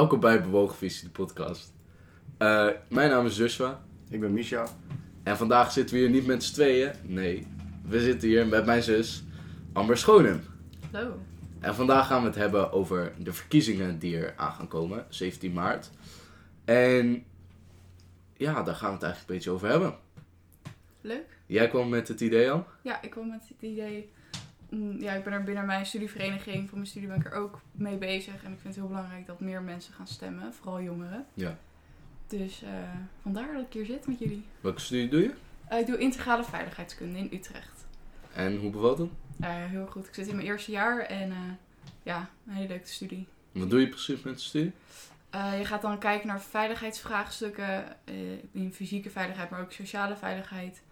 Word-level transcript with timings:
Welkom 0.00 0.20
bij 0.20 0.42
Bewogen 0.42 0.76
Visie, 0.76 1.04
de 1.04 1.10
podcast. 1.10 1.72
Eh, 2.38 2.68
mijn 2.88 3.10
naam 3.10 3.26
is 3.26 3.36
Joshua 3.36 3.80
Ik 4.08 4.20
ben 4.20 4.32
Misha. 4.32 4.66
en 5.22 5.36
vandaag 5.36 5.72
zitten 5.72 5.94
we 5.94 6.00
hier 6.00 6.10
niet 6.10 6.26
met 6.26 6.44
z'n 6.44 6.52
tweeën. 6.52 6.92
Nee, 7.02 7.46
we 7.84 8.00
zitten 8.00 8.28
hier 8.28 8.46
met 8.46 8.66
mijn 8.66 8.82
zus 8.82 9.24
Amber 9.72 9.96
Schonen. 9.96 10.44
Hallo. 10.92 11.18
En 11.58 11.74
vandaag 11.74 12.06
gaan 12.06 12.20
we 12.20 12.26
het 12.26 12.36
hebben 12.36 12.72
over 12.72 13.12
de 13.18 13.32
verkiezingen 13.32 13.98
die 13.98 14.16
er 14.16 14.34
aan 14.36 14.52
gaan 14.52 14.68
komen, 14.68 15.06
17 15.08 15.52
maart. 15.52 15.90
En 16.64 17.24
ja, 18.36 18.62
daar 18.62 18.74
gaan 18.74 18.88
we 18.88 18.94
het 18.94 19.02
eigenlijk 19.02 19.18
een 19.18 19.34
beetje 19.34 19.50
over 19.50 19.68
hebben. 19.68 19.94
Leuk. 21.00 21.38
Jij 21.46 21.68
kwam 21.68 21.88
met 21.88 22.08
het 22.08 22.20
idee 22.20 22.50
al? 22.50 22.66
Ja, 22.82 23.02
ik 23.02 23.10
kwam 23.10 23.28
met 23.28 23.48
het 23.48 23.62
idee. 23.62 24.10
Mm, 24.70 25.00
Ja, 25.00 25.12
ik 25.12 25.24
ben 25.24 25.32
er 25.32 25.42
binnen 25.42 25.66
mijn 25.66 25.86
studievereniging. 25.86 26.68
Voor 26.68 26.78
mijn 26.78 26.90
studie 26.90 27.08
ben 27.08 27.16
ik 27.16 27.24
er 27.24 27.32
ook 27.32 27.60
mee 27.72 27.96
bezig. 27.96 28.44
En 28.44 28.52
ik 28.52 28.60
vind 28.60 28.74
het 28.74 28.74
heel 28.74 28.86
belangrijk 28.86 29.26
dat 29.26 29.40
meer 29.40 29.62
mensen 29.62 29.94
gaan 29.94 30.06
stemmen. 30.06 30.54
Vooral 30.54 30.82
jongeren. 30.82 31.26
Ja. 31.34 31.58
Dus 32.26 32.62
eh, 32.62 32.70
vandaar 33.22 33.52
dat 33.52 33.62
ik 33.62 33.72
hier 33.72 33.86
zit 33.86 34.06
met 34.06 34.18
jullie. 34.18 34.44
Welke 34.60 34.80
studie 34.80 35.08
doe 35.08 35.20
je? 35.20 35.34
Eh, 35.68 35.78
ik 35.78 35.86
doe 35.86 35.98
integrale 35.98 36.44
veiligheidskunde 36.44 37.18
in 37.18 37.28
Utrecht. 37.32 37.86
En 38.32 38.56
hoe 38.56 38.70
bevalt 38.70 38.98
het? 38.98 39.10
Eh, 39.40 39.48
heel 39.50 39.86
goed. 39.86 40.06
Ik 40.06 40.14
zit 40.14 40.26
in 40.26 40.34
mijn 40.34 40.46
eerste 40.46 40.70
jaar. 40.70 40.98
En 40.98 41.58
ja, 42.02 42.30
een 42.46 42.52
hele 42.52 42.68
leuke 42.68 42.88
studie. 42.88 43.26
Wat 43.52 43.70
doe 43.70 43.80
je 43.80 43.88
precies 43.88 44.22
met 44.22 44.34
de 44.34 44.40
studie? 44.40 44.72
Je 45.58 45.64
gaat 45.64 45.82
dan 45.82 45.98
kijken 45.98 46.26
naar 46.26 46.40
veiligheidsvraagstukken 46.40 47.96
in 48.52 48.72
fysieke 48.74 49.10
veiligheid, 49.10 49.50
maar 49.50 49.60
ook 49.60 49.72
sociale 49.72 50.16
veiligheid. 50.16 50.82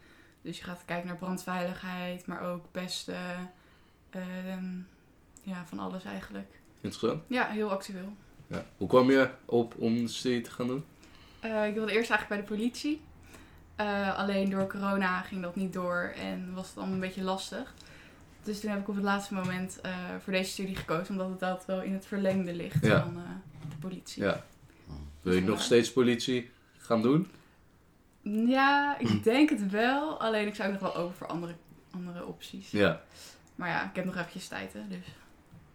Dus 0.43 0.59
je 0.59 0.65
gaat 0.65 0.83
kijken 0.85 1.07
naar 1.07 1.17
brandveiligheid, 1.17 2.27
maar 2.27 2.41
ook 2.41 2.65
pesten. 2.71 3.51
Ehm, 4.11 4.65
ja, 5.43 5.65
van 5.67 5.79
alles 5.79 6.05
eigenlijk. 6.05 6.61
Interessant. 6.81 7.23
Ja, 7.29 7.47
heel 7.47 7.71
actueel. 7.71 8.13
Ja. 8.47 8.65
Hoe 8.77 8.89
kwam 8.89 9.11
je 9.11 9.31
op 9.45 9.75
om 9.79 9.95
de 9.97 10.09
studie 10.09 10.41
te 10.41 10.51
gaan 10.51 10.67
doen? 10.67 10.85
Eh, 11.41 11.67
ik 11.67 11.75
wilde 11.75 11.93
eerst 11.93 12.11
eigenlijk 12.11 12.29
bij 12.29 12.39
de 12.39 12.61
politie. 12.63 13.01
Eh, 13.77 14.19
alleen 14.19 14.51
door 14.51 14.67
corona 14.67 15.21
ging 15.21 15.43
dat 15.43 15.57
niet 15.57 15.73
door 15.73 16.13
en 16.17 16.55
was 16.55 16.69
het 16.69 16.77
allemaal 16.77 16.95
een 16.95 17.01
beetje 17.01 17.23
lastig. 17.23 17.75
Dus 18.43 18.61
toen 18.61 18.71
heb 18.71 18.81
ik 18.81 18.89
op 18.89 18.95
het 18.95 19.05
laatste 19.05 19.35
moment 19.35 19.81
eh, 19.81 19.93
voor 20.23 20.33
deze 20.33 20.51
studie 20.51 20.77
gekozen, 20.77 21.11
omdat 21.15 21.31
het 21.31 21.41
dat 21.41 21.65
wel 21.67 21.83
in 21.83 21.93
het 21.93 22.07
verlengde 22.07 22.55
ligt 22.55 22.85
Ja. 22.87 23.03
van 23.03 23.17
eh, 23.17 23.23
de 23.71 23.77
politie. 23.81 24.23
Ja. 24.23 24.45
Wil 25.23 25.33
je 25.35 25.41
nog 25.43 25.63
steeds 25.63 25.93
politie 25.93 26.51
gaan 26.79 27.03
doen? 27.03 27.31
Ja, 28.23 28.99
ik 28.99 29.23
denk 29.25 29.51
het 29.51 29.71
wel. 29.71 30.21
Alleen 30.21 30.47
ik 30.47 30.55
zou 30.55 30.73
nog 30.73 30.81
wel 30.81 30.97
open 30.97 31.17
voor 31.17 31.27
andere, 31.27 31.55
andere 31.91 32.27
opties. 32.27 32.71
Ja. 32.71 33.01
Maar 33.59 33.69
ja, 33.69 33.89
ik 33.89 33.97
heb 33.97 34.05
nog 34.05 34.17
eventjes 34.17 34.49
tijd, 34.49 34.73
hè, 34.73 34.89
dus. 34.89 35.07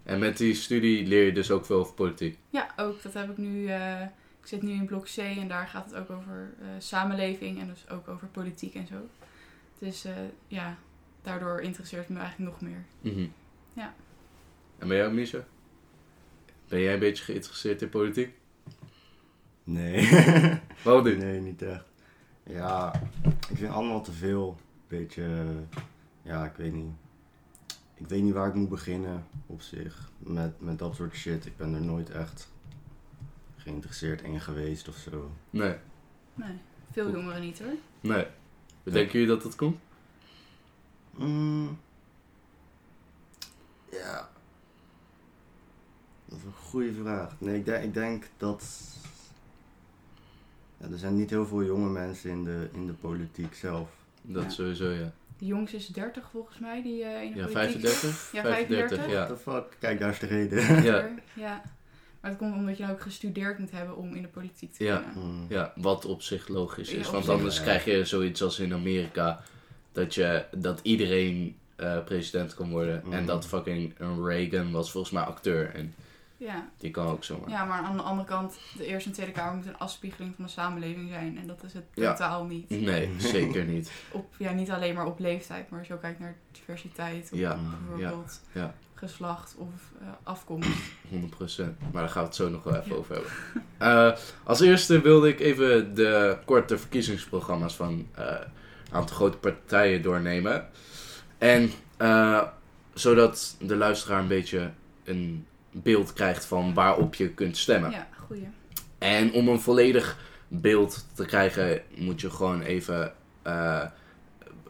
En 0.04 0.20
met 0.20 0.38
die 0.38 0.54
studie 0.54 1.08
leer 1.08 1.26
je 1.26 1.32
dus 1.32 1.52
ook 1.52 1.66
veel 1.66 1.80
over 1.80 1.94
politiek. 1.94 2.38
Ja, 2.50 2.68
ook. 2.78 3.02
Dat 3.02 3.14
heb 3.14 3.30
ik 3.30 3.38
nu... 3.38 3.68
eh, 3.68 4.02
ik 4.42 4.48
zit 4.48 4.62
nu 4.62 4.72
in 4.72 4.86
blok 4.86 5.06
C 5.06 5.18
en 5.18 5.48
daar 5.48 5.68
gaat 5.68 5.86
het 5.86 5.96
ook 5.96 6.10
over 6.10 6.54
eh, 6.60 6.68
samenleving 6.78 7.60
en 7.60 7.68
dus 7.68 7.90
ook 7.90 8.08
over 8.08 8.28
politiek 8.28 8.76
en 8.76 8.88
zo. 8.88 8.96
Dus 9.80 10.06
eh, 10.06 10.14
ja, 10.48 10.78
daardoor 11.22 11.62
interesseert 11.62 12.08
het 12.08 12.18
me 12.18 12.20
eigenlijk 12.20 12.52
nog 12.52 12.62
meer. 12.62 12.86
Mhm. 13.02 13.28
Ja. 13.74 13.94
En 14.78 14.88
bij 14.88 14.98
jou, 14.98 15.14
Misha? 15.14 15.46
Ben 16.68 16.80
jij 16.80 16.94
een 16.94 17.00
beetje 17.00 17.24
geïnteresseerd 17.24 17.82
in 17.82 17.90
politiek? 17.90 18.36
Nee. 19.64 20.10
Wat 20.84 21.04
niet? 21.04 21.18
nee, 21.18 21.40
niet 21.40 21.62
echt. 21.62 21.86
Ja, 22.44 22.94
ik 23.50 23.58
vind 23.58 23.72
allemaal 23.72 24.02
te 24.02 24.12
veel. 24.12 24.58
Beetje, 24.88 25.46
ja, 26.22 26.46
ik 26.46 26.56
weet 26.56 26.74
niet. 26.74 26.92
Ik 27.96 28.08
weet 28.08 28.22
niet 28.22 28.34
waar 28.34 28.48
ik 28.48 28.54
moet 28.54 28.70
beginnen 28.70 29.26
op 29.46 29.62
zich. 29.62 30.12
Met, 30.18 30.62
met 30.62 30.80
dat 30.80 30.96
soort 30.96 31.16
shit. 31.16 31.46
Ik 31.46 31.58
ben 31.58 31.74
er 31.74 31.82
nooit 31.82 32.10
echt 32.10 32.52
geïnteresseerd 33.58 34.22
in 34.22 34.42
geweest 34.42 34.88
of 34.88 34.96
zo. 34.96 35.32
Nee. 35.50 35.76
Nee, 36.34 36.58
veel 36.92 37.12
jongeren 37.12 37.42
niet 37.42 37.60
hoor. 37.60 37.74
Nee. 38.02 38.28
Denken 38.84 39.12
jullie 39.12 39.28
dat 39.28 39.42
dat 39.42 39.56
komt? 39.56 39.78
Mm. 41.12 41.78
Ja. 43.92 44.30
Dat 46.26 46.38
is 46.38 46.44
een 46.44 46.54
goede 46.54 46.94
vraag. 46.94 47.36
Nee, 47.40 47.56
ik 47.58 47.66
denk, 47.66 47.84
ik 47.84 47.94
denk 47.94 48.30
dat. 48.38 48.64
Ja, 50.78 50.88
er 50.90 50.98
zijn 50.98 51.16
niet 51.16 51.30
heel 51.30 51.46
veel 51.46 51.64
jonge 51.64 51.90
mensen 51.90 52.30
in 52.30 52.44
de, 52.44 52.70
in 52.74 52.86
de 52.88 52.94
politiek 52.94 53.54
zelf. 53.56 53.90
Dat 54.22 54.44
Ja. 54.44 54.50
sowieso, 54.50 54.90
ja. 54.90 55.14
De 55.44 55.50
jongste 55.50 55.78
is 55.78 55.88
30 55.88 56.30
volgens 56.32 56.60
mij, 56.60 56.82
die 56.82 57.04
eh 57.04 57.24
in 57.24 57.32
de 57.32 57.40
Ja, 57.40 57.46
politiek... 57.46 57.88
35? 57.88 58.30
Ja, 58.32 58.42
35. 58.42 58.98
What 58.98 59.10
ja. 59.12 59.26
the 59.28 59.38
fuck? 59.38 59.64
Kijk, 59.80 60.00
daar 60.00 60.10
is 60.10 60.20
de 60.20 60.26
reden. 60.26 60.84
Ja. 60.84 61.10
ja. 61.34 61.62
Maar 62.22 62.32
het 62.32 62.40
komt 62.40 62.56
omdat 62.56 62.78
je 62.78 62.84
dan 62.84 62.92
ook 62.92 63.02
gestudeerd 63.02 63.60
moet 63.60 63.72
hebben 63.72 63.98
om 63.98 64.14
in 64.16 64.22
de 64.22 64.28
politiek 64.28 64.74
te 64.74 64.84
Ja. 64.84 64.98
kunnen. 65.14 65.30
Mm. 65.32 65.46
Ja, 65.50 65.74
wat 65.76 66.06
op 66.06 66.22
zich 66.22 66.48
logisch 66.48 66.90
is. 66.90 67.10
Want 67.10 67.24
zich, 67.26 67.34
anders 67.34 67.58
ja. 67.58 67.62
krijg 67.64 67.86
je 67.86 68.06
zoiets 68.06 68.42
als 68.44 68.60
in 68.60 68.74
Amerika. 68.74 69.44
Dat, 69.92 70.14
je, 70.16 70.46
dat 70.58 70.80
iedereen 70.84 71.56
eh, 71.76 72.04
president 72.04 72.54
kan 72.54 72.70
worden. 72.70 73.02
En 73.04 73.10
Mhm. 73.10 73.26
dat 73.26 73.46
fucking 73.48 73.94
een 73.98 74.26
Reagan 74.26 74.72
was 74.72 74.92
volgens 74.92 75.14
mij 75.14 75.24
acteur. 75.24 75.70
En 75.76 75.94
Ja. 76.38 76.70
die 76.78 76.92
kan 76.92 77.08
ook 77.08 77.24
zomaar. 77.24 77.50
ja, 77.50 77.66
maar 77.66 77.82
aan 77.82 77.98
de 77.98 78.04
andere 78.04 78.28
kant, 78.28 78.58
de 78.78 78.86
Eerste 78.86 79.10
en 79.10 79.16
Tweede 79.16 79.32
Kamer 79.32 79.56
moet 79.56 79.66
een 79.66 79.78
afspiegeling 79.78 80.36
van 80.36 80.44
de 80.46 80.50
samenleving 80.52 81.10
zijn. 81.10 81.38
En 81.38 81.48
dat 81.48 81.64
is 81.64 81.74
het 81.74 81.84
Ja. 81.94 82.12
totaal 82.12 82.46
niet. 82.46 82.70
Nee, 82.70 83.10
zeker 83.36 83.64
niet. 83.66 83.92
Op, 84.12 84.34
ja, 84.38 84.52
niet 84.52 84.72
alleen 84.72 84.96
maar 84.96 85.06
op 85.06 85.20
leeftijd, 85.20 85.70
maar 85.70 85.80
als 85.80 85.88
je 85.88 85.94
ook 85.94 86.02
kijkt 86.02 86.20
naar 86.20 86.36
diversiteit. 86.52 87.30
Of 87.34 87.40
Ja, 87.40 87.58
bijvoorbeeld 87.80 88.42
ja. 88.52 88.74
geslacht 88.94 89.56
of 89.58 89.70
eh, 90.02 90.08
afkomst. 90.24 90.70
100%. 91.10 91.78
Maar 91.92 92.02
daar 92.02 92.10
gaan 92.10 92.22
we 92.22 92.28
het 92.28 92.36
zo 92.36 92.50
nog 92.50 92.64
wel 92.64 92.76
even 92.76 92.98
over 92.98 93.14
hebben. 93.16 93.32
Eh, 93.78 94.12
als 94.44 94.60
eerste 94.62 95.02
wilde 95.02 95.28
ik 95.30 95.40
even 95.40 95.96
de 95.96 96.38
korte 96.46 96.78
verkiezingsprogramma's 96.78 97.76
van 97.76 98.08
eh, 98.16 98.26
een 98.90 98.94
aantal 98.94 99.16
grote 99.16 99.38
partijen 99.38 100.02
doornemen. 100.02 100.68
En 101.38 101.72
eh, 101.98 102.42
zodat 102.94 103.56
de 103.60 103.76
luisteraar 103.76 104.20
een 104.20 104.28
beetje 104.28 104.72
een 105.04 105.46
beeld 105.74 106.14
krijgt 106.14 106.46
van 106.46 106.74
waarop 106.74 107.16
je 107.16 107.30
kunt 107.30 107.58
stemmen. 107.58 107.92
Ja, 107.92 108.08
goeie. 108.28 108.48
En 108.98 109.32
om 109.32 109.48
een 109.48 109.60
volledig 109.60 110.18
beeld 110.48 111.06
te 111.14 111.26
krijgen, 111.26 111.82
moet 111.96 112.22
je 112.22 112.30
gewoon 112.30 112.62
even 112.62 113.14
eh, 113.42 113.86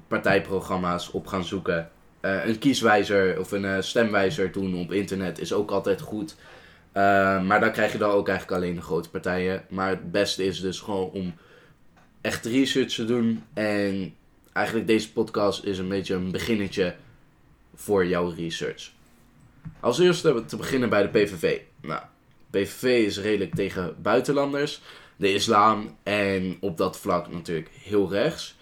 partijprogramma's 0.08 1.12
op 1.12 1.28
gaan 1.28 1.44
zoeken. 1.44 1.90
Eh, 2.19 2.46
een 2.46 2.59
kieswijzer 2.59 3.40
of 3.40 3.52
een 3.52 3.66
eh, 3.66 3.81
stemwijzer 3.81 4.52
doen 4.52 4.75
op 4.75 4.92
internet 4.92 5.40
is 5.40 5.53
ook 5.53 5.72
altijd 5.72 6.02
goed. 6.02 6.36
Maar 6.94 7.59
dan 7.59 7.72
krijg 7.72 7.92
je 7.92 7.97
dan 7.97 8.12
ook 8.12 8.28
eigenlijk 8.28 8.62
alleen 8.62 8.75
de 8.75 8.81
grote 8.81 9.09
partijen. 9.09 9.63
Maar 9.69 9.90
het 9.90 10.12
beste 10.12 10.46
is 10.46 10.62
dus 10.62 10.80
gewoon 10.80 11.09
om 11.09 11.34
echt 12.22 12.46
research 12.46 12.94
te 12.94 13.06
doen. 13.06 13.44
En 13.53 14.13
eigenlijk 14.53 14.88
deze 14.88 15.12
podcast 15.12 15.63
is 15.63 15.78
een 15.78 15.88
beetje 15.88 16.13
een 16.13 16.31
beginnetje 16.31 16.96
voor 17.75 18.06
jouw 18.06 18.30
research. 18.30 18.92
Als 19.79 20.00
eerste 20.00 20.46
te 20.46 20.56
beginnen 20.56 20.90
bij 20.90 21.01
de 21.01 21.07
PVV. 21.07 21.59
Nou, 21.81 22.01
PVV 22.50 22.84
is 23.06 23.19
redelijk 23.19 23.56
tegen 23.56 23.96
buitenlanders, 24.01 24.81
de 25.16 25.34
islam 25.34 25.97
en 26.03 26.57
op 26.59 26.78
dat 26.78 27.00
vlak 27.00 27.31
natuurlijk 27.31 27.69
heel 27.84 28.12
rechts. 28.12 28.56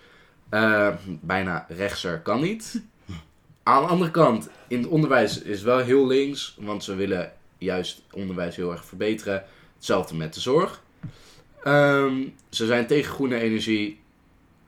Eh, 0.49 0.95
bijna 1.05 1.65
rechtser 1.69 2.19
kan 2.19 2.41
niet. 2.41 2.81
Aan 3.63 3.83
de 3.83 3.89
andere 3.89 4.11
kant, 4.11 4.49
in 4.67 4.77
het 4.77 4.87
onderwijs 4.87 5.41
is 5.41 5.61
wel 5.61 5.77
heel 5.77 6.07
links, 6.07 6.57
want 6.59 6.83
ze 6.83 6.95
willen 6.95 7.33
juist 7.57 8.03
onderwijs 8.11 8.55
heel 8.55 8.71
erg 8.71 8.85
verbeteren. 8.85 9.43
Hetzelfde 9.75 10.15
met 10.15 10.33
de 10.33 10.39
zorg. 10.39 10.83
Ehm, 11.63 12.27
ze 12.49 12.65
zijn 12.65 12.87
tegen 12.87 13.13
groene 13.13 13.39
energie 13.39 13.99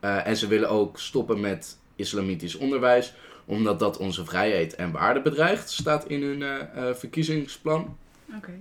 eh, 0.00 0.26
en 0.26 0.36
ze 0.36 0.46
willen 0.46 0.68
ook 0.68 0.98
stoppen 0.98 1.40
met 1.40 1.78
islamitisch 1.96 2.54
onderwijs, 2.54 3.14
omdat 3.44 3.78
dat 3.78 3.96
onze 3.96 4.24
vrijheid 4.24 4.74
en 4.74 4.90
waarden 4.90 5.22
bedreigt, 5.22 5.70
staat 5.70 6.06
in 6.08 6.22
hun 6.22 6.42
eh, 6.42 6.88
eh, 6.88 6.94
verkiezingsplan. 6.94 7.96
Oké. 8.36 8.52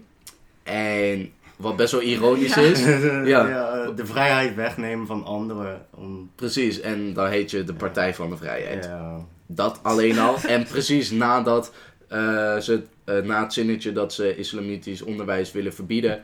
En 0.64 1.32
wat 1.56 1.76
best 1.76 1.92
wel 1.92 2.02
ironisch 2.02 2.54
Ja. 2.56 2.62
is. 2.62 2.84
Ja. 3.34 3.92
de 3.92 4.06
vrijheid 4.06 4.56
wegnemen 4.56 5.08
van 5.08 5.24
anderen. 5.26 5.86
Om, 5.90 6.30
Precies, 6.36 6.80
en 6.80 7.14
dan 7.14 7.28
heet 7.28 7.52
je 7.52 7.64
de 7.64 7.74
Partij 7.74 8.14
van 8.16 8.30
de 8.30 8.38
Vrijheid. 8.38 8.86
ja. 8.86 9.26
Dat 9.46 9.80
alleen 9.84 10.20
al. 10.20 10.36
En 10.48 10.64
precies 10.64 11.12
nadat 11.12 11.74
eh, 12.08 12.58
ze, 12.58 12.84
na 13.24 13.42
het 13.44 13.54
zinnetje 13.54 13.92
dat 13.92 14.14
ze 14.14 14.36
islamitisch 14.38 15.02
onderwijs 15.02 15.52
willen 15.52 15.74
verbieden, 15.74 16.24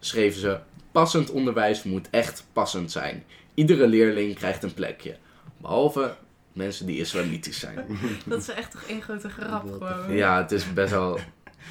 schreven 0.00 0.40
ze: 0.40 0.58
Passend 0.92 1.30
onderwijs 1.30 1.82
moet 1.82 2.08
echt 2.10 2.44
passend 2.52 2.90
zijn. 2.92 3.24
Iedere 3.54 3.86
leerling 3.86 4.34
krijgt 4.34 4.62
een 4.62 4.74
plekje. 4.74 5.16
Behalve 5.56 6.14
mensen 6.52 6.86
die 6.86 6.98
islamitisch 6.98 7.58
zijn. 7.58 7.86
Dat 8.26 8.40
is 8.40 8.48
echt 8.48 8.70
toch 8.70 8.82
één 8.82 9.02
grote 9.02 9.28
grap 9.28 9.62
gewoon. 9.72 10.12
Ja, 10.12 10.36
het 10.42 10.52
is 10.52 10.72
best 10.72 10.90
wel. 10.90 11.18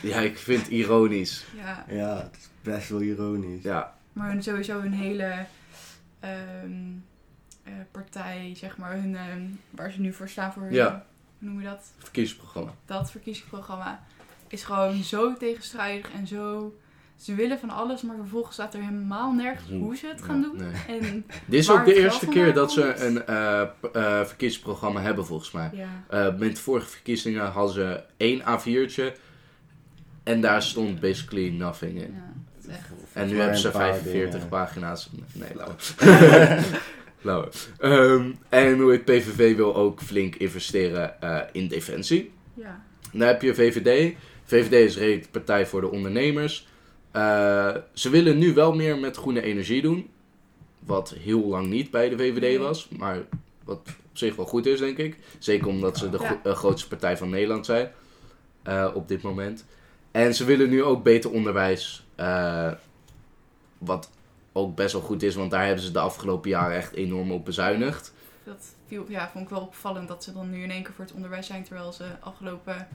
Ja, 0.02 0.20
ik 0.20 0.38
vind 0.38 0.62
het 0.62 0.72
ironisch. 0.72 1.46
Ja, 1.56 1.86
ja, 1.90 2.16
het 2.18 2.36
is 2.40 2.50
best 2.62 2.90
wel 2.90 3.02
ironisch. 3.02 3.64
Ja, 3.64 3.96
maar 4.14 4.30
hun 4.32 4.44
sowieso 4.44 4.80
een 4.80 4.94
hele 4.94 5.46
ehm, 6.20 6.82
eh, 7.64 7.74
partij, 7.92 8.52
zeg 8.56 8.78
maar, 8.78 8.94
hun, 8.94 9.16
ehm, 9.16 9.42
waar 9.70 9.92
ze 9.92 10.02
nu 10.02 10.14
voor 10.14 10.30
staan 10.30 10.54
voor 10.54 10.64
hun, 10.64 10.74
Ja. 10.74 11.06
hoe 11.40 11.50
noem 11.50 11.60
je 11.62 11.66
dat? 11.68 11.92
verkiezingsprogramma. 11.98 12.74
Dat 12.86 13.12
verkiezingsprogramma 13.12 14.04
is 14.48 14.64
gewoon 14.64 15.04
zo 15.04 15.34
tegenstrijdig 15.38 16.12
en 16.12 16.28
zo 16.28 16.74
ze 17.20 17.36
willen 17.36 17.60
van 17.60 17.70
alles, 17.70 18.02
maar 18.02 18.16
vervolgens 18.16 18.54
staat 18.54 18.74
er 18.74 18.80
helemaal 18.80 19.32
nergens 19.34 19.70
hoe 19.70 19.96
ze 19.98 20.08
het 20.08 20.22
gaan 20.22 20.42
Ja, 20.42 20.48
doen. 20.48 20.58
nee. 20.58 21.00
En 21.00 21.26
Dit 21.46 21.60
is 21.60 21.70
ook 21.72 21.86
de 21.86 21.94
eerste 21.96 22.28
keer 22.28 22.54
dat 22.54 22.72
ze 22.72 22.96
een 22.96 23.26
eh, 23.26 23.62
p- 23.80 23.96
eh, 23.96 24.26
verkiezingsprogramma 24.26 25.02
hebben, 25.02 25.26
volgens 25.26 25.52
mij. 25.52 25.70
ja, 25.74 25.88
Eh, 26.10 26.36
met 26.38 26.56
de 26.56 26.62
vorige 26.62 26.88
verkiezingen 26.90 27.46
hadden 27.52 27.74
ze 27.74 28.04
één 28.18 28.42
A4'tje. 28.42 29.14
En 30.24 30.42
daar 30.42 30.64
stond 30.64 31.00
basically 31.00 31.50
nothing 31.50 32.02
in. 32.02 32.16
ja, 32.68 32.72
echt. 32.74 32.90
En 33.14 33.28
nu 33.28 33.40
hebben 33.40 33.58
ze 33.58 33.68
een 33.68 33.74
paar 33.74 33.94
45 33.96 34.32
dingen. 34.32 34.48
pagina's. 34.48 35.10
Nee, 35.34 35.50
lauw. 35.56 35.76
Lauw. 37.22 37.50
Ehm, 37.80 38.32
en 38.50 38.80
hoe 38.80 38.92
het 38.92 39.06
PVV 39.06 39.56
wil 39.56 39.76
ook 39.76 40.02
flink 40.02 40.36
investeren 40.36 41.22
eh, 41.22 41.40
in 41.52 41.68
defensie. 41.68 42.32
Ja, 42.54 42.82
Dan 43.12 43.28
heb 43.28 43.42
je 43.42 43.54
VVD. 43.56 44.16
VVD 44.46 44.72
is 44.74 44.94
de 44.94 45.22
partij 45.32 45.66
voor 45.68 45.82
de 45.82 45.92
ondernemers. 45.92 46.68
Eh, 47.20 47.76
ze 47.94 48.10
willen 48.10 48.38
nu 48.38 48.54
wel 48.54 48.74
meer 48.74 48.98
met 48.98 49.18
groene 49.18 49.42
energie 49.42 49.82
doen. 49.82 50.10
Wat 50.80 51.10
heel 51.20 51.46
lang 51.46 51.68
niet 51.68 51.92
bij 51.92 52.10
de 52.10 52.18
VVD 52.18 52.58
was. 52.60 52.90
Maar 52.90 53.18
wat 53.64 53.78
op 53.78 54.18
zich 54.18 54.36
wel 54.36 54.46
goed 54.46 54.66
is, 54.66 54.80
denk 54.80 54.98
ik. 54.98 55.18
Zeker 55.40 55.68
omdat 55.68 55.98
ze 55.98 56.10
de 56.10 56.18
Ja. 56.22 56.40
eh, 56.44 56.54
grootste 56.56 56.88
partij 56.88 57.18
van 57.18 57.30
Nederland 57.30 57.66
zijn. 57.66 57.92
eh, 58.64 58.90
op 58.94 59.08
dit 59.08 59.22
moment. 59.22 59.66
En 60.12 60.36
ze 60.36 60.44
willen 60.46 60.70
nu 60.70 60.84
ook 60.84 61.04
beter 61.04 61.32
onderwijs. 61.32 62.04
wat 63.78 64.10
ook 64.52 64.76
best 64.76 64.94
wel 64.94 65.02
goed 65.02 65.24
is. 65.24 65.36
Want 65.36 65.52
daar 65.52 65.66
hebben 65.66 65.84
ze 65.84 65.92
de 65.92 66.00
afgelopen 66.00 66.50
jaren 66.50 66.76
echt 66.78 66.94
enorm 66.94 67.32
op 67.32 67.46
bezuinigd. 67.46 68.14
dat 68.44 68.74
viel, 68.88 69.06
ja, 69.08 69.30
vond 69.32 69.44
ik 69.44 69.50
wel 69.50 69.62
opvallend 69.62 70.08
dat 70.08 70.24
ze 70.24 70.34
dan 70.34 70.50
nu 70.50 70.64
in 70.64 70.72
één 70.72 70.84
keer 70.84 70.94
voor 70.94 71.06
het 71.06 71.14
onderwijs 71.14 71.48
zijn. 71.48 71.64
Terwijl 71.64 71.92
ze 71.94 72.04
afgelopen 72.20 72.88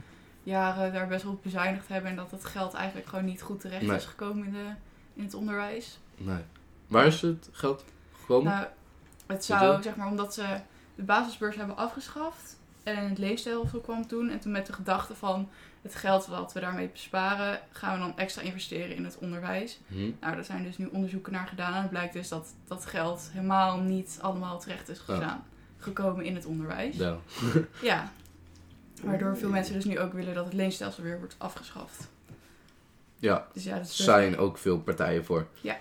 jaren 0.44 0.92
daar 0.92 1.06
best 1.06 1.22
wel 1.24 1.32
op 1.32 1.42
bezuinigd 1.42 1.88
hebben. 1.88 2.10
En 2.10 2.16
dat 2.16 2.30
het 2.30 2.44
geld 2.44 2.74
eigenlijk 2.74 3.08
gewoon 3.08 3.24
niet 3.24 3.42
goed 3.42 3.60
terecht 3.60 3.82
Nee. 3.86 3.96
is 3.96 4.04
gekomen 4.04 4.46
in, 4.46 4.52
de, 4.52 4.66
in 5.14 5.24
het 5.24 5.34
onderwijs. 5.34 5.98
Nee. 6.16 6.42
Waar 6.86 7.06
is 7.06 7.20
het 7.20 7.48
geld 7.52 7.84
gekomen? 8.20 8.52
Nou, 8.52 8.66
het 9.26 9.44
zou, 9.44 9.82
zeg 9.82 9.96
maar, 9.96 10.08
omdat 10.08 10.34
ze 10.34 10.60
de 10.94 11.02
basisbeurs 11.02 11.56
hebben 11.56 11.76
afgeschaft 11.76 12.56
en 12.82 13.08
het 13.08 13.18
leefstijlheffel 13.18 13.80
kwam 13.80 14.06
toen. 14.06 14.30
En 14.30 14.38
toen 14.40 14.52
met 14.52 14.66
de 14.66 14.72
gedachte 14.72 15.14
van 15.14 15.48
het 15.82 15.94
geld 15.94 16.26
wat 16.26 16.52
we 16.52 16.60
daarmee 16.60 16.88
besparen, 16.88 17.60
gaan 17.72 17.92
we 17.94 17.98
dan 17.98 18.18
extra 18.18 18.42
investeren 18.42 18.96
in 18.96 19.04
het 19.04 19.18
onderwijs. 19.18 19.80
Hm? 19.88 20.10
Nou, 20.20 20.34
daar 20.34 20.44
zijn 20.44 20.62
dus 20.62 20.78
nu 20.78 20.86
onderzoeken 20.86 21.32
naar 21.32 21.46
gedaan. 21.46 21.74
En 21.74 21.80
het 21.80 21.90
blijkt 21.90 22.12
dus 22.12 22.28
dat 22.28 22.54
dat 22.66 22.86
geld 22.86 23.28
helemaal 23.32 23.78
niet 23.80 24.18
allemaal 24.22 24.58
terecht 24.60 24.88
is 24.88 24.98
Oh. 25.00 25.04
gegaan, 25.04 25.44
gekomen 25.78 26.24
in 26.24 26.34
het 26.34 26.44
onderwijs. 26.46 26.96
Ja. 26.96 27.16
Ja. 27.82 28.12
Waardoor 29.04 29.36
veel 29.36 29.48
mensen 29.48 29.74
dus 29.74 29.84
nu 29.84 29.98
ook 29.98 30.12
willen 30.12 30.34
dat 30.34 30.44
het 30.44 30.54
leenstelsel 30.54 31.02
weer 31.02 31.18
wordt 31.18 31.34
afgeschaft. 31.38 32.08
ja. 33.18 33.46
Dus 33.52 33.64
ja, 33.64 33.84
zijn 33.84 34.38
ook 34.38 34.58
veel 34.58 34.78
partijen 34.78 35.24
voor. 35.24 35.46
Ja. 35.60 35.78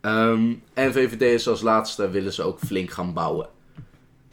Ehm, 0.00 0.52
en 0.74 0.92
VVD 0.92 1.22
is 1.22 1.48
als 1.48 1.60
laatste, 1.60 2.10
willen 2.10 2.32
ze 2.32 2.42
ook 2.42 2.58
flink 2.58 2.90
gaan 2.90 3.12
bouwen. 3.12 3.48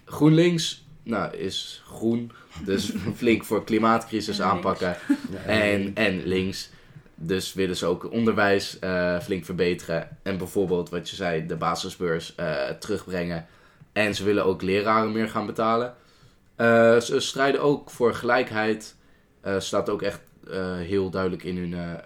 GroenLinks, 0.06 0.86
nou, 1.04 1.36
is 1.36 1.84
groen, 1.86 2.32
dus 2.66 2.92
flink 3.16 3.44
voor 3.44 3.64
klimaatcrisis 3.64 4.40
En 4.40 4.46
aanpakken. 4.46 4.98
En, 5.46 5.96
en 5.96 6.24
links, 6.28 6.70
dus 7.16 7.54
willen 7.54 7.78
ze 7.78 7.86
ook 7.86 8.12
onderwijs 8.12 8.80
eh, 8.80 9.20
flink 9.20 9.46
verbeteren. 9.46 10.18
En 10.24 10.38
bijvoorbeeld, 10.38 10.90
wat 10.90 11.10
je 11.10 11.16
zei, 11.16 11.46
de 11.46 11.56
basisbeurs 11.56 12.36
eh, 12.36 12.70
terugbrengen. 12.80 13.46
En 13.92 14.16
ze 14.16 14.24
willen 14.24 14.46
ook 14.46 14.62
leraren 14.62 15.12
meer 15.12 15.30
gaan 15.30 15.46
betalen. 15.46 15.96
Eh, 16.56 17.00
ze 17.00 17.20
strijden 17.20 17.62
ook 17.62 17.90
voor 17.90 18.14
gelijkheid. 18.14 18.96
Eh, 19.42 19.60
staat 19.60 19.90
ook 19.90 20.02
echt 20.02 20.22
eh, 20.50 20.76
heel 20.76 21.10
duidelijk 21.10 21.44
in 21.44 21.58
hun 21.58 22.00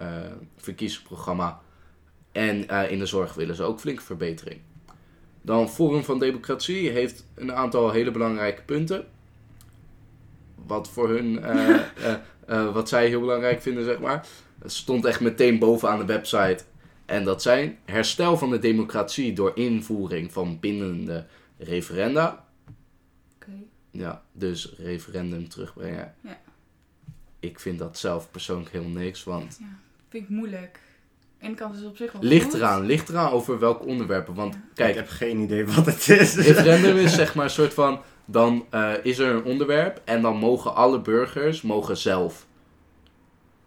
verkiezingsprogramma. 0.56 1.60
En 2.32 2.68
in 2.90 2.98
de 2.98 3.06
zorg 3.06 3.34
willen 3.34 3.56
ze 3.56 3.62
ook 3.62 3.80
flinke 3.80 4.02
verbetering. 4.02 4.60
Dan 5.42 5.68
Forum 5.68 6.04
van 6.04 6.18
Democratie 6.18 6.90
heeft 6.90 7.26
een 7.34 7.52
aantal 7.52 7.90
hele 7.90 8.10
belangrijke 8.10 8.62
punten. 8.62 9.06
Wat 10.66 10.88
voor 10.88 11.08
hun, 11.08 11.40
wat 12.72 12.88
zij 12.88 13.08
heel 13.08 13.20
belangrijk 13.20 13.62
vinden, 13.62 13.84
zeg 13.84 13.98
maar. 13.98 14.26
Het 14.58 14.72
stond 14.72 15.04
echt 15.04 15.20
meteen 15.20 15.58
bovenaan 15.58 15.98
de 15.98 16.04
website. 16.04 16.64
En 17.06 17.24
dat 17.24 17.42
zijn 17.42 17.78
herstel 17.84 18.36
van 18.36 18.50
de 18.50 18.58
democratie 18.58 19.32
door 19.32 19.52
invoering 19.54 20.32
van 20.32 20.60
bindende 20.60 21.26
referenda. 21.58 22.47
Ja, 23.98 24.22
dus 24.32 24.74
referendum 24.78 25.48
terugbrengen. 25.48 26.14
Ja. 26.20 26.38
Ik 27.40 27.60
vind 27.60 27.78
dat 27.78 27.98
zelf 27.98 28.30
persoonlijk 28.30 28.70
heel 28.70 28.88
niks, 28.88 29.24
want 29.24 29.60
Vind 30.08 30.24
ik 30.24 30.28
moeilijk. 30.28 30.80
Ene 31.38 31.54
kant 31.54 31.74
is 31.74 31.80
het 31.80 31.88
op 31.88 31.96
zich 31.96 32.12
wel 32.12 32.22
ligt 32.22 32.44
goed. 32.44 32.54
eraan, 32.54 32.84
ligt 32.86 33.08
eraan 33.08 33.30
over 33.30 33.58
welke 33.58 33.84
onderwerpen. 33.84 34.34
Want 34.34 34.54
Ja. 34.54 34.60
ik 34.60 34.74
kijk, 34.74 34.94
heb 34.94 35.08
geen 35.08 35.38
idee 35.38 35.66
wat 35.66 35.86
het 35.86 36.08
is. 36.08 36.34
referendum 36.34 36.96
is 36.96 37.14
zeg 37.14 37.34
maar 37.34 37.44
een 37.44 37.50
soort 37.50 37.74
van, 37.74 38.00
dan 38.24 38.66
eh, 38.70 38.92
is 39.02 39.18
er 39.18 39.34
een 39.34 39.44
onderwerp 39.44 40.00
en 40.04 40.22
dan 40.22 40.36
mogen 40.36 40.74
alle 40.74 41.00
burgers 41.00 41.62
mogen 41.62 41.96
zelf. 41.96 42.46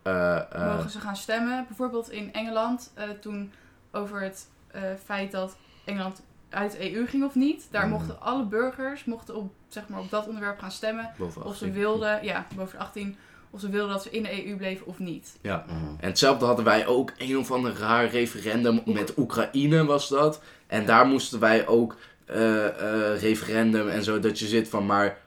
eh, 0.01 0.37
eh, 0.55 0.75
Mogen 0.75 0.89
ze 0.89 0.99
gaan 0.99 1.15
stemmen? 1.15 1.65
Bijvoorbeeld 1.67 2.09
in 2.11 2.33
Engeland, 2.33 2.91
eh, 2.93 3.09
toen 3.09 3.51
over 3.91 4.21
het 4.21 4.47
eh, 4.67 4.81
feit 5.03 5.31
dat 5.31 5.57
Engeland 5.85 6.21
uit 6.49 6.71
de 6.71 6.93
EU 6.95 7.07
ging 7.07 7.23
of 7.23 7.35
niet. 7.35 7.67
Daar 7.71 7.81
Mhm. 7.87 7.91
mochten 7.91 8.21
alle 8.21 8.45
burgers 8.45 9.05
mochten 9.05 9.35
op, 9.35 9.53
zeg 9.73 9.87
maar, 9.87 9.99
op 9.99 10.09
dat 10.09 10.27
onderwerp 10.27 10.59
gaan 10.59 10.71
stemmen. 10.71 11.09
Of 11.19 11.33
ze 11.33 11.39
18. 11.39 11.73
wilden, 11.73 12.23
ja, 12.23 12.47
boven 12.55 12.77
de 12.77 12.83
18, 12.83 13.15
of 13.49 13.59
ze 13.59 13.69
wilden 13.69 13.93
dat 13.93 14.03
ze 14.03 14.09
in 14.09 14.23
de 14.23 14.47
EU 14.47 14.55
bleven 14.55 14.85
of 14.85 14.99
niet. 14.99 15.37
Ja. 15.41 15.65
Mhm. 15.67 15.75
En 15.99 16.07
hetzelfde 16.07 16.45
hadden 16.45 16.65
wij 16.65 16.87
ook 16.87 17.13
een 17.17 17.37
of 17.37 17.51
ander 17.51 17.73
raar 17.77 18.09
referendum 18.09 18.81
met 18.85 19.17
Oekraïne 19.17 19.85
was 19.85 20.09
dat. 20.09 20.41
En 20.67 20.85
daar 20.85 21.05
moesten 21.05 21.39
wij 21.39 21.67
ook 21.67 21.97
eh, 22.25 22.65
eh, 22.65 23.21
referendum 23.21 23.89
en 23.89 24.03
zo 24.03 24.19
dat 24.19 24.39
je 24.39 24.47
zit 24.47 24.69
van 24.69 24.85
maar 24.85 25.17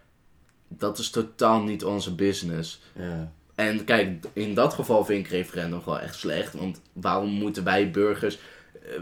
dat 0.69 0.99
is 0.99 1.11
totaal 1.11 1.63
niet 1.63 1.85
onze 1.85 2.15
business. 2.15 2.81
Ja. 2.93 3.33
En 3.55 3.85
kijk, 3.85 4.27
in 4.33 4.55
dat 4.55 4.75
geval 4.75 5.05
vind 5.05 5.27
ik 5.27 5.33
referendum 5.33 5.83
gewoon 5.83 5.99
echt 5.99 6.19
slecht. 6.19 6.55
Want 6.55 6.81
waarom 6.93 7.31
moeten 7.31 7.65
wij 7.65 7.91
burgers. 7.91 8.39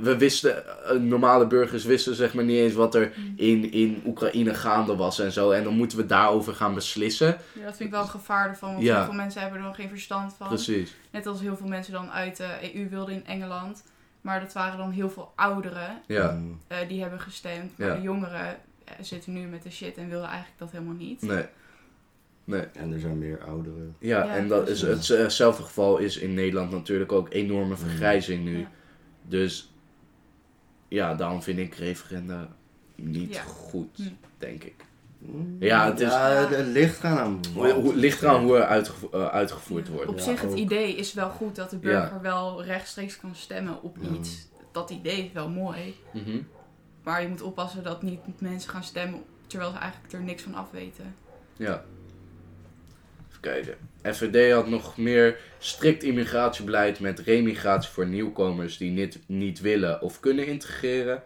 We 0.02 0.16
wisten, 0.16 0.84
eh, 0.84 0.96
normale 0.98 1.46
burgers 1.46 1.84
wisten 1.84 2.14
zeg 2.14 2.34
maar 2.34 2.44
niet 2.44 2.58
eens 2.58 2.74
wat 2.74 2.94
er 2.94 3.12
in, 3.36 3.72
in 3.72 4.02
Oekraïne 4.06 4.54
gaande 4.54 4.96
was 4.96 5.18
en 5.18 5.32
zo. 5.32 5.50
En 5.50 5.64
dan 5.64 5.76
moeten 5.76 5.98
we 5.98 6.06
daarover 6.06 6.54
gaan 6.54 6.74
beslissen. 6.74 7.26
Ja, 7.52 7.64
dat 7.64 7.76
vind 7.76 7.88
ik 7.88 7.90
wel 7.94 8.02
een 8.02 8.08
gevaar 8.08 8.48
ervan, 8.48 8.72
want 8.72 8.82
Ja. 8.84 8.96
heel 8.96 9.04
veel 9.04 9.14
mensen 9.14 9.40
hebben 9.40 9.58
er 9.60 9.66
nog 9.66 9.76
geen 9.76 9.88
verstand 9.88 10.34
van. 10.34 10.48
Precies. 10.48 10.94
Net 11.10 11.26
als 11.26 11.40
heel 11.40 11.56
veel 11.56 11.66
mensen 11.66 11.92
dan 11.92 12.10
uit 12.10 12.36
de 12.36 12.74
EU 12.74 12.88
wilden 12.88 13.14
in 13.14 13.26
Engeland. 13.26 13.84
Maar 14.20 14.40
dat 14.40 14.52
waren 14.52 14.78
dan 14.78 14.90
heel 14.90 15.10
veel 15.10 15.32
ouderen 15.36 16.02
Ja. 16.06 16.40
Eh, 16.66 16.76
die 16.88 17.00
hebben 17.00 17.20
gestemd. 17.20 17.78
Maar 17.78 17.88
Ja. 17.88 17.94
de 17.94 18.02
jongeren 18.02 18.46
eh, 18.84 18.92
zitten 19.00 19.32
nu 19.32 19.46
met 19.46 19.62
de 19.62 19.70
shit 19.70 19.96
en 19.96 20.08
wilden 20.08 20.28
eigenlijk 20.28 20.58
dat 20.58 20.70
helemaal 20.70 20.94
niet. 20.94 21.22
Nee. 21.22 21.44
Nee. 22.44 22.60
En 22.60 22.92
er 22.92 23.00
zijn 23.00 23.18
meer 23.18 23.40
ouderen. 23.44 23.96
Ja, 23.98 24.24
Ja, 24.24 24.34
en 24.36 24.48
dat 24.48 24.68
is 24.68 24.82
hetzelfde 25.08 25.62
geval 25.62 25.98
is 25.98 26.16
in 26.16 26.34
Nederland 26.34 26.70
natuurlijk 26.70 27.12
ook 27.12 27.32
enorme 27.32 27.76
vergrijzing 27.76 28.44
nu. 28.44 28.58
Ja. 28.58 28.70
Dus 29.28 29.71
ja, 30.92 31.14
daarom 31.14 31.42
vind 31.42 31.58
ik 31.58 31.74
referenda 31.74 32.48
niet 32.94 33.34
Ja. 33.34 33.42
goed, 33.42 33.96
Hm. 33.96 34.02
denk 34.38 34.64
ik. 34.64 34.74
Mm. 35.18 35.56
Ja, 35.60 35.84
het 35.90 36.00
is- 36.00 36.08
Ja, 36.10 36.48
het 36.48 36.66
ligt 36.66 36.98
gaan 36.98 37.18
aan 37.18 37.40
Hoe, 37.54 37.94
ligt 37.96 38.22
eraan 38.22 38.42
hoe 38.44 38.56
er 38.56 38.64
uitgevo- 38.64 39.10
eh, 39.10 39.26
uitgevoerd 39.26 39.88
wordt. 39.88 40.08
Op 40.08 40.16
Ja, 40.16 40.22
zich, 40.22 40.40
het 40.40 40.52
idee 40.54 40.96
is 40.96 41.12
wel 41.14 41.28
goed 41.30 41.56
dat 41.56 41.70
de 41.70 41.76
Ja. 41.76 41.82
burger 41.82 42.20
wel 42.20 42.64
rechtstreeks 42.64 43.18
kan 43.20 43.34
stemmen 43.34 43.82
op 43.82 43.96
Ja. 44.00 44.08
iets. 44.18 44.48
Dat 44.72 44.90
idee 44.90 45.24
is 45.26 45.32
wel 45.32 45.48
mooi. 45.48 45.94
Mhm. 46.12 46.38
Maar 47.02 47.22
je 47.22 47.28
moet 47.28 47.42
oppassen 47.42 47.82
dat 47.82 48.02
niet 48.02 48.40
mensen 48.40 48.70
gaan 48.70 48.84
stemmen 48.84 49.22
terwijl 49.46 49.70
ze 49.70 49.78
eigenlijk 49.78 50.12
er 50.12 50.20
niks 50.22 50.42
van 50.42 50.54
afweten. 50.54 51.14
Ja. 51.56 51.84
Even 53.28 53.40
kijken. 53.40 53.74
FVD 54.02 54.52
had 54.52 54.68
nog 54.68 54.96
meer 54.96 55.38
strikt 55.58 56.02
immigratiebeleid 56.02 57.00
met 57.00 57.18
remigratie 57.18 57.90
voor 57.90 58.06
nieuwkomers 58.06 58.76
die 58.76 58.90
niet, 58.90 59.18
niet 59.26 59.60
willen 59.60 60.02
of 60.02 60.20
kunnen 60.20 60.46
integreren. 60.46 61.22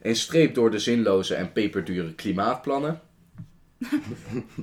Een 0.00 0.16
streep 0.16 0.54
door 0.54 0.70
de 0.70 0.78
zinloze 0.78 1.34
en 1.34 1.52
peperdure 1.52 2.14
klimaatplannen. 2.14 3.00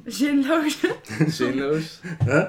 Zinloos. 0.06 0.80
Zinloos. 1.28 2.00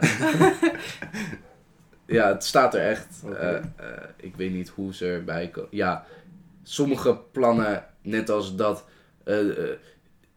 ja, 2.06 2.28
het 2.28 2.44
staat 2.44 2.74
er 2.74 2.80
echt. 2.80 3.22
Eh, 3.24 3.56
eh, 3.56 3.62
ik 4.16 4.36
weet 4.36 4.52
niet 4.52 4.68
hoe 4.68 4.94
ze 4.94 5.06
erbij 5.06 5.48
komen. 5.48 5.70
Ja, 5.72 6.06
sommige 6.62 7.18
plannen, 7.32 7.84
net 8.02 8.30
als 8.30 8.56
dat. 8.56 8.84
eh, 9.24 9.36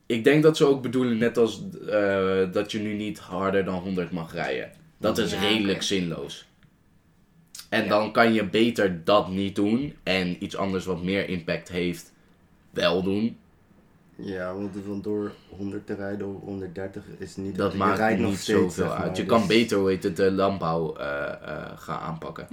ik 0.09 0.23
denk 0.23 0.43
dat 0.43 0.57
ze 0.57 0.65
ook 0.65 0.81
bedoelen, 0.81 1.17
net 1.17 1.37
als 1.37 1.63
eh, 1.87 2.51
dat 2.51 2.71
je 2.71 2.79
nu 2.79 2.93
niet 2.93 3.19
harder 3.19 3.65
dan 3.65 3.79
100 3.79 4.11
mag 4.11 4.33
rijden. 4.33 4.71
Dat 4.97 5.17
is 5.17 5.31
Ja, 5.31 5.39
redelijk 5.39 5.81
zinloos. 5.81 6.47
En 7.69 7.83
Ja. 7.83 7.89
dan 7.89 8.11
kan 8.11 8.33
je 8.33 8.45
beter 8.45 9.03
dat 9.03 9.29
niet 9.29 9.55
doen 9.55 9.95
en 10.03 10.43
iets 10.43 10.57
anders 10.57 10.85
wat 10.85 11.03
meer 11.03 11.29
impact 11.29 11.69
heeft 11.69 12.13
wel 12.69 13.03
doen. 13.03 13.37
Ja, 14.15 14.53
want 14.53 15.03
door 15.03 15.31
100 15.49 15.85
te 15.85 15.95
rijden 15.95 16.27
op 16.27 16.43
130 16.43 17.03
is 17.17 17.35
niet... 17.35 17.55
Dat 17.55 17.71
je 17.71 17.77
maakt 17.77 17.97
rijdt 17.97 18.19
nog 18.19 18.29
niet 18.29 18.39
steeds, 18.39 18.59
zoveel 18.59 18.69
zeg 18.71 18.87
maar, 18.87 18.97
uit. 19.07 19.17
Je 19.17 19.23
dus- 19.25 19.31
kan 19.31 19.47
beter, 19.47 19.77
hoe 19.77 19.89
heet 19.89 20.03
het, 20.03 20.15
de 20.15 20.31
landbouw 20.31 20.95
eh, 20.95 21.23
eh, 21.31 21.71
gaan 21.75 21.99
aanpakken. 21.99 22.47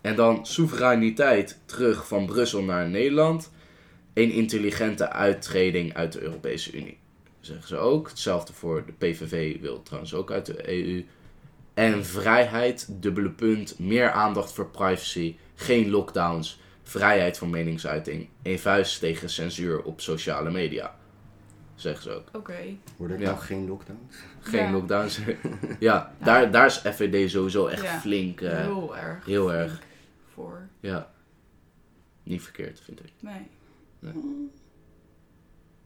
En 0.00 0.16
dan 0.16 0.46
soevereiniteit 0.46 1.58
terug 1.64 2.06
van 2.08 2.26
Brussel 2.26 2.62
naar 2.62 2.88
Nederland. 2.88 3.50
Een 4.14 4.30
intelligente 4.30 5.10
uittreding 5.10 5.94
uit 5.94 6.12
de 6.12 6.20
Europese 6.20 6.72
Unie. 6.76 6.98
Zeggen 7.40 7.68
ze 7.68 7.76
ook. 7.76 8.08
Hetzelfde 8.08 8.52
voor 8.52 8.84
de 8.86 8.92
PVV 8.92 9.60
wil 9.60 9.82
trouwens 9.82 10.14
ook 10.14 10.30
uit 10.30 10.46
de 10.46 10.68
EU. 10.68 11.04
En 11.74 12.04
vrijheid, 12.04 12.86
dubbele 12.90 13.30
punt, 13.30 13.78
meer 13.78 14.10
aandacht 14.10 14.52
voor 14.52 14.66
privacy, 14.70 15.36
geen 15.54 15.90
lockdowns, 15.90 16.60
vrijheid 16.82 17.38
van 17.38 17.50
meningsuiting, 17.50 18.28
een 18.42 18.58
vuist 18.58 19.00
tegen 19.00 19.30
censuur 19.30 19.82
op 19.82 20.00
sociale 20.00 20.50
media. 20.50 20.94
Zeggen 21.74 22.02
ze 22.02 22.10
ook. 22.10 22.28
Oké. 22.32 22.56
Worden 22.96 23.16
er 23.16 23.22
Ja. 23.22 23.28
nou 23.30 23.42
geen 23.42 23.66
lockdowns? 23.68 24.16
Geen 24.40 24.64
Ja. 24.64 24.70
lockdowns. 24.70 25.18
ja, 25.80 26.14
daar, 26.18 26.50
daar 26.50 26.66
is 26.66 26.76
FVD 26.78 27.30
sowieso 27.30 27.66
echt 27.66 27.82
Ja. 27.82 28.00
flink. 28.00 28.40
eh, 28.40 28.56
heel 28.58 28.96
erg. 28.96 29.24
heel 29.26 29.52
erg. 29.52 29.80
Voor. 30.34 30.68
ja. 30.80 31.10
Niet 32.22 32.42
verkeerd, 32.42 32.80
vind 32.80 33.00
ik. 33.04 33.12
Nee. 33.20 33.46
Nee. 34.02 34.50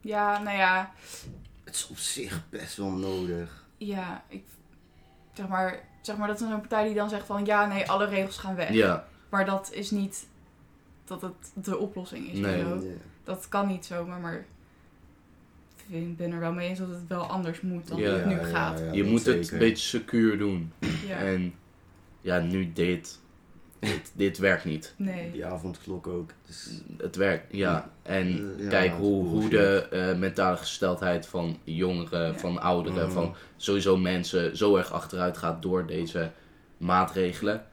Ja, 0.01 0.43
nou 0.43 0.57
ja. 0.57 0.93
Het 1.65 1.75
is 1.75 1.87
op 1.89 1.99
zich 1.99 2.43
best 2.51 2.77
wel 2.77 2.91
nodig. 2.91 3.65
Ja, 3.77 4.25
ik... 4.29 4.45
Zeg 5.33 5.49
maar, 5.49 5.81
zeg 6.01 6.17
maar 6.17 6.29
dat 6.29 6.41
is 6.41 6.49
een 6.49 6.61
partij 6.61 6.85
die 6.87 6.95
dan 6.95 7.09
zegt 7.09 7.27
van... 7.27 7.45
Ja, 7.45 7.67
nee, 7.67 7.91
alle 7.91 8.07
regels 8.07 8.37
gaan 8.37 8.55
weg. 8.55 8.73
Ja, 8.73 9.07
Maar 9.29 9.45
dat 9.45 9.71
is 9.73 9.91
niet... 9.91 10.27
Dat 11.05 11.23
het 11.23 11.53
de 11.55 11.79
oplossing 11.79 12.31
is. 12.33 12.39
Nee. 12.39 12.65
Dat 13.25 13.49
kan 13.49 13.67
niet 13.67 13.87
zomaar, 13.87 14.21
maar... 14.21 14.47
Ik 15.89 16.17
ben 16.17 16.33
er 16.33 16.41
wel 16.41 16.53
mee 16.53 16.69
eens 16.69 16.79
dat 16.79 16.89
het 16.89 17.07
wel 17.09 17.23
anders 17.27 17.61
moet 17.61 17.89
dan 17.89 17.99
Ja. 17.99 18.11
het 18.11 18.25
nu 18.27 18.35
Ja, 18.35 18.41
ja, 18.41 18.47
gaat. 18.47 18.79
ja, 18.79 18.93
je 18.93 19.05
moet 19.05 19.25
het 19.25 19.53
een 19.53 19.59
beetje 19.59 19.87
secuur 19.99 20.39
doen. 20.39 20.73
Ja. 21.07 21.17
En 21.19 21.55
ja, 22.21 22.39
nu 22.39 22.73
dit. 22.73 23.21
Dit, 23.79 24.13
dit 24.15 24.39
werkt 24.39 24.65
niet. 24.65 24.95
Nee. 24.97 25.33
Die 25.33 25.47
avondklok 25.47 26.07
ook. 26.07 26.31
Dus, 26.47 26.71
Het 26.99 27.17
werkt, 27.17 27.47
ja. 27.57 27.91
En 28.03 28.55
ja, 28.59 28.69
kijk 28.69 28.93
hoe, 28.93 29.25
hoe 29.27 29.49
de 29.49 29.87
eh, 29.91 30.19
mentale 30.19 30.57
gesteldheid 30.57 31.27
van 31.27 31.59
jongeren, 31.65 32.27
Ja. 32.33 32.39
van 32.39 32.61
ouderen, 32.61 33.05
Mhm. 33.05 33.13
van 33.13 33.35
sowieso 33.57 33.97
mensen 33.97 34.57
zo 34.57 34.77
erg 34.77 34.93
achteruit 34.93 35.37
gaat 35.37 35.63
door 35.63 35.87
deze 35.87 36.31
maatregelen. 36.77 37.65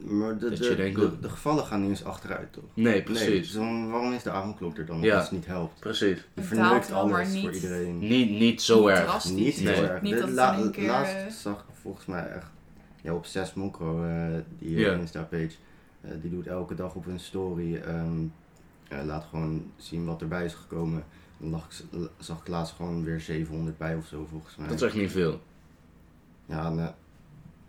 Maar 0.00 0.38
de, 0.38 0.48
Dat 0.48 0.58
de, 0.58 0.64
je 0.64 0.76
denkt, 0.76 1.00
de, 1.00 1.20
de 1.20 1.28
gevallen 1.28 1.64
gaan 1.64 1.80
niet 1.80 1.90
eens 1.90 2.04
achteruit, 2.04 2.52
toch? 2.52 2.64
Nee, 2.74 2.84
Nee, 2.92 3.02
precies. 3.02 3.26
dus 3.42 3.52
dan- 3.52 3.90
waarom 3.90 4.12
is 4.12 4.22
de 4.22 4.30
avondklok 4.30 4.78
er 4.78 4.86
dan 4.86 5.00
Ja. 5.00 5.14
als 5.14 5.22
het 5.22 5.32
niet 5.32 5.46
helpt? 5.46 5.80
Precies. 5.80 6.16
Je 6.16 6.24
Het 6.34 6.44
verneukt 6.46 6.90
alles 6.92 7.40
voor 7.40 7.52
iedereen. 7.52 7.98
Niet, 7.98 8.30
niet 8.30 8.62
zo 8.62 8.80
Niet 8.80 8.88
erg. 8.88 9.00
drastisch. 9.04 9.30
Niet 9.32 9.60
Nee. 9.64 9.74
heel 9.74 9.84
erg. 9.84 10.02
Niet 10.02 10.12
De 10.12 10.18
dat 10.18 10.28
het 10.28 10.36
la- 10.36 10.68
keer, 10.72 10.86
Laatst 10.86 11.40
zag 11.40 11.58
ik 11.58 11.64
volgens 11.82 12.06
mij 12.06 12.26
echt 12.28 12.46
ja, 13.06 13.14
op 13.14 13.26
6 13.26 13.54
Mokro, 13.54 14.04
eh, 14.04 14.38
die 14.58 14.86
eh, 14.90 14.98
Insta-page. 14.98 15.50
eh, 16.00 16.10
die 16.22 16.30
doet 16.30 16.46
elke 16.46 16.74
dag 16.74 16.94
op 16.94 17.06
een 17.06 17.20
story. 17.20 17.76
ehm, 17.76 18.24
eh, 18.88 19.04
laat 19.04 19.24
gewoon 19.24 19.70
zien 19.76 20.04
wat 20.04 20.20
erbij 20.22 20.44
is 20.44 20.54
gekomen. 20.54 21.04
Dan 21.38 21.50
lag 21.50 21.68
zag 22.18 22.40
ik 22.40 22.48
laatst 22.48 22.74
gewoon 22.74 23.04
weer 23.04 23.20
700 23.20 23.78
bij 23.78 23.96
of 23.96 24.06
zo 24.06 24.26
volgens 24.30 24.56
mij. 24.56 24.66
Dat 24.68 24.76
is 24.76 24.82
echt 24.82 24.94
niet 24.94 25.10
veel. 25.10 25.40
Ja, 26.46 26.66
en, 26.66 26.78
eh, 26.78 26.88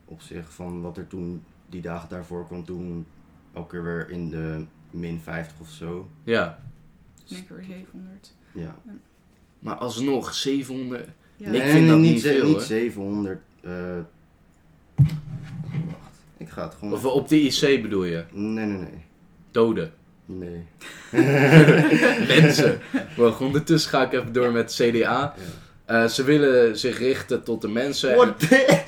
op 0.05 0.21
zich 0.21 0.53
van 0.53 0.81
wat 0.81 0.97
er 0.97 1.07
toen 1.07 1.43
die 1.69 1.81
dagen 1.81 2.09
daarvoor 2.09 2.45
kwam, 2.47 2.65
toen 2.65 3.05
elke 3.53 3.69
keer 3.69 3.83
weer 3.83 4.09
in 4.09 4.29
de 4.29 4.65
min 4.91 5.19
50 5.19 5.59
of 5.59 5.69
zo. 5.69 6.09
Ja. 6.23 6.59
Denk 7.27 7.49
weer 7.49 7.63
700. 7.63 8.33
Ja. 8.53 8.75
Maar 9.59 9.75
alsnog, 9.75 10.33
700. 10.33 11.09
Ja. 11.37 11.47
Ik 11.51 11.61
vind 11.71 11.87
dat 11.87 11.99
niet 11.99 12.21
veel, 12.21 12.45
Niet 12.45 12.53
hoor. 12.53 12.61
700. 12.61 13.41
eh, 13.61 13.99
wacht, 14.97 16.17
ik 16.37 16.49
ga 16.49 16.63
het 16.63 16.73
gewoon. 16.79 16.93
Of 16.93 17.05
op 17.05 17.27
de 17.27 17.41
IC 17.41 17.81
bedoel 17.81 18.03
je? 18.03 18.23
Nee, 18.31 18.65
nee, 18.65 18.77
nee. 18.77 19.05
Doden. 19.51 19.91
Nee. 20.25 20.65
Mensen. 22.41 22.79
Wacht, 23.17 23.41
ondertussen 23.41 23.89
ga 23.91 24.03
ik 24.03 24.13
even 24.13 24.33
door 24.33 24.51
met 24.51 24.73
CDA. 24.81 25.35
Eh, 25.85 26.05
ze 26.05 26.23
willen 26.23 26.77
zich 26.77 26.97
richten 26.99 27.43
tot 27.43 27.61
de 27.61 27.67
mensen. 27.67 28.15
What 28.15 28.39
the- 28.39 28.83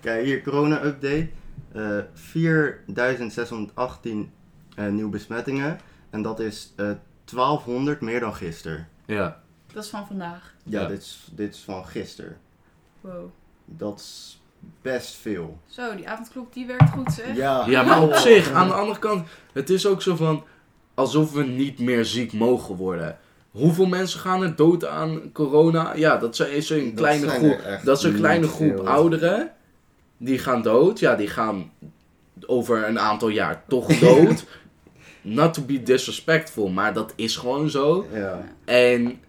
Kijk, 0.00 0.24
hier 0.24 0.42
corona-update. 0.42 1.28
Eh 1.72 1.98
4618 2.14 4.30
eh, 4.76 4.86
nieuwe 4.88 5.10
besmettingen. 5.10 5.78
En 6.10 6.22
dat 6.22 6.40
is 6.40 6.72
eh 6.76 6.90
1200 7.24 8.00
meer 8.00 8.20
dan 8.20 8.34
gisteren. 8.34 8.88
Ja. 9.06 9.42
Dat 9.72 9.84
is 9.84 9.90
van 9.90 10.06
vandaag. 10.06 10.54
Ja, 10.64 10.80
Ja. 10.80 10.86
Dit, 10.86 11.00
is, 11.00 11.28
dit 11.32 11.54
is 11.54 11.60
van 11.60 11.86
gisteren. 11.86 12.36
Wow. 13.00 13.30
Dat 13.64 13.98
is 13.98 14.40
best 14.82 15.14
veel. 15.14 15.58
Zo, 15.66 15.96
die 15.96 16.08
avondklok 16.08 16.52
die 16.52 16.66
werkt 16.66 16.90
goed 16.90 17.12
zeg. 17.12 17.36
Ja, 17.36 17.64
ja, 17.66 17.82
maar 17.82 18.02
op 18.02 18.14
zich, 18.14 18.50
aan 18.52 18.68
de 18.68 18.74
andere 18.74 18.98
kant, 18.98 19.26
het 19.52 19.70
is 19.70 19.86
ook 19.86 20.02
zo 20.02 20.16
van 20.16 20.44
alsof 20.94 21.32
we 21.32 21.44
niet 21.44 21.78
meer 21.78 22.04
ziek 22.04 22.32
mogen 22.32 22.74
worden. 22.76 23.18
Hoeveel 23.50 23.86
mensen 23.86 24.20
gaan 24.20 24.42
er 24.42 24.56
dood 24.56 24.84
aan 24.86 25.32
corona? 25.32 25.94
Ja, 25.94 26.16
dat 26.16 26.36
zijn- 26.36 26.52
is 26.52 26.70
een 26.70 26.94
kleine 26.94 27.28
groep. 27.28 27.60
Dat 27.84 27.98
is 27.98 28.04
een 28.04 28.14
kleine 28.14 28.46
groep 28.48 28.70
veel. 28.76 28.86
ouderen. 28.88 29.50
Die 30.16 30.38
gaan 30.38 30.62
dood. 30.62 30.98
Ja, 30.98 31.14
die 31.14 31.28
gaan 31.28 31.70
over 32.46 32.88
een 32.88 32.98
aantal 32.98 33.28
jaar 33.28 33.62
toch 33.68 33.86
dood. 34.06 34.44
Not 35.22 35.54
to 35.54 35.62
be 35.62 35.82
disrespectful, 35.82 36.68
maar 36.68 36.92
dat 36.92 37.12
is 37.16 37.36
gewoon 37.36 37.70
zo. 37.70 38.06
Ja. 38.12 38.44
En 38.64 39.20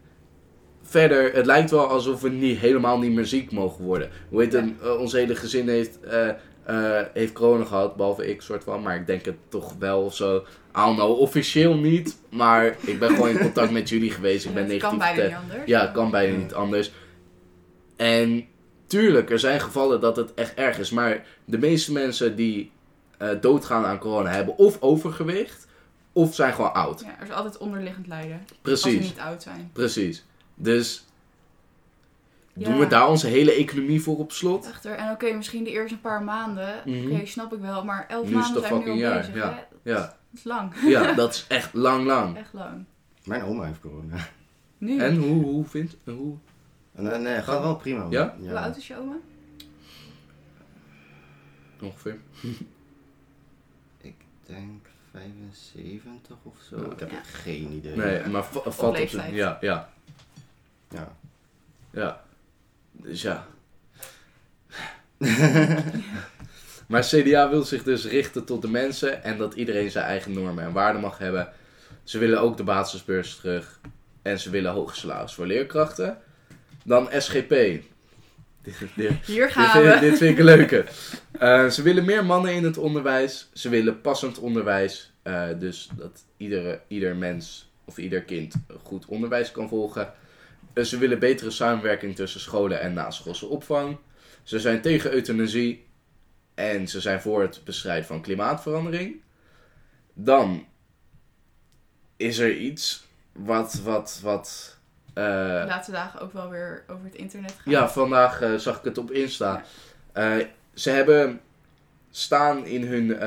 verder, 0.86 1.34
het 1.34 1.46
lijkt 1.46 1.72
wel 1.72 1.88
alsof 1.88 2.22
we 2.22 2.30
niet, 2.30 2.58
helemaal 2.58 3.00
niet 3.00 3.12
meer 3.12 3.26
ziek 3.26 3.52
mogen 3.52 3.84
worden. 3.84 4.10
Hoe 4.30 4.42
heet 4.42 4.54
het, 4.54 4.66
eh, 4.82 5.00
ons 5.00 5.12
hele 5.12 5.36
gezin 5.36 5.70
heeft, 5.70 6.00
eh, 6.00 6.30
eh, 6.64 7.06
heeft 7.14 7.34
corona 7.34 7.66
gehad, 7.66 7.96
behalve 7.96 8.28
ik 8.30 8.42
soort 8.42 8.64
van. 8.64 8.82
Maar 8.82 8.96
ik 8.96 9.08
denk 9.08 9.26
het 9.26 9.36
toch 9.50 9.74
wel 9.80 10.02
of 10.02 10.16
zo. 10.16 10.38
I 10.38 10.80
don't 10.80 10.96
know, 10.98 11.20
officieel 11.20 11.76
niet. 11.76 12.18
Maar 12.30 12.76
ik 12.80 13.00
ben 13.00 13.10
gewoon 13.10 13.30
in 13.30 13.40
contact 13.40 13.72
met 13.72 13.90
jullie 13.90 14.12
geweest. 14.12 14.46
Ik 14.46 14.54
ben 14.54 14.64
het 14.64 14.72
negatief 14.72 15.00
kan 15.00 15.16
bijna 15.16 15.24
niet 15.24 15.36
anders. 15.36 15.62
Ja, 15.66 15.86
kan 15.88 16.12
bijna 16.12 16.38
niet 16.38 16.54
anders. 16.54 16.92
En 17.96 18.46
tuurlijk, 18.88 19.30
er 19.30 19.40
zijn 19.40 19.60
gevallen 19.62 20.02
dat 20.02 20.16
het 20.16 20.34
echt 20.34 20.54
erg 20.54 20.80
is. 20.80 20.90
Maar 20.90 21.26
de 21.46 21.58
meeste 21.58 21.92
mensen 21.92 22.36
die 22.36 22.72
eh, 23.18 23.30
doodgaan 23.42 23.86
aan 23.86 23.98
corona 23.98 24.30
hebben 24.30 24.58
of 24.58 24.78
overgewicht, 24.82 25.68
of 26.14 26.36
zijn 26.36 26.54
gewoon 26.54 26.74
oud. 26.74 27.00
Ja, 27.00 27.16
er 27.20 27.28
is 27.28 27.34
altijd 27.34 27.58
onderliggend 27.58 28.08
lijden. 28.08 28.40
Als 28.40 28.50
ze 28.50 28.56
Precies, 28.62 29.00
niet 29.00 29.20
oud 29.20 29.44
zijn. 29.44 29.70
precies. 29.74 30.26
Dus 30.56 31.06
Ja. 32.54 32.70
doen 32.70 32.80
we 32.80 32.88
daar 32.88 33.10
onze 33.10 33.28
hele 33.28 33.52
economie 33.52 34.02
voor 34.02 34.18
op 34.18 34.32
slot? 34.32 34.66
Echter, 34.70 34.92
en 34.96 35.12
oké, 35.12 35.34
misschien 35.34 35.64
de 35.64 35.70
eerste 35.72 35.98
paar 36.00 36.24
maanden. 36.24 36.82
Mhm. 36.86 37.12
Oké, 37.16 37.26
snap 37.26 37.54
ik 37.54 37.60
wel. 37.60 37.84
Maar 37.86 38.06
elf 38.08 38.30
Nu 38.30 38.38
is 38.38 38.46
het 38.48 38.54
maanden 38.54 38.62
een 38.64 38.68
zijn 38.70 38.80
we 38.80 38.86
nu 38.86 38.92
al 38.92 38.98
jaar, 38.98 39.18
bezig. 39.20 39.36
ja. 39.36 39.54
Hè? 39.84 39.92
Ja, 39.92 40.00
Dat 40.00 40.16
is 40.34 40.44
lang. 40.44 40.74
ja 40.96 41.14
dat 41.14 41.34
is 41.34 41.46
echt 41.48 41.74
lang, 41.74 42.06
lang. 42.06 42.38
Echt 42.38 42.54
lang. 42.54 42.86
Mijn 43.24 43.44
oma 43.44 43.66
heeft 43.66 43.80
corona. 43.80 44.28
Nu? 44.78 45.00
En 45.00 45.16
hoe, 45.18 45.44
hoe 45.44 45.66
vindt... 45.66 45.96
Hoe? 46.04 46.38
Nee, 46.92 47.18
nee, 47.20 47.42
gaat 47.42 47.62
wel 47.62 47.76
prima. 47.76 48.08
Ja? 48.10 48.36
Hoe 48.40 48.60
oud 48.60 48.78
is 48.78 48.88
je 48.88 48.98
oma? 48.98 49.16
Ongeveer. 51.82 52.18
Ik 54.02 54.16
denk 54.46 54.86
75 55.12 56.38
of 56.44 56.56
zo. 56.70 56.78
Ja. 56.78 56.92
Ik 56.92 57.00
heb 57.00 57.12
Ja. 57.12 57.20
geen 57.24 57.72
idee. 57.72 57.96
Nee, 57.96 58.26
maar 58.28 58.46
va- 58.46 58.72
valt 58.72 59.00
op 59.00 59.08
zijn... 59.08 59.34
Ja, 59.34 59.58
ja, 59.62 59.90
Ja. 60.96 61.18
ja. 61.92 62.22
Dus 62.92 63.22
ja. 63.22 63.48
Maar 66.88 67.02
CDA 67.04 67.50
wil 67.50 67.64
zich 67.64 67.84
dus 67.84 68.06
richten 68.06 68.46
tot 68.46 68.62
de 68.62 68.70
mensen 68.70 69.24
en 69.24 69.38
dat 69.38 69.54
iedereen 69.54 69.92
zijn 69.92 70.06
eigen 70.06 70.34
normen 70.34 70.64
en 70.64 70.72
waarden 70.72 71.02
mag 71.02 71.18
hebben. 71.18 71.50
Ze 72.04 72.18
willen 72.18 72.42
ook 72.42 72.58
de 72.58 72.64
basisbeurs 72.64 73.36
terug 73.36 73.80
en 74.22 74.40
ze 74.40 74.50
willen 74.50 74.72
hoge 74.72 74.96
salaris 74.96 75.34
voor 75.34 75.46
leerkrachten. 75.46 76.18
Dan 76.84 77.10
SGP. 77.18 77.50
Dit, 77.50 78.76
dit, 78.96 79.12
Hier 79.26 79.46
dit, 79.46 79.52
gaan 79.52 79.82
vind, 79.82 79.94
we. 79.94 80.00
dit 80.00 80.18
vind 80.18 80.32
ik 80.32 80.38
een 80.40 80.46
leuke. 80.46 80.86
Eh, 81.32 81.68
ze 81.68 81.82
willen 81.82 82.06
meer 82.06 82.26
mannen 82.26 82.54
in 82.54 82.64
het 82.64 82.78
onderwijs. 82.78 83.50
Ze 83.54 83.70
willen 83.70 84.02
passend 84.02 84.40
onderwijs. 84.40 85.14
eh, 85.22 85.48
dus 85.60 85.90
dat 85.96 86.24
iedere, 86.38 86.80
ieder 86.88 87.16
mens 87.16 87.70
of 87.86 87.98
ieder 87.98 88.22
kind 88.22 88.54
goed 88.84 89.06
onderwijs 89.06 89.52
kan 89.52 89.70
volgen. 89.70 90.14
Eh, 90.76 90.84
ze 90.84 90.98
willen 90.98 91.20
betere 91.20 91.52
samenwerking 91.52 92.16
tussen 92.16 92.40
scholen 92.40 92.82
en 92.82 92.94
naschoolse 92.94 93.46
opvang. 93.46 93.98
Ze 94.44 94.60
zijn 94.60 94.82
tegen 94.82 95.14
euthanasie. 95.14 95.88
En 96.54 96.88
ze 96.88 97.02
zijn 97.02 97.22
voor 97.22 97.42
het 97.42 97.62
bestrijden 97.64 98.06
van 98.06 98.22
klimaatverandering. 98.22 99.22
Dan 100.14 100.66
is 102.18 102.38
er 102.38 102.56
iets 102.56 103.08
wat, 103.32 103.74
wat, 103.84 104.20
wat 104.24 104.78
eh, 105.14 105.60
De 105.62 105.66
laatste 105.68 105.92
dagen 105.92 106.20
ook 106.20 106.34
wel 106.34 106.50
weer 106.50 106.84
over 106.88 107.06
het 107.06 107.16
internet 107.16 107.52
gaan. 107.52 107.72
ja, 107.74 107.90
vandaag 107.90 108.42
eh, 108.42 108.56
zag 108.56 108.78
ik 108.78 108.84
het 108.84 108.98
op 108.98 109.12
Insta. 109.12 109.64
Eh, 110.12 110.38
ze 110.74 110.90
hebben 110.90 111.42
staan 112.12 112.66
in 112.66 112.84
hun 112.84 113.18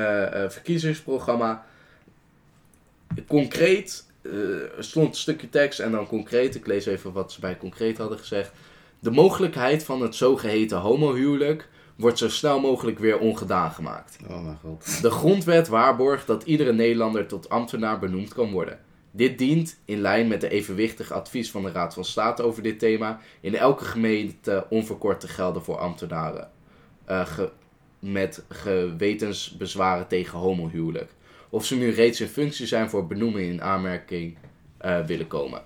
verkiezingsprogramma. 0.51 1.65
Concreet, 3.27 4.08
stond 4.79 5.07
een 5.07 5.13
stukje 5.15 5.49
tekst 5.49 5.79
en 5.79 5.91
dan 5.91 6.07
concreet. 6.07 6.55
Ik 6.55 6.67
lees 6.67 6.85
even 6.85 7.11
wat 7.11 7.31
ze 7.31 7.39
bij 7.39 7.57
concreet 7.57 7.97
hadden 7.97 8.17
gezegd. 8.19 8.51
De 8.99 9.11
mogelijkheid 9.11 9.83
van 9.83 10.01
het 10.01 10.15
zogeheten 10.15 10.77
homohuwelijk 10.77 11.69
wordt 11.95 12.17
zo 12.17 12.29
snel 12.29 12.59
mogelijk 12.59 12.99
weer 12.99 13.19
ongedaan 13.19 13.71
gemaakt. 13.71 14.17
Oh 14.29 14.43
mijn 14.43 14.57
god. 14.63 15.01
De 15.01 15.09
grondwet 15.11 15.67
waarborgt 15.67 16.27
dat 16.27 16.43
iedere 16.43 16.73
Nederlander 16.73 17.25
tot 17.27 17.49
ambtenaar 17.49 17.99
benoemd 17.99 18.33
kan 18.33 18.51
worden. 18.51 18.79
Dit 19.11 19.37
dient, 19.37 19.79
in 19.85 20.01
lijn 20.01 20.27
met 20.27 20.41
de 20.41 20.49
evenwichtige 20.49 21.13
advies 21.13 21.51
van 21.51 21.63
de 21.63 21.71
Raad 21.71 21.93
van 21.93 22.05
State 22.05 22.43
over 22.43 22.63
dit 22.63 22.79
thema, 22.79 23.19
in 23.41 23.55
elke 23.55 23.85
gemeente 23.85 24.65
onverkort 24.69 25.19
te 25.19 25.27
gelden 25.27 25.63
voor 25.63 25.77
ambtenaren. 25.77 26.49
eh, 27.05 27.25
ge- 27.25 27.51
met 27.99 28.43
gewetensbezwaren 28.49 30.07
tegen 30.07 30.39
homohuwelijk. 30.39 31.11
Of 31.49 31.65
ze 31.65 31.75
nu 31.75 31.91
reeds 31.91 32.21
in 32.21 32.27
functie 32.27 32.67
zijn 32.67 32.89
voor 32.89 33.07
benoeming 33.07 33.51
in 33.51 33.61
aanmerking 33.61 34.37
eh, 34.77 35.05
willen 35.05 35.27
komen. 35.27 35.61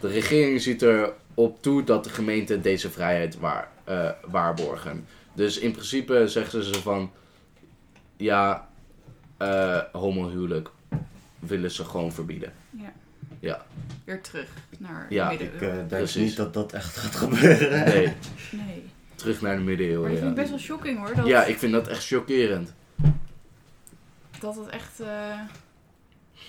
De 0.00 0.08
regering 0.08 0.60
ziet 0.60 0.82
erop 0.82 1.62
toe 1.62 1.84
dat 1.84 2.04
de 2.04 2.10
gemeenten 2.10 2.62
deze 2.62 2.90
vrijheid 2.90 3.38
waar, 3.38 3.68
eh, 3.84 4.10
waarborgen. 4.26 5.06
Dus 5.34 5.58
in 5.58 5.72
principe 5.72 6.28
zeggen 6.28 6.64
ze 6.64 6.74
van, 6.82 7.10
ja, 8.16 8.68
eh 9.36 9.80
homohuwelijk 9.92 10.68
willen 11.38 11.70
ze 11.70 11.84
gewoon 11.84 12.12
verbieden. 12.12 12.52
Weer 14.04 14.20
terug 14.22 14.48
naar 14.78 15.06
Ja, 15.08 15.28
de 15.28 15.34
Ik 15.44 15.60
denk 15.60 15.88
Precies. 15.88 16.16
niet 16.22 16.36
dat 16.36 16.54
dat 16.54 16.72
echt 16.72 16.96
gaat 16.96 17.14
gebeuren. 17.14 17.84
Nee, 17.84 18.12
Nee. 18.52 18.82
terug 19.14 19.40
naar 19.40 19.50
de 19.50 19.56
Maar 19.56 19.66
middeleeuwen. 19.66 20.10
ik 20.10 20.18
vind 20.18 20.28
het 20.28 20.36
Ja. 20.36 20.40
best 20.42 20.50
wel 20.50 20.58
shocking 20.76 20.98
hoor. 20.98 21.14
Dat, 21.14 21.26
ja, 21.26 21.44
ik 21.44 21.58
vind 21.58 21.72
dat 21.72 21.88
echt 21.88 22.06
chockerend. 22.06 22.74
Dat 24.54 24.56
het 24.64 24.68
echt... 24.74 25.00
eh, 25.00 25.40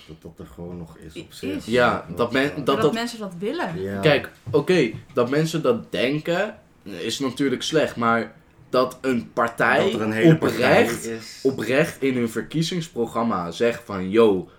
Dat 0.06 0.22
dat 0.22 0.38
er 0.38 0.46
gewoon 0.54 0.78
nog 0.78 0.96
is 0.96 1.20
op 1.22 1.30
Is. 1.30 1.38
zich. 1.38 1.66
Ja, 1.66 2.06
dat 2.16 2.32
men- 2.32 2.52
dat- 2.54 2.66
dat, 2.66 2.80
dat- 2.80 2.92
mensen 2.92 3.18
dat 3.18 3.32
willen. 3.38 3.80
Ja. 3.80 4.00
Kijk, 4.00 4.30
oké, 4.50 4.90
dat 5.12 5.30
mensen 5.30 5.62
dat 5.62 5.92
denken 5.92 6.58
is 6.82 7.18
natuurlijk 7.18 7.62
slecht, 7.62 7.96
maar 7.96 8.32
dat 8.68 8.98
een 9.00 9.32
partij 9.32 9.90
dat 9.90 10.00
een 10.00 10.12
hele 10.12 10.34
oprecht, 10.34 10.54
partij 10.56 10.84
is. 11.16 11.40
oprecht 11.42 12.02
in 12.02 12.16
hun 12.16 12.28
verkiezingsprogramma 12.30 13.50
zegt 13.50 13.82
van, 13.84 14.10
yo, 14.10 14.50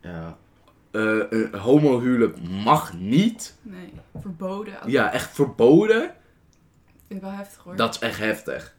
Ja. 0.00 0.36
eh, 0.90 1.20
een 1.30 1.54
homohuwelijk 1.54 2.36
mag 2.48 2.94
niet. 2.94 3.54
Nee, 3.62 3.92
verboden. 4.20 4.74
Ja, 4.86 5.12
echt 5.12 5.30
verboden. 5.34 6.14
Vind 7.06 7.20
ik 7.22 7.26
wel 7.28 7.36
heftig 7.36 7.62
hoor. 7.62 7.76
Dat 7.76 7.94
is 7.94 8.00
echt 8.00 8.18
heftig. 8.18 8.74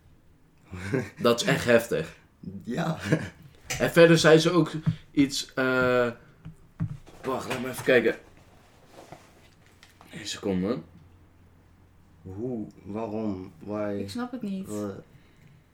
Dat 1.20 1.42
is 1.42 1.48
echt 1.48 1.66
heftig. 1.66 2.16
Ja. 2.64 2.98
En 3.80 3.92
verder 3.92 4.18
zei 4.18 4.38
ze 4.40 4.50
ook 4.52 4.72
iets. 5.12 5.54
eh 5.54 6.12
Wacht, 7.24 7.50
laat 7.50 7.62
me 7.62 7.70
even 7.70 7.84
kijken. 7.84 8.16
Een 10.12 10.28
seconde. 10.28 10.78
Hoe? 12.22 12.68
Waarom? 12.84 13.52
Why? 13.60 13.98
Ik 14.00 14.10
snap 14.10 14.32
het 14.32 14.42
niet. 14.42 14.68
Wat? 14.68 14.94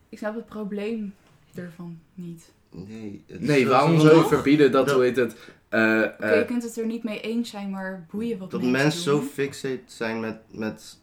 Ik 0.10 0.18
snap 0.18 0.36
het 0.36 0.46
probleem 0.46 1.14
ervan 1.56 2.00
niet. 2.14 2.52
Nee. 2.70 3.24
Nee, 3.28 3.68
waarom 3.68 4.00
zo- 4.00 4.06
zou 4.08 4.18
je 4.18 4.28
verbieden 4.28 4.72
dat, 4.72 4.86
dat- 4.86 4.96
hoe 4.96 5.04
heet 5.04 5.16
het? 5.16 5.36
eh, 5.70 5.80
Oké, 5.82 6.26
eh, 6.26 6.38
je 6.40 6.46
kunt 6.46 6.64
het 6.64 6.78
er 6.78 6.86
niet 6.86 7.04
mee 7.04 7.22
eens 7.22 7.50
zijn, 7.50 7.70
maar 7.70 8.06
boeien 8.12 8.38
wat 8.38 8.52
Dat 8.52 8.62
mensen 8.62 8.82
mensen 8.84 9.02
zo 9.02 9.22
fixate 9.22 9.82
zijn 9.86 10.20
met, 10.20 10.38
met, 10.52 10.98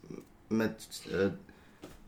met 0.48 1.02
eh, 1.12 1.26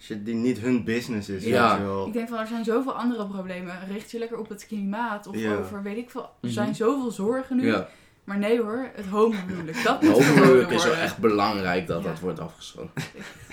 shit 0.02 0.24
die 0.24 0.34
niet 0.34 0.58
hun 0.58 0.84
business 0.84 1.28
is. 1.28 1.44
Ja. 1.44 1.70
weet 1.70 1.78
je 1.78 1.84
wel. 1.92 2.06
Ik 2.06 2.12
denk 2.12 2.28
van, 2.28 2.38
er 2.38 2.46
zijn 2.46 2.64
zoveel 2.64 2.92
andere 2.94 3.26
problemen. 3.26 3.74
Richt 3.92 4.10
je 4.10 4.18
lekker 4.18 4.38
op 4.38 4.48
het 4.48 4.66
klimaat 4.66 5.26
of 5.26 5.36
Ja. 5.36 5.56
over, 5.56 5.82
weet 5.82 5.96
ik 5.96 6.10
veel. 6.10 6.22
Er 6.22 6.28
Mhm. 6.40 6.52
zijn 6.52 6.74
zoveel 6.74 7.10
zorgen 7.10 7.56
nu. 7.56 7.66
ja, 7.66 7.88
Maar 8.24 8.38
nee 8.38 8.60
hoor, 8.60 8.88
het 8.94 9.06
homohuwelijk, 9.06 9.82
dat 9.84 10.02
moet 10.02 10.12
homohuwelijk 10.24 10.70
is 10.70 10.84
wel 10.84 10.94
echt 10.94 11.18
belangrijk 11.18 11.86
dat 11.86 12.02
Ja. 12.02 12.08
dat 12.08 12.20
wordt 12.20 12.38
afgeschoten. 12.40 12.90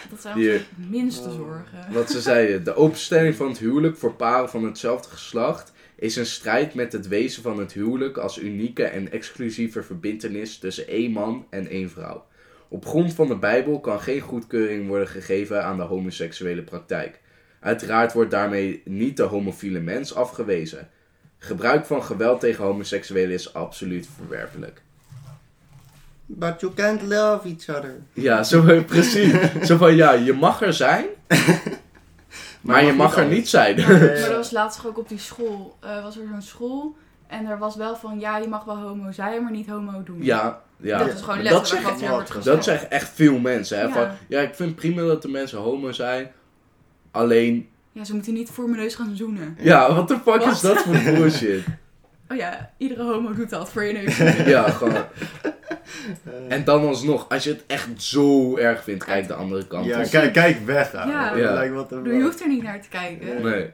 Dat 0.09 0.21
zijn 0.21 0.35
onze 0.35 0.61
minste 0.89 1.29
Oh. 1.29 1.35
zorgen. 1.35 1.93
Wat 1.93 2.11
ze 2.11 2.21
zeiden, 2.21 2.63
de 2.63 2.75
openstelling 2.75 3.35
van 3.35 3.47
het 3.47 3.57
huwelijk 3.57 3.97
voor 3.97 4.13
paren 4.13 4.49
van 4.49 4.63
hetzelfde 4.63 5.09
geslacht 5.09 5.71
is 5.95 6.15
een 6.15 6.25
strijd 6.25 6.73
met 6.73 6.91
het 6.91 7.07
wezen 7.07 7.43
van 7.43 7.59
het 7.59 7.73
huwelijk 7.73 8.17
als 8.17 8.39
unieke 8.39 8.83
en 8.83 9.11
exclusieve 9.11 9.83
verbintenis 9.83 10.57
tussen 10.57 10.87
één 10.87 11.11
man 11.11 11.45
en 11.49 11.67
één 11.67 11.89
vrouw. 11.89 12.25
Op 12.71 12.85
grond 12.85 13.13
van 13.13 13.27
de 13.27 13.35
Bijbel 13.35 13.79
kan 13.79 13.99
geen 14.01 14.19
goedkeuring 14.19 14.87
worden 14.87 15.07
gegeven 15.07 15.63
aan 15.65 15.77
de 15.77 15.83
homoseksuele 15.83 16.61
praktijk. 16.61 17.19
Uiteraard 17.59 18.13
wordt 18.13 18.31
daarmee 18.31 18.81
niet 18.85 19.17
de 19.17 19.23
homofiele 19.23 19.79
mens 19.79 20.15
afgewezen. 20.15 20.89
Gebruik 21.37 21.85
van 21.85 22.03
geweld 22.03 22.39
tegen 22.39 22.63
homoseksuelen 22.63 23.33
is 23.33 23.53
absoluut 23.53 24.07
verwerpelijk. 24.15 24.81
But 26.25 26.61
you 26.61 26.73
can't 26.73 27.01
love 27.01 27.47
each 27.47 27.77
other. 27.77 27.95
Ja, 28.13 28.43
zo 28.43 28.61
precies. 28.83 29.33
Zo 29.63 29.77
van 29.77 29.95
ja, 29.95 30.11
je 30.13 30.33
mag 30.33 30.61
er 30.61 30.73
zijn, 30.73 31.05
maar 32.61 32.83
je 32.83 32.93
mag 32.93 33.17
er 33.17 33.27
niet 33.27 33.49
zijn. 33.49 33.75
Maar, 33.79 33.87
maar 33.99 34.15
dat 34.19 34.35
was 34.35 34.51
laatst 34.51 34.85
ook 34.85 34.97
op 34.97 35.09
die 35.09 35.19
school. 35.19 35.77
eh, 35.79 36.03
was 36.03 36.17
er 36.17 36.27
zo'n 36.31 36.41
school. 36.41 36.95
En 37.27 37.45
er 37.45 37.57
was 37.57 37.75
wel 37.75 37.95
van, 37.95 38.19
ja, 38.19 38.37
je 38.37 38.47
mag 38.47 38.63
wel 38.63 38.77
homo 38.77 39.11
zijn, 39.11 39.43
maar 39.43 39.51
niet 39.51 39.67
homo 39.69 40.03
doen. 40.03 40.23
Ja, 40.23 40.61
ja. 40.81 40.97
Dat 40.97 41.13
is 41.13 41.21
gewoon 41.21 41.43
dat 41.43 41.53
wat 41.53 41.67
zeggen, 41.67 41.95
hier 41.95 42.09
wordt 42.09 42.29
gezegd. 42.31 42.45
dat 42.55 42.63
zeggen 42.63 42.91
echt 42.91 43.09
veel 43.13 43.39
mensen. 43.39 43.77
Hè? 43.77 43.83
Ja. 43.83 43.91
Van, 43.91 44.07
ja, 44.27 44.41
ik 44.41 44.53
vind 44.55 44.75
prima 44.75 45.01
dat 45.01 45.21
de 45.21 45.29
mensen 45.29 45.57
homo 45.59 45.91
zijn. 45.91 46.31
Alleen, 47.11 47.69
Ja, 47.91 48.03
ze 48.03 48.13
moeten 48.13 48.33
niet 48.33 48.49
voor 48.49 48.69
mijn 48.69 48.81
neus 48.81 48.95
gaan 48.95 49.15
zoenen. 49.15 49.57
ja, 49.59 49.93
wat 49.95 50.07
de 50.07 50.13
fuck 50.13 50.23
Wat? 50.25 50.51
is 50.51 50.59
dat 50.61 50.77
voor 50.81 50.93
bullshit? 51.15 51.63
Oh 52.31 52.37
ja, 52.37 52.73
iedere 52.77 53.03
homo 53.03 53.33
doet 53.33 53.49
dat 53.49 53.71
voor 53.71 53.83
je 53.83 53.93
neus. 53.93 54.17
ja, 54.55 54.69
gewoon. 54.69 55.03
En 56.47 56.63
dan 56.63 56.87
alsnog, 56.87 57.29
als 57.29 57.43
je 57.43 57.49
het 57.49 57.63
echt 57.67 57.87
zo 57.97 58.57
erg 58.57 58.83
vindt, 58.83 59.03
kijk 59.03 59.27
de 59.27 59.33
andere 59.33 59.67
kant 59.67 59.85
Ja, 59.85 60.03
kijk, 60.03 60.33
kijk 60.33 60.65
weg. 60.65 60.91
Ja. 60.91 61.69
Wat 61.71 61.89
Je 62.03 62.21
hoeft 62.21 62.41
er 62.41 62.47
niet 62.47 62.63
naar 62.63 62.81
te 62.81 62.89
kijken. 62.89 63.41
Nee. 63.41 63.69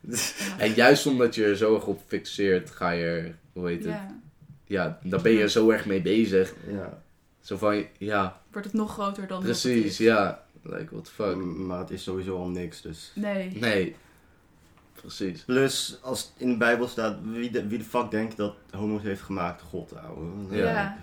En 0.58 0.72
juist 0.72 1.06
omdat 1.06 1.34
je 1.34 1.44
er 1.44 1.56
zo 1.56 1.74
erg 1.74 1.86
op 1.86 2.00
fixeert, 2.06 2.70
ga 2.70 2.90
je 2.90 3.04
er, 3.04 3.34
hoe 3.52 3.68
heet 3.68 3.84
het? 3.84 3.94
Ja, 4.68 4.84
Ja, 4.84 4.98
daar 5.02 5.20
ben 5.22 5.32
je 5.32 5.48
zo 5.48 5.70
erg 5.70 5.86
mee 5.86 6.02
bezig. 6.02 6.54
Ja. 6.70 7.02
Zo 7.40 7.56
van, 7.56 7.84
ja, 7.98 8.40
wordt 8.52 8.66
het 8.66 8.76
nog 8.76 8.92
groter 8.92 9.26
dan 9.26 9.36
het 9.36 9.46
precies, 9.46 9.84
is. 9.84 9.96
ja. 9.98 10.42
Like, 10.62 10.86
what 10.90 11.04
the 11.04 11.10
fuck. 11.10 11.36
M- 11.36 11.66
Maar 11.66 11.78
het 11.78 11.90
is 11.90 12.02
sowieso 12.02 12.36
al 12.36 12.48
niks, 12.48 12.80
dus... 12.82 13.12
Nee. 13.14 13.56
Nee. 13.60 13.94
Precies. 14.94 15.42
Plus, 15.44 15.98
als 16.02 16.20
het 16.20 16.30
in 16.36 16.50
de 16.50 16.56
Bijbel 16.56 16.88
staat, 16.88 17.16
wie 17.32 17.50
de, 17.50 17.66
wie 17.66 17.78
de 17.78 17.84
fuck 17.84 18.10
denkt 18.10 18.36
dat 18.36 18.54
homo's 18.70 19.02
heeft 19.02 19.20
gemaakt? 19.22 19.62
God, 19.62 19.92
ouwe. 19.96 20.56
Ja. 20.56 20.62
Ja. 20.64 20.96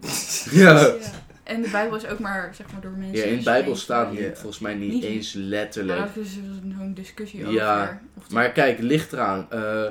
Ja. 0.50 0.78
Ja. 0.80 0.94
En 1.42 1.62
de 1.62 1.68
Bijbel 1.68 1.96
is 1.96 2.06
ook 2.06 2.18
maar, 2.18 2.54
zeg 2.54 2.72
maar, 2.72 2.80
door 2.80 2.90
mensen 2.90 3.16
Ja, 3.16 3.24
in 3.24 3.38
de 3.38 3.44
Bijbel 3.44 3.76
staat 3.76 4.10
niet, 4.10 4.20
Ja. 4.20 4.34
volgens 4.34 4.58
mij 4.58 4.74
niet, 4.74 4.92
Niet- 4.92 5.04
eens 5.04 5.32
letterlijk. 5.32 5.98
Nou, 5.98 6.10
dus 6.14 6.36
er 6.36 6.42
is 6.42 6.74
zo'n 6.78 6.94
discussie 6.94 7.48
Ja, 7.50 7.80
over. 7.82 8.00
Of 8.18 8.30
Maar 8.30 8.50
kijk, 8.52 8.78
ligt 8.78 9.12
eraan. 9.12 9.46
eh 9.50 9.86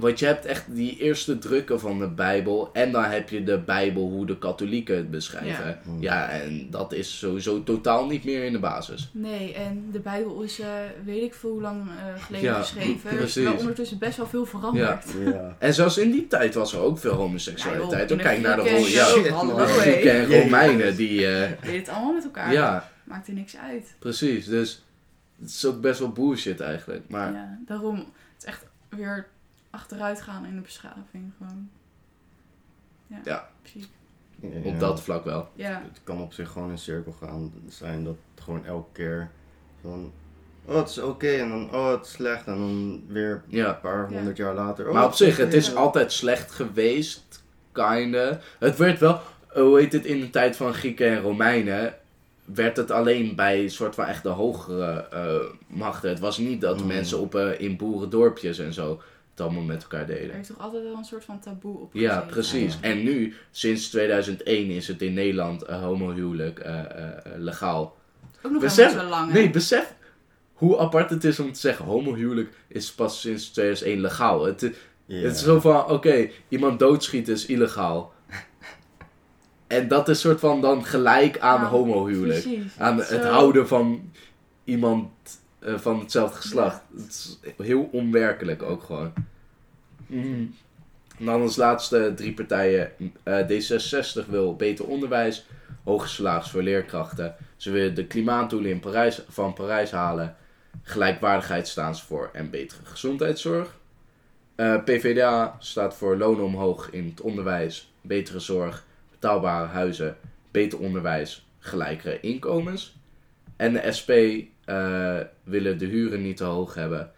want 0.00 0.18
je 0.18 0.26
hebt 0.26 0.44
echt 0.44 0.64
die 0.68 0.96
eerste 0.98 1.38
drukken 1.38 1.80
van 1.80 1.98
de 1.98 2.08
Bijbel. 2.08 2.70
En 2.72 2.92
dan 2.92 3.04
heb 3.04 3.28
je 3.28 3.44
de 3.44 3.58
Bijbel 3.58 4.02
hoe 4.02 4.26
de 4.26 4.38
katholieken 4.38 4.96
het 4.96 5.10
beschrijven. 5.10 5.78
Ja. 5.98 6.00
Ja, 6.00 6.28
en 6.30 6.66
dat 6.70 6.92
is 6.92 7.18
sowieso 7.18 7.62
totaal 7.62 8.06
niet 8.06 8.24
meer 8.24 8.44
in 8.44 8.52
de 8.52 8.58
basis. 8.58 9.10
Nee, 9.12 9.54
en 9.54 9.88
de 9.92 9.98
Bijbel 10.00 10.42
is, 10.42 10.60
eh, 10.60 10.68
weet 11.04 11.22
ik 11.22 11.34
veel 11.34 11.50
hoe 11.50 11.60
lang 11.60 11.80
eh, 11.88 12.22
geleden 12.22 12.46
Ja, 12.50 12.60
geschreven. 12.60 13.10
Er 13.10 13.20
is 13.20 13.34
wel 13.34 13.54
ondertussen 13.56 13.98
best 13.98 14.16
wel 14.16 14.26
veel 14.26 14.46
veranderd. 14.46 15.04
Ja. 15.24 15.56
En 15.58 15.74
zelfs 15.74 15.98
in 15.98 16.10
die 16.10 16.26
tijd 16.26 16.54
was 16.54 16.72
er 16.72 16.80
ook 16.80 16.98
veel 16.98 17.12
homoseksualiteit. 17.14 18.10
Ja, 18.10 18.16
kijk 18.16 18.40
naar 18.40 18.56
de 18.56 18.62
Grieken 18.62 18.80
Ro- 18.80 18.86
en 18.86 18.92
ja, 18.92 19.06
zo, 19.06 19.16
Shit, 19.22 19.28
hallo, 19.28 19.52
man. 19.56 19.60
hé. 19.66 19.72
Grieken 19.72 20.12
en. 20.12 20.40
Romeinen. 20.40 20.96
Die, 20.96 21.26
eh, 21.26 21.50
Deed 21.62 21.76
het 21.76 21.88
allemaal 21.88 22.12
met 22.12 22.24
elkaar. 22.24 22.52
ja, 22.52 22.88
Maakt 23.04 23.28
er 23.28 23.34
niks 23.34 23.56
uit. 23.56 23.94
precies. 23.98 24.46
Dus 24.46 24.84
het 25.40 25.50
is 25.50 25.64
ook 25.66 25.80
best 25.80 25.98
wel 25.98 26.10
bullshit 26.10 26.60
eigenlijk. 26.60 27.02
Maar 27.08 27.32
Ja, 27.32 27.58
daarom, 27.66 27.96
het 27.96 28.04
is 28.38 28.44
echt 28.44 28.64
weer 28.88 29.26
achteruit 29.70 30.20
gaan 30.22 30.46
in 30.46 30.54
de 30.54 30.60
beschaving 30.60 31.32
gewoon. 31.38 31.70
Ja. 33.06 33.20
Ja. 33.24 33.48
Op 34.64 34.78
dat 34.80 35.02
vlak 35.02 35.24
wel. 35.24 35.48
Ja. 35.54 35.82
Het 35.88 36.00
kan 36.04 36.20
op 36.20 36.32
zich 36.32 36.50
gewoon 36.50 36.70
in 36.70 36.78
cirkel 36.78 37.12
gaan 37.12 37.52
zijn 37.68 38.04
dat 38.04 38.16
het 38.34 38.44
gewoon 38.44 38.64
elke 38.64 38.92
keer 38.92 39.30
van... 39.80 40.12
Oh, 40.64 40.76
het 40.76 40.88
is 40.88 40.98
oké 40.98 41.28
en 41.28 41.48
dan 41.48 41.74
oh, 41.74 41.90
het 41.90 42.04
is 42.06 42.10
slecht 42.12 42.46
en 42.46 42.56
dan 42.56 43.02
weer 43.06 43.42
Ja. 43.46 43.68
een 43.68 43.80
paar 43.80 44.10
Ja. 44.10 44.16
honderd 44.16 44.36
jaar 44.36 44.54
later. 44.54 44.86
Oh, 44.88 44.94
Maar 44.94 45.04
op 45.04 45.12
zich, 45.12 45.36
het 45.36 45.54
is 45.54 45.66
ja. 45.68 45.74
altijd 45.74 46.12
slecht 46.12 46.50
geweest, 46.50 47.42
kinda. 47.72 48.40
Het 48.58 48.76
werd 48.76 48.98
wel, 48.98 49.20
hoe 49.48 49.78
heet 49.78 49.92
het, 49.92 50.04
in 50.04 50.20
de 50.20 50.30
tijd 50.30 50.56
van 50.56 50.74
Grieken 50.74 51.08
en 51.08 51.20
Romeinen, 51.20 51.94
werd 52.44 52.76
het 52.76 52.90
alleen 52.90 53.34
bij 53.36 53.68
soort 53.68 53.94
van 53.94 54.04
echt 54.06 54.22
de 54.22 54.28
hogere 54.28 55.06
eh, 55.10 55.56
machten. 55.66 56.10
Het 56.10 56.18
was 56.20 56.38
niet 56.38 56.60
dat 56.60 56.80
Mm. 56.80 56.86
mensen 56.86 57.18
op, 57.18 57.34
eh, 57.34 57.60
in 57.60 57.76
boerendorpjes 57.76 58.58
en 58.58 58.72
zo 58.72 59.00
het 59.40 59.48
allemaal 59.48 59.66
met 59.68 59.82
elkaar 59.82 60.00
Er 60.00 60.06
deden. 60.06 60.34
heeft 60.34 60.48
toch 60.48 60.58
altijd 60.60 60.82
wel 60.82 60.96
een 60.96 61.04
soort 61.04 61.24
van 61.24 61.40
taboe 61.40 61.78
op 61.78 61.90
Ja, 61.94 62.20
precies. 62.20 62.74
Ja. 62.74 62.88
En 62.88 63.02
nu, 63.02 63.34
sinds 63.50 63.88
2001, 63.88 64.70
is 64.70 64.88
het 64.88 65.02
in 65.02 65.14
Nederland 65.14 65.62
eh, 65.62 65.82
homohuwelijk 65.82 66.58
eh, 66.58 66.78
eh, 66.78 66.84
legaal. 67.36 67.96
Ook 68.42 68.52
nog 68.52 68.62
Besef- 68.62 68.92
zo 68.92 69.02
lang, 69.02 69.32
hè? 69.32 69.38
Nee, 69.38 69.50
besef 69.50 69.94
hoe 70.52 70.78
apart 70.78 71.10
het 71.10 71.24
is 71.24 71.40
om 71.40 71.52
te 71.52 71.60
zeggen, 71.60 71.84
homohuwelijk 71.84 72.52
is 72.68 72.92
pas 72.92 73.20
sinds 73.20 73.48
2001 73.50 74.00
legaal. 74.00 74.44
Het. 74.44 74.60
Het 74.60 75.34
is 75.34 75.42
zo 75.42 75.60
van, 75.60 75.90
oké, 75.90 76.28
iemand 76.48 76.78
doodschieten 76.78 77.32
is 77.32 77.46
illegaal. 77.46 78.12
en 79.66 79.88
dat 79.88 80.08
is 80.08 80.20
soort 80.20 80.40
van 80.40 80.60
dan 80.60 80.84
gelijk 80.84 81.38
aan 81.38 81.60
Nou, 81.60 81.70
homohuwelijk. 81.72 82.42
Precies. 82.42 82.72
Aan 82.78 82.96
het 82.96 83.06
Zo- 83.06 83.18
houden 83.18 83.68
van 83.68 84.10
iemand 84.64 85.08
eh, 85.60 85.78
van 85.78 85.98
hetzelfde 85.98 86.36
geslacht. 86.36 86.82
Het 86.96 87.08
is 87.08 87.38
heel 87.56 87.88
onwerkelijk 87.92 88.62
ook 88.62 88.82
gewoon. 88.82 89.12
En 91.18 91.26
dan 91.26 91.40
als 91.40 91.56
laatste 91.56 92.12
drie 92.16 92.34
partijen. 92.34 92.92
Eh, 93.22 93.38
D66 93.48 94.28
wil 94.28 94.56
beter 94.56 94.86
onderwijs, 94.86 95.46
hoge 95.84 96.08
salaris 96.08 96.50
voor 96.50 96.62
leerkrachten. 96.62 97.34
Ze 97.56 97.70
willen 97.70 97.94
de 97.94 98.06
klimaatdoelen 98.06 98.70
in 98.70 98.80
Parijs, 98.80 99.22
van 99.28 99.52
Parijs 99.52 99.90
halen. 99.90 100.36
Gelijkwaardigheid 100.82 101.68
staan 101.68 101.96
ze 101.96 102.04
voor 102.04 102.30
en 102.32 102.50
betere 102.50 102.84
gezondheidszorg. 102.84 103.78
Eh, 104.54 104.84
PvdA 104.84 105.56
staat 105.58 105.96
voor 105.96 106.16
lonen 106.16 106.44
omhoog 106.44 106.90
in 106.90 107.06
het 107.06 107.20
onderwijs, 107.20 107.92
betere 108.00 108.38
zorg, 108.38 108.84
betaalbare 109.10 109.66
huizen, 109.66 110.16
beter 110.50 110.78
onderwijs, 110.78 111.46
gelijkere 111.58 112.20
inkomens. 112.20 112.96
En 113.56 113.72
de 113.72 113.92
SP 113.98 114.10
eh, 114.70 115.20
willen 115.42 115.78
de 115.78 115.86
huren 115.86 116.22
niet 116.22 116.36
te 116.36 116.44
hoog 116.44 116.74
hebben. 116.74 117.10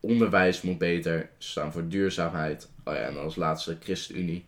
Onderwijs 0.00 0.62
moet 0.62 0.78
beter, 0.78 1.30
ze 1.38 1.50
staan 1.50 1.72
voor 1.72 1.88
duurzaamheid. 1.88 2.70
Oh 2.84 2.94
ja, 2.94 3.00
en 3.00 3.18
als 3.18 3.36
laatste 3.36 3.76
ChristenUnie. 3.80 4.46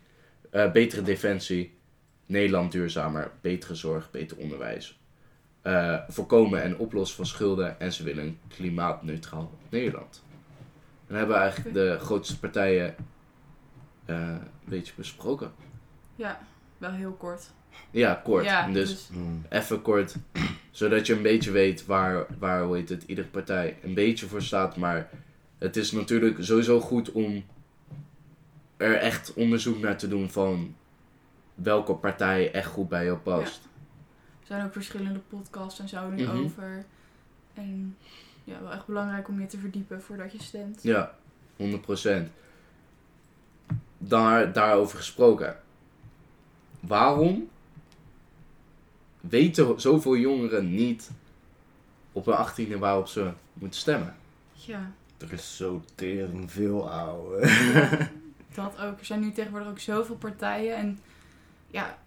Eh, 0.50 0.72
betere 0.72 1.02
defensie, 1.02 1.78
Nederland 2.26 2.72
duurzamer, 2.72 3.30
betere 3.40 3.74
zorg, 3.74 4.10
beter 4.10 4.36
onderwijs. 4.36 5.00
Eh, 5.62 5.98
voorkomen 6.08 6.62
en 6.62 6.78
oplossen 6.78 7.16
van 7.16 7.26
schulden 7.26 7.80
en 7.80 7.92
ze 7.92 8.04
willen 8.04 8.24
een 8.24 8.38
klimaatneutraal 8.48 9.50
Nederland. 9.68 10.22
Dan 11.06 11.16
hebben 11.16 11.36
we 11.36 11.42
eigenlijk 11.42 11.74
de 11.74 11.98
grootste 11.98 12.38
partijen 12.38 12.94
een 14.04 14.40
beetje 14.64 14.92
besproken. 14.96 15.52
Ja, 16.16 16.40
wel 16.78 16.92
heel 16.92 17.12
kort. 17.12 17.50
Ja, 17.90 18.20
kort. 18.24 18.44
Ja, 18.44 18.68
dus 18.72 19.08
Mm. 19.12 19.44
even 19.48 19.82
kort, 19.82 20.16
zodat 20.70 21.06
je 21.06 21.14
een 21.14 21.22
beetje 21.22 21.50
weet 21.50 21.86
waar, 21.86 22.26
waar 22.38 22.62
hoe 22.62 22.76
heet 22.76 22.88
het, 22.88 23.02
iedere 23.06 23.26
partij 23.28 23.76
een 23.82 23.94
beetje 23.94 24.26
voor 24.26 24.42
staat. 24.42 24.76
Maar 24.76 25.08
het 25.58 25.76
is 25.76 25.92
natuurlijk 25.92 26.36
sowieso 26.40 26.80
goed 26.80 27.12
om 27.12 27.44
er 28.76 28.94
echt 28.94 29.34
onderzoek 29.34 29.78
naar 29.78 29.96
te 29.96 30.08
doen 30.08 30.30
van 30.30 30.74
welke 31.54 31.94
partij 31.94 32.52
echt 32.52 32.66
goed 32.70 32.88
bij 32.88 33.04
jou 33.04 33.18
past. 33.18 33.60
Er 34.40 34.46
zijn 34.46 34.64
ook 34.66 34.72
verschillende 34.72 35.18
podcasts 35.28 35.80
en 35.80 35.88
zo 35.88 36.10
nu 36.10 36.24
Mhm. 36.24 36.36
over. 36.44 36.84
En 37.54 37.96
ja, 38.44 38.60
wel 38.62 38.72
echt 38.72 38.86
belangrijk 38.86 39.28
om 39.28 39.40
je 39.40 39.46
te 39.46 39.58
verdiepen 39.58 40.02
voordat 40.02 40.32
je 40.32 40.42
stemt. 40.42 40.82
Ja, 40.82 41.14
100%. 41.56 42.30
Daar, 43.98 44.52
daarover 44.52 44.98
gesproken. 44.98 45.56
Waarom 46.80 47.48
weten 49.20 49.80
zoveel 49.80 50.16
jongeren 50.16 50.74
niet 50.74 51.10
op 52.12 52.26
hun 52.26 52.36
18e 52.76 52.78
waarop 52.78 53.08
ze 53.08 53.30
moeten 53.52 53.80
stemmen? 53.80 54.16
Ja, 54.52 54.92
Er 55.18 55.32
is 55.32 55.56
zo 55.56 55.82
tering 55.94 56.52
veel, 56.52 56.90
ouwe. 56.90 57.40
dat 58.54 58.72
ook. 58.80 58.98
Er 58.98 59.04
zijn 59.04 59.20
nu 59.20 59.32
tegenwoordig 59.32 59.68
ook 59.68 59.78
zoveel 59.78 60.16
partijen. 60.16 60.76
En 60.76 60.98
ja, 61.70 61.98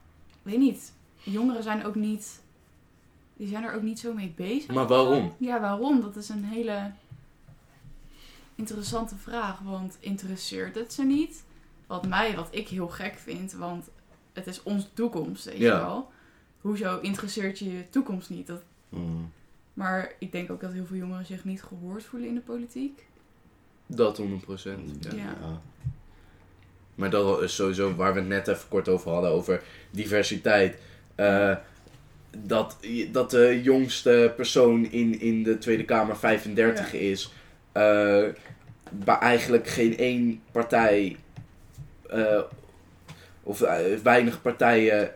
weet 0.42 0.58
niet. 0.58 0.94
Jongeren 1.24 1.64
zijn 1.64 1.86
ook 1.86 1.96
niet. 1.96 2.42
Die 3.38 3.48
zijn 3.48 3.64
er 3.64 3.74
ook 3.74 3.82
niet 3.82 4.00
zo 4.00 4.14
mee 4.14 4.34
bezig. 4.36 4.74
Maar 4.74 4.88
waarom? 4.88 5.34
Ja, 5.38 5.60
waarom? 5.60 6.02
Dat 6.02 6.16
is 6.16 6.30
een 6.30 6.44
hele 6.44 6.92
interessante 8.56 9.16
vraag. 9.16 9.60
Want 9.60 9.98
interesseert 10.00 10.76
het 10.76 10.94
ze 10.94 11.04
niet? 11.04 11.44
Wat 11.88 12.08
mij, 12.08 12.36
wat 12.36 12.48
ik 12.52 12.68
heel 12.68 12.88
gek 12.88 13.14
vind, 13.18 13.52
want 13.54 13.86
het 14.34 14.48
is 14.48 14.64
onze 14.64 14.94
toekomst, 14.94 15.46
weet 15.46 15.58
je 15.58 15.64
Ja. 15.64 15.80
wel. 15.86 16.12
Hoezo 16.62 17.00
interesseert 17.00 17.60
je 17.60 17.74
je 17.74 17.90
toekomst 17.90 18.30
niet? 18.30 18.48
Dat, 18.48 18.62
Mm. 18.90 19.32
maar 19.74 20.12
ik 20.20 20.32
denk 20.32 20.52
ook 20.52 20.62
dat 20.62 20.72
heel 20.72 20.86
veel 20.86 20.98
jongeren 20.98 21.26
zich 21.26 21.44
niet 21.46 21.64
gehoord 21.64 22.04
voelen 22.04 22.30
in 22.30 22.36
de 22.36 22.42
politiek. 22.42 23.06
Dat 23.88 24.18
100%. 24.18 24.24
Ja. 25.00 25.10
Ja. 25.16 25.18
Ja. 25.42 25.62
Maar 26.96 27.10
dat 27.10 27.42
is 27.42 27.56
sowieso 27.56 27.96
waar 27.96 28.14
we 28.14 28.20
het 28.20 28.28
net 28.28 28.48
even 28.48 28.68
kort 28.68 28.88
over 28.90 29.12
hadden, 29.12 29.32
over 29.32 29.62
diversiteit. 29.92 30.78
Eh, 31.16 31.56
dat, 32.38 32.78
dat 33.12 33.32
de 33.32 33.62
jongste 33.64 34.34
persoon 34.36 34.86
in, 34.86 35.20
in 35.20 35.44
de 35.44 35.58
Tweede 35.58 35.86
Kamer 35.86 36.18
35 36.18 36.92
Ja. 36.92 37.00
is. 37.00 37.34
eh, 37.72 38.26
waar 39.06 39.20
eigenlijk 39.20 39.68
geen 39.68 39.98
één 39.98 40.42
partij, 40.52 41.18
eh, 42.10 42.42
of 43.44 43.60
weinig 44.04 44.42
partijen, 44.42 45.12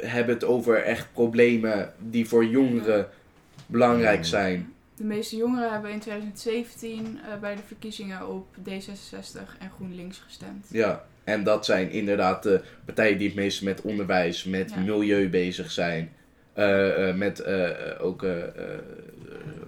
hebben 0.00 0.34
het 0.34 0.44
over 0.44 0.82
echt 0.82 1.12
problemen 1.12 1.92
die 1.98 2.28
voor 2.28 2.44
jongeren 2.44 3.08
belangrijk 3.66 4.24
zijn. 4.24 4.72
De 4.96 5.04
meeste 5.04 5.36
jongeren 5.36 5.72
hebben 5.72 5.90
in 5.90 5.98
2017 6.00 7.18
eh, 7.32 7.38
bij 7.40 7.54
de 7.56 7.62
verkiezingen 7.66 8.28
op 8.28 8.46
D66 8.68 9.58
en 9.58 9.70
GroenLinks 9.76 10.18
gestemd. 10.18 10.66
Ja, 10.70 11.04
en 11.24 11.44
dat 11.44 11.64
zijn 11.64 11.90
inderdaad 11.90 12.42
de 12.42 12.62
partijen 12.84 13.18
die 13.18 13.26
het 13.26 13.36
meest 13.36 13.62
met 13.62 13.80
onderwijs, 13.80 14.44
met 14.44 14.70
Ja. 14.70 14.80
milieu 14.80 15.28
bezig 15.28 15.70
zijn. 15.70 16.12
Eh, 16.52 17.08
eh, 17.08 17.16
met 17.16 17.44
ook 17.98 18.22
eh, 18.22 18.42
eh, 18.42 18.78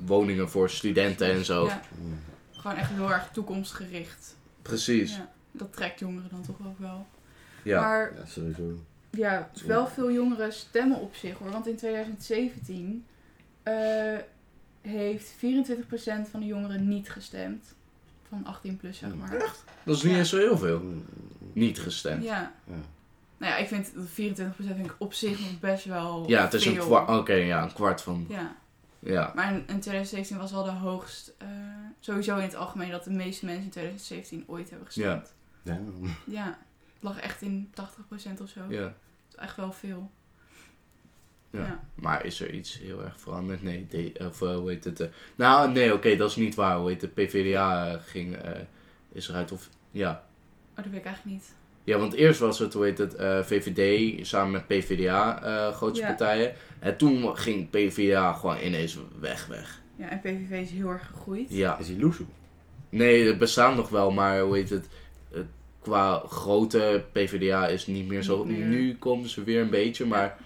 woningen 0.05 0.51
voor 0.51 0.71
studenten 0.71 1.27
en 1.33 1.45
zo. 1.45 1.67
Ja, 1.67 1.81
gewoon 2.53 2.77
echt 2.77 2.91
heel 2.91 3.13
erg 3.13 3.29
toekomstgericht. 3.33 4.37
Precies. 4.63 5.17
Ja, 5.17 5.31
dat 5.53 5.73
trekt 5.73 5.99
jongeren 6.01 6.29
dan 6.31 6.43
toch 6.43 6.57
ook 6.67 6.79
wel. 6.79 7.07
Ja. 7.63 7.81
Maar 7.81 8.13
Ja, 8.17 8.25
sowieso. 8.27 8.63
Ja, 9.17 9.51
wel 9.67 9.87
veel 9.87 10.11
jongeren 10.13 10.53
stemmen 10.53 11.01
op 11.01 11.15
zich 11.15 11.39
hoor. 11.39 11.51
Want 11.51 11.67
in 11.67 11.77
2017 11.77 13.07
eh, 13.63 13.75
heeft 14.81 15.33
24% 15.33 15.37
van 16.31 16.41
de 16.41 16.47
jongeren 16.47 16.89
niet 16.89 17.11
gestemd. 17.11 17.75
Van 18.29 18.45
18 18.47 18.77
plus 18.77 18.99
zeg 18.99 19.15
maar. 19.15 19.31
Dat 19.85 19.97
is 19.97 20.03
niet 20.03 20.13
Ja. 20.13 20.19
eens 20.19 20.29
zo 20.29 20.37
heel 20.37 20.59
veel. 20.59 20.81
Mm. 20.81 21.05
Niet 21.53 21.81
gestemd. 21.81 22.23
Ja. 22.25 22.53
Ja. 22.67 22.75
Nou 23.37 23.53
ja, 23.53 23.59
ik 23.59 23.69
vind 23.69 23.95
dat 23.95 24.05
24% 24.07 24.75
vind 24.77 24.87
ik 24.87 24.95
op 24.99 25.13
zich 25.13 25.41
nog 25.41 25.61
best 25.61 25.85
wel 25.85 26.25
Ja, 26.29 26.43
het 26.43 26.55
is 26.55 26.67
een 26.67 26.77
kwart. 26.79 27.09
Oké, 27.09 27.33
ja, 27.33 27.63
een 27.63 27.73
kwart 27.73 28.03
van. 28.03 28.27
Ja, 28.29 28.57
Ja. 28.99 29.33
maar 29.35 29.49
in, 29.53 29.55
in 29.57 29.81
2017 29.81 30.37
was 30.37 30.53
wel 30.53 30.65
de 30.65 30.71
hoogst, 30.71 31.33
eh, 31.39 31.49
sowieso 32.01 32.37
in 32.37 32.43
het 32.43 32.55
algemeen, 32.55 32.91
dat 32.91 33.05
de 33.05 33.11
meeste 33.11 33.45
mensen 33.45 33.65
in 33.65 33.71
2017 33.71 34.45
ooit 34.47 34.69
hebben 34.71 34.87
gestemd. 34.87 35.35
Damn. 35.63 35.93
Ja, 36.27 36.47
het 36.95 37.03
lag 37.03 37.21
echt 37.21 37.43
in 37.43 37.71
80% 37.75 38.41
of 38.41 38.49
zo. 38.49 38.61
ja. 38.69 38.95
Echt 39.37 39.57
wel 39.57 39.73
veel. 39.73 40.11
Ja. 41.51 41.61
Ja. 41.61 41.85
Maar 41.95 42.25
is 42.25 42.41
er 42.41 42.51
iets 42.51 42.79
heel 42.79 43.03
erg 43.05 43.21
veranderd? 43.21 43.63
Nee, 43.63 43.87
de, 43.91 44.13
of 44.29 44.43
eh, 44.43 44.57
hoe 44.57 44.71
heet 44.71 44.85
het? 44.85 45.01
eh, 45.01 45.09
nou, 45.35 45.73
nee, 45.73 45.93
oké, 45.95 46.17
dat 46.17 46.31
is 46.31 46.37
niet 46.37 46.55
waar. 46.55 46.77
Hoe 46.79 46.89
heet 46.89 47.01
het? 47.01 47.15
PvdA 47.15 47.99
ging, 47.99 48.37
eh, 48.37 48.61
is 49.13 49.29
eruit 49.29 49.53
of... 49.53 49.69
Ja. 49.91 50.11
Oh, 50.71 50.77
dat 50.77 50.85
weet 50.85 51.01
ik 51.01 51.05
eigenlijk 51.07 51.37
niet. 51.37 51.55
Ja, 51.85 51.99
want 51.99 52.13
eerst 52.13 52.41
was 52.41 52.59
het, 52.59 52.73
hoe 52.73 52.85
heet 52.85 52.99
het, 52.99 53.15
eh, 53.15 53.41
VVD 53.43 54.27
samen 54.27 54.51
met 54.53 54.67
PvdA, 54.67 55.43
eh 55.43 55.75
grootste 55.75 56.01
Ja. 56.05 56.09
partijen. 56.15 56.55
En 56.79 56.97
toen 56.97 57.37
ging 57.37 57.71
PvdA 57.71 58.33
gewoon 58.33 58.59
ineens 58.59 58.99
weg, 59.21 59.47
weg. 59.47 59.83
Ja, 59.97 60.09
en 60.09 60.21
PVV 60.21 60.51
is 60.51 60.71
heel 60.71 60.89
erg 60.89 61.07
gegroeid. 61.07 61.51
Ja. 61.51 61.79
Is 61.79 61.89
hij 61.89 61.99
loesoe? 61.99 62.27
Nee, 62.89 63.27
het 63.27 63.39
bestaan 63.39 63.77
nog 63.77 63.89
wel, 63.89 64.11
maar 64.11 64.41
hoe 64.41 64.57
heet 64.57 64.71
het, 64.71 64.89
qua 65.85 66.23
grote 66.27 67.05
PvdA 67.13 67.67
is 67.67 67.87
niet 67.87 68.07
meer 68.09 68.23
zo... 68.23 68.45
Niet 68.45 68.59
meer. 68.59 68.67
Nu 68.67 68.97
komen 68.97 69.29
ze 69.29 69.45
weer 69.45 69.61
een 69.63 69.71
beetje, 69.71 70.07
maar 70.07 70.37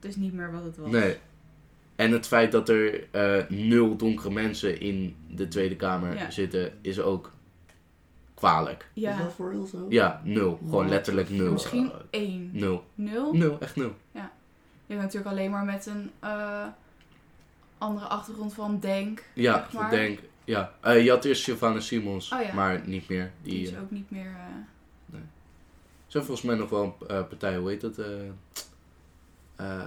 Het 0.00 0.04
is 0.10 0.16
niet 0.16 0.32
meer 0.32 0.52
wat 0.52 0.64
het 0.64 0.76
was. 0.76 0.90
nee. 0.90 1.16
En 1.96 2.12
het 2.12 2.26
feit 2.26 2.52
dat 2.52 2.68
er 2.68 3.06
eh, 3.10 3.48
nul 3.48 3.96
donkere 3.96 4.30
mensen 4.30 4.80
in 4.80 5.16
de 5.30 5.48
Tweede 5.48 5.76
Kamer 5.76 6.14
Ja. 6.16 6.30
zitten, 6.30 6.72
is 6.80 7.00
ook 7.00 7.30
kwalijk. 8.34 8.88
Is 8.94 9.02
Ja, 9.02 9.18
dat 9.18 9.32
voor 9.32 9.50
heel 9.50 9.66
zo? 9.66 9.86
Ja, 9.88 10.20
nul. 10.24 10.58
Gewoon 10.64 10.84
Ja. 10.84 10.90
letterlijk 10.90 11.30
nul. 11.30 11.52
misschien 11.52 11.92
één. 12.10 12.50
Nul. 12.52 12.84
Nul? 12.94 13.34
Nul, 13.34 13.60
echt 13.60 13.76
nul. 13.76 13.92
Je 14.86 14.94
hebt 14.94 15.02
natuurlijk 15.02 15.30
alleen 15.36 15.50
maar 15.50 15.64
met 15.64 15.86
een 15.86 16.10
eh, 16.20 16.64
andere 17.78 18.06
achtergrond 18.06 18.54
van 18.54 18.78
Denk. 18.80 19.22
Ja, 19.34 19.54
zeg 19.70 19.72
maar. 19.80 19.90
denk. 19.90 20.18
Ja. 20.44 20.72
Eh, 20.80 21.04
je 21.04 21.10
had 21.10 21.24
eerst 21.24 21.42
Sylvana 21.42 21.80
Simons, 21.80 22.32
Oh 22.32 22.42
ja. 22.42 22.54
maar 22.54 22.82
niet 22.86 23.08
meer. 23.08 23.32
Die 23.42 23.52
Die, 23.52 23.62
is 23.62 23.72
eh, 23.72 23.80
ook 23.80 23.90
niet 23.90 24.10
meer... 24.10 24.26
eh, 25.12 25.18
zijn 26.06 26.24
volgens 26.24 26.46
mij 26.46 26.56
nog 26.56 26.70
wel 26.70 26.96
een 27.00 27.08
eh, 27.08 27.22
partij, 27.28 27.56
hoe 27.56 27.68
heet 27.70 27.80
dat? 27.80 27.98
eh, 27.98 28.06
eh, 29.56 29.82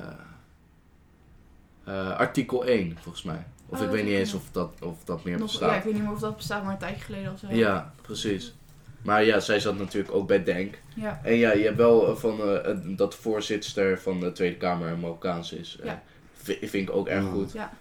eh, 1.84 2.12
artikel 2.18 2.66
1, 2.66 2.98
volgens 3.02 3.24
mij. 3.24 3.46
Of 3.70 3.80
Oh, 3.80 3.86
ik 3.86 3.92
weet 3.92 4.04
niet 4.04 4.14
eens 4.14 4.34
of 4.34 4.44
dat, 4.52 4.74
of 4.82 5.04
dat 5.04 5.24
meer 5.24 5.38
nog, 5.38 5.52
ja, 5.52 5.58
bestaat. 5.60 5.78
ik 5.78 5.84
weet 5.84 5.94
niet 5.94 6.04
meer 6.04 6.12
of 6.12 6.20
dat 6.20 6.36
bestaat, 6.36 6.64
maar 6.64 6.72
een 6.74 6.78
tijdje 6.80 7.04
geleden 7.04 7.34
of 7.34 7.40
zo. 7.40 7.48
Ja, 7.50 7.94
precies. 8.02 8.54
Maar 9.02 9.24
ja, 9.24 9.40
zij 9.40 9.60
zat 9.60 9.78
natuurlijk 9.78 10.14
ook 10.14 10.28
bij 10.28 10.44
Denk. 10.44 10.80
Ja, 10.96 11.20
En 11.24 11.36
ja, 11.36 11.54
je 11.54 11.64
hebt 11.64 11.78
wel 11.78 12.16
van 12.18 12.40
eh, 12.42 12.70
eh, 12.72 12.78
dat 12.84 13.12
de 13.12 13.18
voorzitter 13.18 14.00
van 14.00 14.20
de 14.20 14.32
Tweede 14.32 14.56
Kamer 14.58 14.90
een 14.92 15.00
Marokkaans 15.00 15.52
is. 15.54 15.78
Eh, 15.80 15.86
Ja. 15.86 16.04
vi- 16.34 16.58
vind 16.68 16.90
ik 16.90 16.96
ook 16.96 17.08
erg 17.08 17.24
Ja. 17.24 17.30
goed. 17.32 17.52
ja 17.52 17.72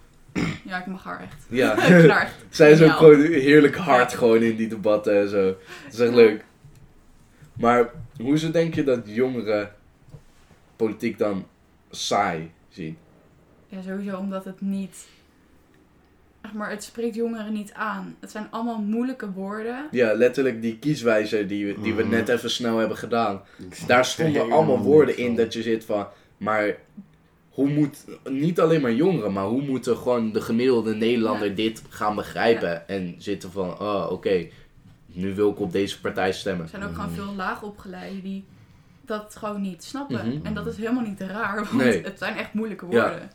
ik 0.79 0.85
mag 0.85 1.03
haar 1.03 1.21
echt. 1.21 1.45
Ja. 1.49 1.73
Klaar. 2.03 2.31
Zij 2.49 2.71
is 2.71 2.81
ook 2.81 2.91
gewoon 2.91 3.21
heerlijk 3.21 3.75
hard 3.75 4.11
Ja. 4.11 4.17
gewoon 4.17 4.41
in 4.41 4.55
die 4.55 4.67
debatten 4.67 5.21
en 5.21 5.29
zo. 5.29 5.45
Dat 5.45 5.93
is 5.93 5.99
echt 5.99 6.09
Ja. 6.09 6.15
leuk. 6.15 6.45
Maar 7.53 7.89
hoezo 8.21 8.51
denk 8.51 8.73
je 8.73 8.83
dat 8.83 8.99
jongeren 9.05 9.71
politiek 10.75 11.17
dan 11.17 11.45
saai 11.91 12.51
zien? 12.69 12.97
Ja, 13.67 13.81
sowieso 13.81 14.17
omdat 14.17 14.45
het 14.45 14.61
niet... 14.61 15.05
Maar, 16.53 16.69
het 16.69 16.83
spreekt 16.83 17.15
jongeren 17.15 17.53
niet 17.53 17.73
aan. 17.73 18.15
Het 18.19 18.31
zijn 18.31 18.47
allemaal 18.49 18.79
moeilijke 18.81 19.31
woorden. 19.31 19.87
Ja, 19.91 20.13
letterlijk 20.13 20.61
die 20.61 20.77
kieswijzer 20.79 21.47
die, 21.47 21.65
we- 21.65 21.81
die 21.81 21.93
we 21.93 22.01
Mhm. 22.03 22.11
net 22.11 22.29
even 22.29 22.49
snel 22.49 22.77
hebben 22.77 22.97
gedaan. 22.97 23.41
Daar 23.87 24.05
stonden 24.05 24.41
allemaal 24.51 24.79
woorden 24.81 25.17
in 25.17 25.35
dat 25.35 25.53
je 25.53 25.61
zit 25.61 25.85
van, 25.85 26.07
maar 26.37 26.75
hoe 27.57 27.69
moet, 27.69 28.05
niet 28.29 28.59
alleen 28.59 28.81
maar 28.81 28.93
jongeren, 28.93 29.33
maar 29.33 29.45
hoe 29.45 29.61
moeten 29.61 29.97
gewoon 29.97 30.31
de 30.31 30.41
gemiddelde 30.41 30.95
Nederlander 30.95 31.47
Ja. 31.47 31.55
dit 31.55 31.81
gaan 31.89 32.15
begrijpen 32.15 32.87
en 32.87 33.15
zitten 33.17 33.51
van, 33.51 33.79
oh 33.79 34.07
oké, 34.11 34.47
nu 35.05 35.35
wil 35.35 35.49
ik 35.51 35.59
op 35.59 35.71
deze 35.71 36.01
partij 36.01 36.31
stemmen. 36.31 36.63
Er 36.63 36.69
zijn 36.69 36.83
ook 36.83 36.93
gewoon 36.95 37.11
Mhm. 37.11 37.15
veel 37.21 37.33
laagopgeleiden 37.35 38.21
die 38.21 38.45
dat 39.05 39.35
gewoon 39.35 39.61
niet 39.61 39.83
snappen. 39.83 40.27
Mhm. 40.27 40.45
En 40.45 40.53
dat 40.53 40.67
is 40.67 40.77
helemaal 40.77 41.03
niet 41.03 41.21
raar, 41.21 41.55
want 41.63 41.71
Nee. 41.71 42.03
het 42.03 42.17
zijn 42.17 42.35
echt 42.37 42.53
moeilijke 42.53 42.85
Ja. 42.89 43.09
woorden. 43.09 43.29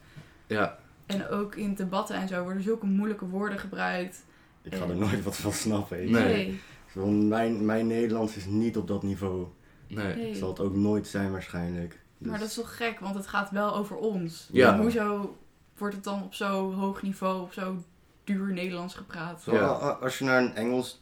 Ja, 0.46 0.78
En 1.06 1.28
ook 1.28 1.54
in 1.54 1.74
debatten 1.74 2.16
en 2.16 2.28
zo 2.28 2.42
worden 2.42 2.62
zulke 2.62 2.86
moeilijke 2.86 3.26
woorden 3.26 3.58
gebruikt. 3.58 4.24
Ik 4.62 4.74
ga 4.74 4.84
er 4.88 4.96
nooit 4.96 5.22
wat 5.24 5.36
van 5.36 5.52
snappen. 5.52 5.96
weet 5.96 6.08
je. 6.08 6.14
Nee. 6.14 6.60
Gewoon 6.86 7.28
mijn, 7.28 7.64
mijn 7.64 7.86
Nederlands 7.86 8.36
is 8.36 8.44
niet 8.46 8.76
op 8.76 8.88
dat 8.88 9.02
niveau. 9.02 9.46
nee. 9.88 10.14
Nee. 10.16 10.34
Zal 10.34 10.48
het 10.48 10.60
ook 10.60 10.74
nooit 10.74 11.06
zijn 11.06 11.30
waarschijnlijk. 11.32 12.00
Dus- 12.22 12.30
Maar 12.30 12.40
dat 12.40 12.48
is 12.48 12.54
toch 12.54 12.76
gek, 12.76 13.00
want 13.00 13.14
het 13.14 13.26
gaat 13.26 13.50
wel 13.50 13.74
over 13.74 13.96
ons. 13.96 14.48
Ja. 14.52 14.78
Hoezo 14.78 15.36
wordt 15.76 15.94
het 15.94 16.04
dan 16.04 16.22
op 16.22 16.34
zo 16.34 16.72
hoog 16.72 17.02
niveau, 17.02 17.42
op 17.42 17.52
zo 17.52 17.76
duur 18.24 18.52
Nederlands 18.52 18.94
gepraat? 18.94 19.42
Ja. 19.50 19.66
Als 20.00 20.18
je 20.18 20.24
naar 20.24 20.42
een 20.42 20.54
Engels... 20.54 21.00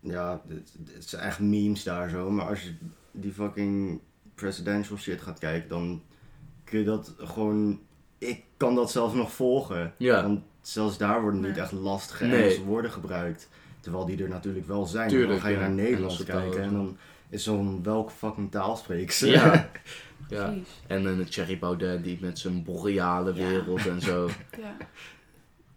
Ja, 0.00 0.40
het, 0.48 1.08
zijn 1.08 1.22
echt 1.22 1.38
memes 1.40 1.82
daar 1.82 2.08
zo. 2.08 2.30
Maar 2.30 2.46
als 2.48 2.62
je 2.62 2.74
die 3.10 3.32
fucking 3.32 4.00
presidential 4.34 4.96
shit 4.98 5.20
gaat 5.20 5.38
kijken, 5.38 5.68
dan 5.68 6.02
kun 6.64 6.78
je 6.78 6.84
dat 6.84 7.14
gewoon... 7.18 7.80
Ik 8.18 8.44
kan 8.56 8.74
dat 8.74 8.90
zelfs 8.90 9.14
nog 9.14 9.32
volgen. 9.32 9.94
Ja, 9.96 10.22
Want 10.22 10.40
zelfs 10.60 10.98
daar 10.98 11.22
worden 11.22 11.40
niet 11.40 11.50
Nee. 11.50 11.60
echt 11.60 11.72
lastige 11.72 12.24
Nee. 12.24 12.42
Engelse 12.42 12.64
woorden 12.64 12.90
gebruikt. 12.90 13.48
Terwijl 13.80 14.04
die 14.06 14.22
er 14.22 14.28
natuurlijk 14.28 14.66
wel 14.66 14.86
zijn. 14.86 15.08
Tuurlijk, 15.08 15.30
dan 15.30 15.40
ga 15.40 15.48
je 15.48 15.54
ja. 15.54 15.60
naar 15.60 15.70
Nederlands 15.70 16.24
kijken 16.24 16.62
en 16.62 16.72
dan 16.72 16.96
is 17.28 17.42
zo'n 17.44 17.82
welke 17.82 18.12
fucking 18.12 18.50
taal 18.50 18.76
spreekt 18.76 19.14
ze. 19.14 19.28
Ja. 19.28 19.70
ja. 20.30 20.44
Precies. 20.46 20.68
En 20.86 21.04
een 21.04 21.24
Thierry 21.28 21.58
Baudet 21.58 22.04
die 22.04 22.18
met 22.20 22.38
zijn 22.38 22.64
boreale 22.64 23.34
Ja. 23.34 23.48
wereld 23.48 23.86
en 23.86 24.00
zo. 24.00 24.28
Ja, 24.62 24.76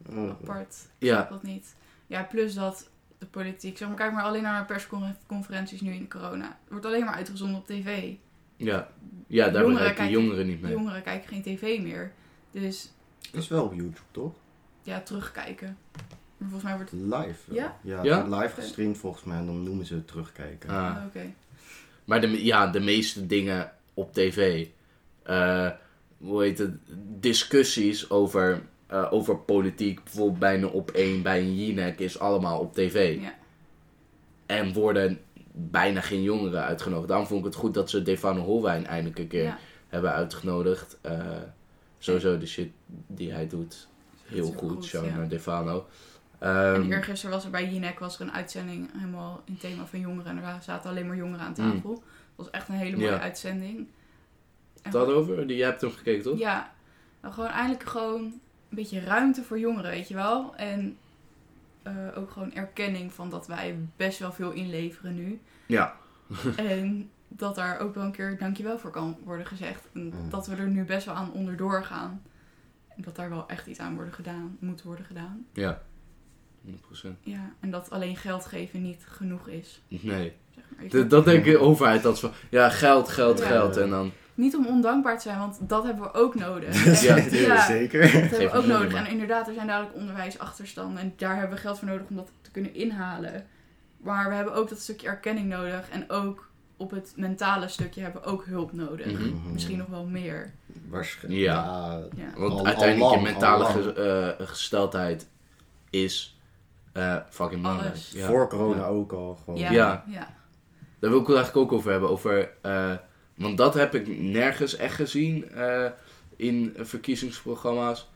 Oh, 0.10 0.30
apart. 0.30 0.76
Ja, 0.98 1.28
dat 1.30 1.44
niet. 1.44 1.76
Ja, 2.08 2.24
plus 2.24 2.54
dat 2.54 2.90
de 3.18 3.26
politiek, 3.26 3.78
zeg 3.78 3.88
maar, 3.88 3.98
kijk 3.98 4.14
maar 4.14 4.24
alleen 4.24 4.42
naar 4.44 4.66
persconferenties 4.66 5.82
nu 5.82 5.94
in 5.94 6.10
corona. 6.10 6.46
Het 6.46 6.70
wordt 6.70 6.86
alleen 6.86 7.06
maar 7.06 7.14
uitgezonden 7.14 7.58
op 7.58 7.66
tv. 7.68 8.14
ja. 8.56 8.88
ja 9.28 9.50
daar 9.50 9.74
kijken- 9.76 10.10
jongeren 10.10 10.48
niet 10.48 10.62
mee. 10.62 10.72
Jongeren 10.72 11.04
kijken 11.04 11.28
geen 11.28 11.42
tv 11.42 11.80
meer. 11.82 12.12
Dus 12.52 12.92
is 13.32 13.48
wel 13.48 13.64
op 13.64 13.74
YouTube, 13.74 14.00
toch? 14.12 14.34
ja, 14.82 15.02
terugkijken. 15.02 15.78
Maar 16.38 16.50
volgens 16.50 16.64
mij 16.64 16.76
wordt 16.76 16.92
het... 16.92 17.00
Live. 17.02 17.54
Ja? 17.54 17.78
Ja, 18.04 18.24
live 18.40 18.54
gestreamd 18.62 18.98
volgens 18.98 19.24
mij 19.24 19.38
en 19.38 19.46
dan 19.46 19.64
noemen 19.64 19.86
ze 19.86 19.94
het 19.94 20.08
terugkijken. 20.08 20.70
Ah. 20.70 20.96
Ah, 20.98 21.06
Oké. 21.06 21.34
Maar 22.06 22.22
de, 22.22 22.46
ja, 22.46 22.68
de 22.68 22.80
meeste 22.80 23.26
dingen 23.26 23.72
op 23.94 24.14
tv, 24.14 24.68
eh, 25.24 25.70
hoe 26.18 26.42
heet 26.44 26.58
het, 26.58 26.72
discussies 27.20 28.10
over, 28.10 28.62
eh, 28.88 29.08
over 29.14 29.38
politiek, 29.38 30.04
bijvoorbeeld 30.04 30.40
bij 30.40 30.56
een 30.56 30.70
op 30.70 30.92
één, 30.92 31.22
bij 31.22 31.40
een 31.40 31.56
Jinek, 31.56 32.00
is 32.00 32.20
allemaal 32.20 32.60
op 32.60 32.74
tv. 32.74 33.22
Ja. 33.22 33.34
En 34.46 34.74
worden 34.74 35.20
bijna 35.52 36.02
geen 36.02 36.22
jongeren 36.24 36.64
uitgenodigd. 36.64 37.08
Daarom 37.08 37.28
vond 37.28 37.40
ik 37.40 37.46
het 37.46 37.56
goed 37.56 37.74
dat 37.74 37.90
ze 37.90 38.02
Defano 38.02 38.42
Holwijn 38.42 38.86
eindelijk 38.86 39.20
een 39.20 39.28
keer 39.28 39.44
Ja. 39.44 39.58
hebben 39.88 40.12
uitgenodigd. 40.12 40.98
Eh, 41.02 41.20
sowieso 41.98 42.38
de 42.38 42.46
shit 42.46 42.72
die 43.08 43.32
hij 43.32 43.48
doet, 43.48 43.88
heel 44.26 44.46
goed. 44.46 44.72
goed, 44.72 44.86
Shout 44.86 45.06
ja. 45.06 45.16
naar 45.16 45.28
Defano. 45.28 45.86
En 46.40 46.50
Ehm, 46.74 46.92
eergisteren 46.92 47.36
was 47.36 47.46
er 47.46 47.52
bij 47.52 47.70
Jinek 47.70 48.00
was 48.00 48.16
er 48.16 48.22
een 48.22 48.32
uitzending 48.32 48.90
helemaal 48.94 49.42
in 49.46 49.58
thema 49.58 49.86
van 49.86 50.00
jongeren. 50.00 50.38
En 50.38 50.42
daar 50.42 50.64
zaten 50.64 50.90
alleen 50.90 51.08
maar 51.08 51.16
jongeren 51.16 51.46
aan 51.46 51.54
tafel. 51.54 51.94
Dat 51.94 52.02
was 52.44 52.52
echt 52.52 52.68
een 52.68 52.76
hele 52.76 52.98
mooie. 52.98 53.10
Ja. 53.12 53.20
uitzending. 53.20 53.88
En 54.82 54.92
dat 54.92 55.08
over? 55.08 55.48
Die, 55.48 55.58
jij 55.58 55.68
hebt 55.68 55.82
hem 55.82 55.92
gekeken, 55.92 56.24
toch? 56.24 56.38
Ja, 56.40 56.74
nou, 57.22 57.34
gewoon 57.34 57.50
eindelijk 57.50 57.84
gewoon 57.84 58.22
een 58.22 58.42
beetje 58.70 59.00
ruimte 59.04 59.44
voor 59.44 59.60
jongeren, 59.60 59.92
weet 59.92 60.08
je 60.08 60.14
wel. 60.14 60.56
En 60.56 60.98
eh, 61.84 61.94
ook 62.16 62.32
gewoon 62.32 62.54
erkenning 62.54 63.14
van 63.14 63.30
dat 63.30 63.48
wij 63.48 63.78
best 63.96 64.20
wel 64.20 64.32
veel 64.32 64.52
inleveren 64.52 65.16
nu. 65.16 65.40
Ja. 65.66 65.96
en 66.56 67.10
dat 67.28 67.56
daar 67.56 67.80
ook 67.80 67.96
wel 67.96 68.04
een 68.04 68.12
keer 68.12 68.38
dankjewel 68.38 68.80
voor 68.80 68.92
kan 68.92 69.18
worden 69.24 69.46
gezegd. 69.46 69.88
En 69.94 70.02
Mm. 70.06 70.30
dat 70.30 70.48
we 70.48 70.56
er 70.56 70.68
nu 70.68 70.84
best 70.84 71.06
wel 71.06 71.16
aan 71.16 71.32
onderdoor 71.32 71.84
gaan. 71.84 72.22
En 72.96 73.02
dat 73.02 73.16
daar 73.16 73.30
wel 73.30 73.48
echt 73.50 73.68
iets 73.68 73.80
aan 73.80 73.96
worden 73.96 74.14
gedaan, 74.14 74.58
moet 74.60 74.82
worden 74.84 75.06
gedaan. 75.06 75.46
Ja. 75.54 75.82
100%. 76.66 77.08
Ja, 77.24 77.52
en 77.60 77.72
dat 77.72 77.90
alleen 77.90 78.16
geld 78.18 78.46
geven 78.46 78.82
niet 78.82 79.04
genoeg 79.08 79.48
is. 79.48 79.82
Nee. 79.88 80.34
Zeg 80.56 80.64
maar. 80.76 80.86
Ik- 80.86 80.92
Dat, 80.92 81.10
dat 81.10 81.26
denkt 81.26 81.46
de 81.46 81.58
overheid 81.58 82.04
dat 82.04 82.20
van, 82.20 82.32
ja, 82.50 82.70
geld, 82.70 83.10
geld, 83.10 83.40
Ja. 83.40 83.46
geld. 83.46 83.78
En 83.78 83.90
dan, 83.90 84.12
Niet 84.36 84.56
om 84.56 84.68
ondankbaar 84.68 85.16
te 85.16 85.22
zijn, 85.22 85.40
want 85.40 85.58
dat 85.62 85.84
hebben 85.84 86.04
we 86.04 86.14
ook 86.14 86.36
nodig. 86.36 86.86
En- 86.86 87.32
Ja, 87.40 87.66
zeker. 87.66 88.02
Dat 88.02 88.12
hebben 88.12 88.52
we 88.52 88.58
ook 88.58 88.66
nodig. 88.66 88.94
En 88.94 89.08
inderdaad, 89.08 89.48
er 89.48 89.54
zijn 89.54 89.68
dadelijk 89.68 89.96
onderwijsachterstanden. 89.96 91.02
En 91.02 91.14
daar 91.18 91.36
hebben 91.38 91.56
we 91.56 91.62
geld 91.62 91.80
voor 91.80 91.88
nodig 91.88 92.08
om 92.10 92.16
dat 92.16 92.32
te 92.42 92.52
kunnen 92.52 92.76
inhalen. 92.76 93.46
Maar 93.98 94.30
we 94.30 94.36
hebben 94.36 94.54
ook 94.54 94.70
dat 94.70 94.80
stukje 94.80 95.08
erkenning 95.08 95.48
nodig. 95.50 95.90
En 95.90 96.10
ook 96.10 96.50
op 96.78 96.92
het 96.92 97.14
mentale 97.16 97.68
stukje 97.68 98.02
hebben 98.02 98.22
we 98.22 98.28
ook 98.28 98.46
hulp 98.46 98.74
nodig. 98.74 99.12
Mhm. 99.12 99.52
Misschien 99.54 99.78
nog 99.78 99.88
wel 99.88 100.06
meer. 100.06 100.54
Waarschijnlijk. 100.90 101.42
Ja. 101.44 102.00
Want 102.38 102.52
Al- 102.54 102.66
uiteindelijk 102.66 103.12
al 103.12 103.18
je 103.18 103.22
mentale 103.24 103.66
ge- 103.66 103.94
eh, 104.38 104.46
gesteldheid 104.48 105.28
is 105.90 106.33
eh, 106.94 107.18
fucking 107.30 107.62
belangrijk. 107.62 107.92
Alles. 107.92 108.12
Ja. 108.16 108.28
Voor 108.28 108.50
corona 108.50 108.82
Ja. 108.82 108.88
ook 108.88 109.12
al. 109.12 109.36
Gewoon. 109.44 109.60
Ja. 109.60 109.72
Ja. 109.72 110.04
ja. 110.08 110.34
Daar 111.00 111.10
wil 111.12 111.20
ik 111.22 111.28
het 111.28 111.36
eigenlijk 111.36 111.66
ook 111.72 111.78
over 111.78 111.92
hebben. 111.92 112.10
Over, 112.10 112.52
eh, 112.62 112.92
want 113.36 113.58
dat 113.58 113.74
heb 113.74 113.96
ik 113.96 114.20
nergens 114.20 114.76
echt 114.76 114.96
gezien 114.96 115.50
eh, 115.52 115.86
in 116.36 116.74
verkiezingsprogramma's. 116.78 118.12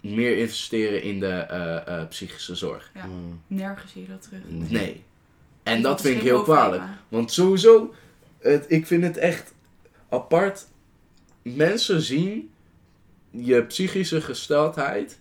Meer 0.00 0.36
investeren 0.38 1.02
in 1.02 1.20
de 1.20 1.26
eh, 1.26 1.86
eh, 2.00 2.08
psychische 2.08 2.54
zorg. 2.54 2.90
Ja. 2.94 3.06
Mm. 3.06 3.40
Nergens 3.46 3.92
zie 3.92 4.02
je 4.02 4.08
dat 4.08 4.22
terug. 4.22 4.40
Nee. 4.48 5.04
En 5.62 5.82
dat 5.82 5.98
is 6.00 6.04
vind 6.06 6.16
ik 6.16 6.22
heel 6.22 6.42
kwalijk. 6.42 6.82
Want 7.08 7.32
sowieso, 7.32 7.94
het, 8.38 8.64
ik 8.68 8.86
vind 8.86 9.02
het 9.04 9.16
echt 9.16 9.54
apart. 10.08 10.66
Mensen 11.42 12.00
zien 12.00 12.50
je 13.30 13.64
psychische 13.64 14.20
gesteldheid 14.20 15.18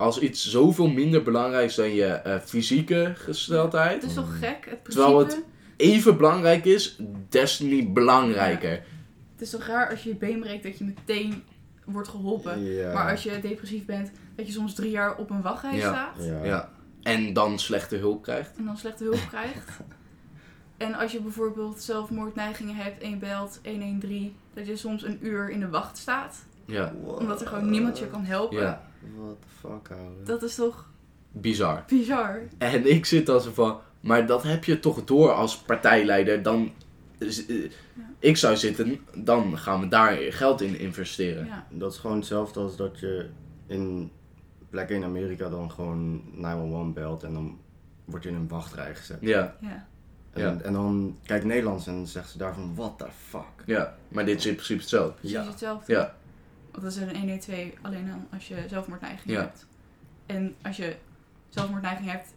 als 0.00 0.18
iets 0.18 0.50
zoveel 0.50 0.88
minder 0.88 1.22
belangrijks 1.22 1.74
dan 1.74 1.94
je 1.94 2.04
eh, 2.06 2.38
fysieke 2.40 3.12
gesteldheid. 3.16 4.00
Het 4.02 4.10
is 4.10 4.14
toch 4.16 4.38
gek, 4.38 4.66
het 4.70 4.82
principe? 4.82 4.90
Terwijl 4.92 5.18
het- 5.18 5.42
Even 5.76 6.16
belangrijk 6.16 6.64
is, 6.64 6.96
des 7.28 7.56
te 7.56 7.64
niet 7.64 7.94
belangrijker. 7.94 8.70
Het 9.32 9.40
is 9.40 9.50
toch 9.50 9.66
raar 9.66 9.90
als 9.90 10.02
je 10.02 10.08
je 10.08 10.14
been 10.14 10.40
breekt 10.40 10.62
dat 10.62 10.78
je 10.78 10.84
meteen 10.84 11.42
wordt 11.84 12.08
geholpen. 12.08 12.62
Ja. 12.64 12.92
Maar 12.92 13.10
als 13.10 13.22
je 13.22 13.38
depressief 13.40 13.84
bent, 13.84 14.10
dat 14.36 14.46
je 14.46 14.52
soms 14.52 14.74
drie 14.74 14.90
jaar 14.90 15.16
op 15.16 15.30
een 15.30 15.42
wachtrij 15.42 15.76
Ja. 15.76 15.88
staat. 15.88 16.24
Ja. 16.26 16.44
Ja. 16.44 16.70
En 17.02 17.32
dan 17.32 17.58
slechte 17.58 17.96
hulp 17.96 18.22
krijgt. 18.22 18.50
en 18.56 18.64
dan 18.64 18.76
slechte 18.76 19.04
hulp 19.04 19.26
krijgt. 19.28 19.70
En 20.76 20.94
als 20.94 21.12
je 21.12 21.20
bijvoorbeeld 21.20 21.80
zelfmoordneigingen 21.82 22.74
hebt 22.76 23.02
en 23.02 23.10
je 23.10 23.16
belt 23.16 23.60
113, 23.64 24.34
dat 24.54 24.66
je 24.66 24.76
soms 24.76 25.02
een 25.02 25.18
uur 25.22 25.50
in 25.50 25.60
de 25.60 25.68
wacht 25.68 25.98
staat. 25.98 26.36
Ja, 26.64 26.92
Omdat 27.04 27.40
er 27.40 27.46
gewoon 27.46 27.70
niemand 27.70 27.98
je 27.98 28.06
kan 28.06 28.24
helpen. 28.24 28.80
What 29.16 29.36
the 29.40 29.46
fuck, 29.60 29.90
ouwe. 29.98 30.22
Dat 30.24 30.42
is 30.42 30.54
toch 30.54 30.90
bizar. 31.32 31.84
bizar? 31.88 32.40
En 32.58 32.90
ik 32.90 33.06
zit 33.06 33.28
als 33.28 33.46
van, 33.46 33.78
maar 34.00 34.26
dat 34.26 34.42
heb 34.42 34.64
je 34.64 34.80
toch 34.80 35.04
door 35.04 35.32
als 35.32 35.56
partijleider. 35.58 36.42
Dan, 36.42 36.72
eh, 37.18 37.70
ik 38.18 38.36
zou 38.36 38.56
zitten, 38.56 39.00
dan 39.14 39.58
gaan 39.58 39.80
we 39.80 39.88
daar 39.88 40.16
geld 40.16 40.60
in 40.60 40.78
investeren. 40.78 41.46
Ja. 41.46 41.66
Dat 41.70 41.92
is 41.92 41.98
gewoon 41.98 42.16
hetzelfde 42.16 42.60
als 42.60 42.76
dat 42.76 42.98
je 42.98 43.28
in 43.66 44.10
plekken 44.70 44.96
in 44.96 45.04
Amerika 45.04 45.48
dan 45.48 45.70
gewoon 45.70 46.22
911 46.32 46.92
belt 46.92 47.22
en 47.22 47.32
dan 47.32 47.58
word 48.04 48.22
je 48.22 48.28
in 48.28 48.34
een 48.34 48.48
wachtrij 48.48 48.94
gezet. 48.94 49.18
Ja, 49.20 49.56
Ja. 49.60 49.88
En, 50.32 50.42
Ja. 50.42 50.56
en 50.62 50.72
dan 50.72 51.16
kijkt 51.22 51.44
Nederlands 51.44 51.86
en 51.86 52.06
zegt 52.06 52.30
ze 52.30 52.38
daarvan, 52.38 52.74
what 52.74 52.98
the 52.98 53.06
fuck. 53.28 53.64
ja. 53.66 53.96
Maar 54.08 54.24
dit 54.24 54.38
is 54.38 54.46
in 54.46 54.54
principe 54.54 54.80
hetzelfde. 54.80 55.12
Precies 55.14 55.36
Ja. 55.36 55.44
hetzelfde. 55.46 55.92
Ja, 55.92 56.14
Want 56.72 56.82
dat 56.82 56.92
is 56.92 56.96
een 56.96 57.16
112 57.16 57.58
alleen 57.82 58.06
dan 58.06 58.26
als 58.32 58.48
je 58.48 58.56
zelfmoordneiging 58.68 59.30
Ja. 59.34 59.40
hebt. 59.40 59.66
En 60.26 60.54
als 60.62 60.76
je 60.76 60.96
zelfmoordneiging 61.48 62.10
hebt, 62.10 62.28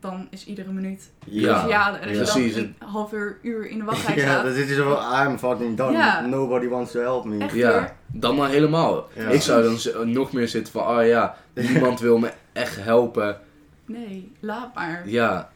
dan 0.00 0.26
is 0.30 0.46
iedere 0.46 0.72
minuut 0.72 1.10
Ja. 1.26 1.58
cruciale. 1.60 1.96
En 1.98 2.08
als 2.08 2.18
je 2.32 2.32
Precies. 2.40 2.54
dan 2.54 2.64
een 2.64 2.74
half 2.88 3.12
uur, 3.12 3.38
uur 3.42 3.66
in 3.68 3.78
de 3.78 3.84
wachtrij 3.84 4.16
Ja, 4.16 4.22
staat, 4.22 4.44
dan 4.44 4.52
zit 4.54 4.68
je 4.68 4.74
zo 4.74 4.94
van, 4.94 5.26
I'm 5.26 5.38
fucking 5.38 5.76
done. 5.76 5.92
Ja. 5.92 6.26
Nobody 6.26 6.66
wants 6.68 6.92
to 6.92 7.00
help 7.00 7.24
me. 7.24 7.38
Echt? 7.38 7.54
ja. 7.54 7.96
dan 8.06 8.36
maar 8.36 8.48
helemaal. 8.50 9.08
Ja. 9.14 9.28
Ik 9.28 9.40
zou 9.40 9.62
dan 9.92 10.12
nog 10.12 10.32
meer 10.32 10.48
zitten 10.48 10.72
van, 10.72 10.86
oh 10.98 11.06
ja, 11.06 11.36
niemand 11.54 12.00
wil 12.00 12.18
me 12.18 12.32
echt 12.52 12.76
helpen. 12.84 13.40
nee, 13.84 14.32
laat 14.40 14.74
maar. 14.74 15.08
Ja, 15.08 15.50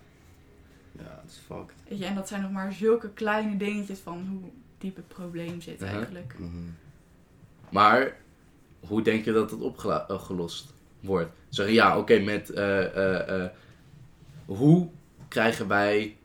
Ja, 0.98 1.20
het 1.22 1.30
is 1.30 1.40
fucked. 1.46 1.74
Weet 1.88 1.98
je, 1.98 2.04
en 2.04 2.14
dat 2.14 2.28
zijn 2.28 2.42
nog 2.42 2.50
maar 2.50 2.72
zulke 2.72 3.10
kleine 3.10 3.56
dingetjes 3.56 3.98
van 3.98 4.26
hoe 4.30 4.50
diep 4.78 4.96
het 4.96 5.08
probleem 5.08 5.60
zit 5.60 5.82
eigenlijk. 5.82 6.34
Mhm. 6.38 6.50
maar 7.68 8.16
hoe 8.88 9.02
denk 9.02 9.24
je 9.24 9.32
dat 9.32 9.50
het 9.50 9.60
opgelost 10.08 10.74
wordt. 11.00 11.30
Zeggen 11.48 11.74
ja, 11.74 11.98
oké, 11.98 12.18
met 12.18 12.50
eh, 12.50 12.84
eh, 12.84 13.42
eh, 13.44 13.50
hoe 14.46 14.88
krijgen 15.28 15.68
wij 15.68 16.16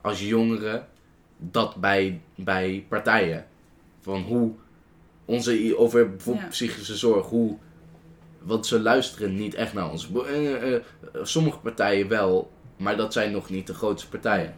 als 0.00 0.28
jongeren 0.28 0.86
dat 1.38 1.76
bij, 1.76 2.20
bij 2.34 2.84
partijen? 2.88 3.46
Van 4.00 4.22
hoe 4.22 4.52
onze, 5.24 5.74
over 5.78 6.10
bijvoorbeeld 6.10 6.44
Ja. 6.44 6.50
psychische 6.50 6.96
zorg, 6.96 7.26
hoe, 7.26 7.56
want 8.38 8.66
ze 8.66 8.80
luisteren 8.80 9.36
niet 9.36 9.54
echt 9.54 9.72
naar 9.72 9.90
ons. 9.90 10.12
Eh, 10.12 10.54
eh, 10.54 10.74
eh, 10.74 10.82
sommige 11.22 11.58
partijen 11.58 12.08
wel, 12.08 12.50
maar 12.76 12.96
dat 12.96 13.12
zijn 13.12 13.32
nog 13.32 13.50
niet 13.50 13.66
de 13.66 13.74
grootste 13.74 14.08
partijen. 14.08 14.54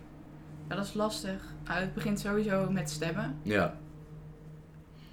Ja, 0.68 0.76
dat 0.76 0.84
is 0.84 0.94
lastig. 0.94 1.42
Het 1.64 1.94
begint 1.94 2.20
sowieso 2.20 2.70
met 2.70 2.90
stemmen. 2.90 3.36
Ja, 3.42 3.76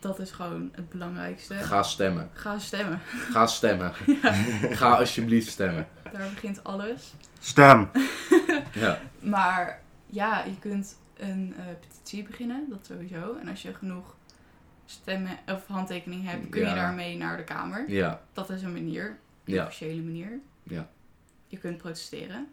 Dat 0.06 0.20
is 0.20 0.32
gewoon 0.32 0.70
het 0.74 0.90
belangrijkste. 0.90 1.54
ga 1.54 1.84
stemmen. 1.84 2.30
Ga 2.34 2.60
stemmen. 2.60 3.00
Ga 3.32 3.48
stemmen. 3.48 3.94
Ga 4.80 4.96
alsjeblieft 4.96 5.52
stemmen. 5.52 5.88
Daar 6.12 6.30
begint 6.34 6.64
alles. 6.64 7.14
Stem! 7.40 7.90
Ja, 8.74 9.00
Maar 9.20 9.82
ja, 10.06 10.44
je 10.44 10.60
kunt 10.60 10.98
een 11.18 11.54
eh, 11.58 11.64
petitie 11.80 12.24
beginnen, 12.24 12.66
dat 12.70 12.86
sowieso. 12.86 13.36
En 13.42 13.48
als 13.48 13.62
je 13.62 13.74
genoeg 13.74 14.16
stemmen 14.86 15.38
of 15.48 15.68
handtekeningen 15.68 16.26
hebt, 16.26 16.50
kun 16.50 16.62
Ja. 16.62 16.70
je 16.70 16.76
daarmee 16.76 17.18
naar 17.18 17.38
de 17.38 17.44
Kamer. 17.44 17.90
ja, 17.90 18.22
Dat 18.34 18.50
is 18.50 18.62
een 18.62 18.74
manier, 18.74 19.06
een 19.46 19.54
ja. 19.54 19.64
officiële 19.64 20.02
manier. 20.02 20.40
Ja. 20.64 20.90
Je 21.48 21.58
kunt 21.58 21.78
protesteren. 21.78 22.48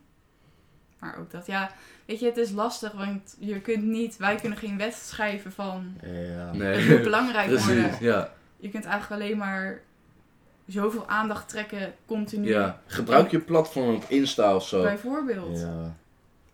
Maar 1.02 1.16
ook 1.20 1.30
dat, 1.30 1.46
ja, 1.46 1.70
weet 2.06 2.20
je, 2.20 2.26
het 2.26 2.36
is 2.36 2.50
lastig, 2.50 2.92
want 2.92 3.36
je 3.38 3.60
kunt 3.60 3.82
niet, 3.82 4.16
wij 4.16 4.34
kunnen 4.36 4.58
geen 4.58 4.78
wet 4.78 4.94
schrijven 4.94 5.52
van 5.52 5.94
Ja. 6.02 6.08
het 6.08 6.52
Nee, 6.52 6.88
moet 6.90 7.02
belangrijk 7.02 7.48
worden. 7.58 7.82
precies. 7.82 7.98
Ja, 7.98 8.32
Je 8.56 8.68
kunt 8.68 8.84
eigenlijk 8.84 9.22
alleen 9.22 9.36
maar 9.38 9.80
zoveel 10.66 11.08
aandacht 11.08 11.48
trekken, 11.48 11.94
continu. 12.06 12.48
ja. 12.48 12.80
Gebruik 12.86 13.30
je 13.30 13.38
platform 13.38 13.94
op 13.94 14.04
Insta 14.08 14.54
of 14.54 14.68
zo. 14.68 14.82
Bijvoorbeeld. 14.82 15.58
Ja. 15.60 15.96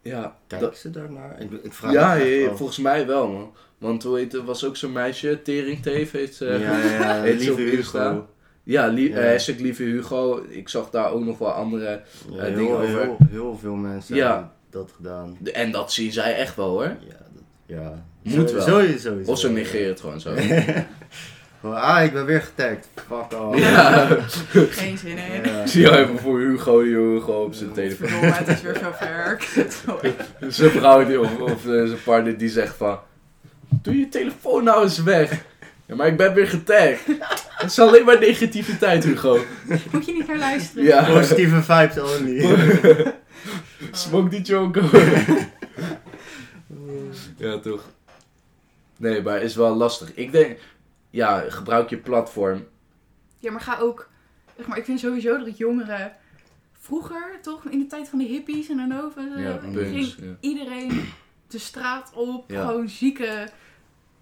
Ja, 0.03 0.37
Kijken 0.47 0.77
ze 0.77 0.91
daar 0.91 1.13
naar? 1.13 1.41
Ik, 1.41 1.51
ik 1.63 1.73
vraag 1.73 1.93
ja, 1.93 2.15
ja, 2.15 2.55
volgens 2.55 2.79
mij 2.79 3.07
wel, 3.07 3.29
man. 3.29 3.53
Want 3.79 4.03
hoe 4.03 4.17
heet, 4.19 4.35
er 4.35 4.45
was 4.45 4.65
ook 4.65 4.77
zo'n 4.77 4.93
meisje, 4.93 5.43
Tering 5.43 5.83
Teef, 5.83 6.11
heet 6.11 6.35
ze. 6.35 6.45
ja, 6.45 6.79
ja, 6.79 6.79
ja, 6.79 7.21
heet 7.23 7.43
ze 7.43 7.53
op 7.53 7.59
lieve 7.59 7.77
Insta. 7.77 8.11
Hugo. 8.11 8.29
Ja, 8.69 8.87
li 8.87 9.09
Ja. 9.11 9.17
eh, 9.17 9.31
hashtag 9.31 9.57
lieve 9.59 9.83
Hugo. 9.83 10.43
Ik 10.49 10.69
zag 10.69 10.91
daar 10.91 11.11
ook 11.13 11.25
nog 11.25 11.39
wel 11.39 11.51
andere. 11.51 12.01
Ja, 12.31 12.37
Eh, 12.39 12.43
heel, 12.45 12.55
dingen 12.57 12.77
over- 12.77 12.89
heel, 13.01 13.17
heel 13.31 13.59
veel 13.61 13.75
mensen 13.75 14.17
Ja. 14.17 14.31
hebben 14.33 14.51
dat 14.71 14.93
gedaan. 14.97 15.37
En 15.53 15.71
dat 15.71 15.93
zien 15.93 16.13
zij 16.13 16.35
echt 16.37 16.57
wel 16.57 16.69
hoor. 16.69 16.83
Ja, 16.85 16.97
dat, 17.33 17.43
ja. 17.67 18.05
Moet 18.23 18.49
Zo- 18.51 18.57
wel. 18.57 18.65
Sowieso. 18.67 19.09
sowieso. 19.09 19.31
Of 19.31 19.39
ze 19.39 19.51
negeren 19.51 19.89
het 19.89 20.01
gewoon 20.01 20.21
zo. 20.21 20.35
Ah, 21.63 22.05
ik 22.05 22.13
ben 22.13 22.25
weer 22.27 22.43
getagd. 22.43 22.89
Fuck 22.95 23.41
off. 23.41 23.59
Ja. 23.59 24.07
Geen 24.53 24.99
zin 24.99 25.19
in. 25.19 25.45
Ja. 25.53 25.67
Zie 25.67 25.81
je 25.83 25.97
even 25.99 26.19
voor 26.19 26.39
Hugo, 26.41 26.83
die 26.83 26.95
Hugo 26.97 27.43
op 27.43 27.55
zijn 27.55 27.73
telefoon. 27.73 28.09
Verdomme, 28.09 28.35
het 28.37 28.49
is 28.49 28.63
weer 28.63 28.75
zover. 28.83 29.37
Sorry. 29.87 30.15
Zijn 30.49 30.71
vrouw 30.71 31.05
die, 31.07 31.21
of, 31.21 31.39
of 31.41 31.51
eh, 31.53 31.61
zijn 31.87 32.03
partner 32.05 32.39
die 32.39 32.49
zegt 32.49 32.77
van... 32.77 32.99
Doe 33.69 33.99
je 33.99 34.09
telefoon 34.09 34.65
nou 34.65 34.83
eens 34.83 35.03
weg. 35.03 35.45
Ja, 35.87 35.95
maar 35.95 36.07
ik 36.07 36.17
ben 36.17 36.35
weer 36.35 36.49
getagd. 36.49 37.01
Het 37.63 37.71
is 37.71 37.79
alleen 37.79 38.05
maar 38.05 38.19
negativiteit, 38.19 39.05
Hugo. 39.05 39.39
Moet 39.93 40.07
je 40.07 40.13
niet 40.13 40.27
naar 40.27 40.39
luisteren. 40.39 40.85
Ja. 40.85 41.05
Positieve 41.05 41.63
vibes 41.63 41.99
only. 41.99 42.57
Smoke 43.91 44.29
die 44.29 44.45
choco. 44.45 44.81
ja, 47.37 47.59
toch. 47.59 47.85
Nee, 48.97 49.23
maar 49.23 49.43
is 49.43 49.55
wel 49.55 49.75
lastig. 49.77 50.15
Ik 50.15 50.33
denk... 50.33 50.59
Ja, 51.11 51.45
gebruik 51.49 51.91
je 51.91 51.97
platform. 51.97 52.67
Ja, 53.39 53.51
maar 53.51 53.61
ga 53.61 53.79
ook... 53.79 54.09
Zeg 54.57 54.67
maar, 54.67 54.79
ik 54.79 54.85
vind 54.85 55.01
sowieso 55.01 55.39
dat 55.45 55.57
jongeren... 55.57 56.13
Vroeger, 56.81 57.39
toch, 57.43 57.65
in 57.65 57.79
de 57.79 57.87
tijd 57.87 58.09
van 58.09 58.19
de 58.19 58.25
hippies 58.25 58.69
en 58.69 58.77
daarover... 58.89 59.21
en 59.23 59.33
zo, 59.33 59.41
Ja, 59.41 59.59
ging 59.59 59.73
punks. 59.75 60.17
Ja. 60.21 60.37
iedereen 60.41 61.09
de 61.49 61.59
straat 61.59 62.13
op. 62.15 62.51
Ja. 62.51 62.67
Gewoon 62.67 62.89
zieke 62.89 63.49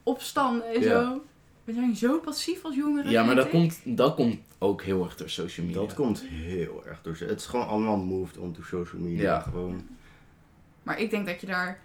opstanden 0.03 0.67
en 0.75 0.81
Ja. 0.81 0.89
zo. 1.03 1.25
We 1.67 1.73
zijn 1.73 1.97
zo 1.97 2.19
passief 2.19 2.65
als 2.65 2.75
jongeren. 2.75 3.11
Ja, 3.11 3.25
maar 3.25 3.35
dat 3.35 3.45
ik. 3.45 3.51
komt, 3.51 3.81
dat 3.85 4.15
komt 4.15 4.39
ook 4.59 4.83
heel 4.83 5.05
erg 5.05 5.17
door 5.17 5.31
social 5.31 5.67
media. 5.67 5.81
Dat 5.81 5.95
komt 5.95 6.23
heel 6.29 6.83
erg 6.87 6.99
door. 7.03 7.17
Het 7.19 7.41
is 7.41 7.47
gewoon 7.47 7.67
allemaal 7.67 7.97
moved 7.97 8.39
onto 8.39 8.63
social 8.63 9.03
media. 9.03 9.23
Ja. 9.23 9.41
Gewoon. 9.41 9.87
Maar 10.83 11.01
ik 11.01 11.11
denk 11.11 11.27
dat 11.27 11.41
je 11.41 11.47
daar 11.47 11.81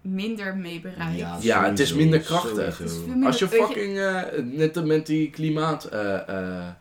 minder 0.00 0.56
mee 0.56 0.80
bereikt. 0.80 1.18
Ja, 1.18 1.38
Ja, 1.40 1.64
het 1.64 1.78
is 1.78 1.94
minder 1.94 2.20
krachtig. 2.20 2.80
Is 2.80 2.98
minder- 3.06 3.26
Als 3.26 3.38
je 3.38 3.48
fucking, 3.48 3.98
eh, 3.98 4.22
net 4.42 4.84
met 4.84 5.06
die 5.06 5.30
klimaatprotesten. 5.30 6.76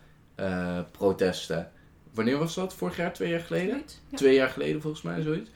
protesten. 0.92 1.72
Wanneer 2.14 2.38
was 2.38 2.56
dat? 2.56 2.74
Vorig 2.74 2.98
jaar, 2.98 3.14
twee 3.14 3.30
jaar 3.30 3.40
geleden? 3.40 3.70
Zoiets? 3.70 4.02
Ja. 4.10 4.18
Twee 4.18 4.34
jaar 4.34 4.50
geleden 4.50 4.82
volgens 4.82 5.02
mij, 5.04 5.22
zoiets. 5.22 5.50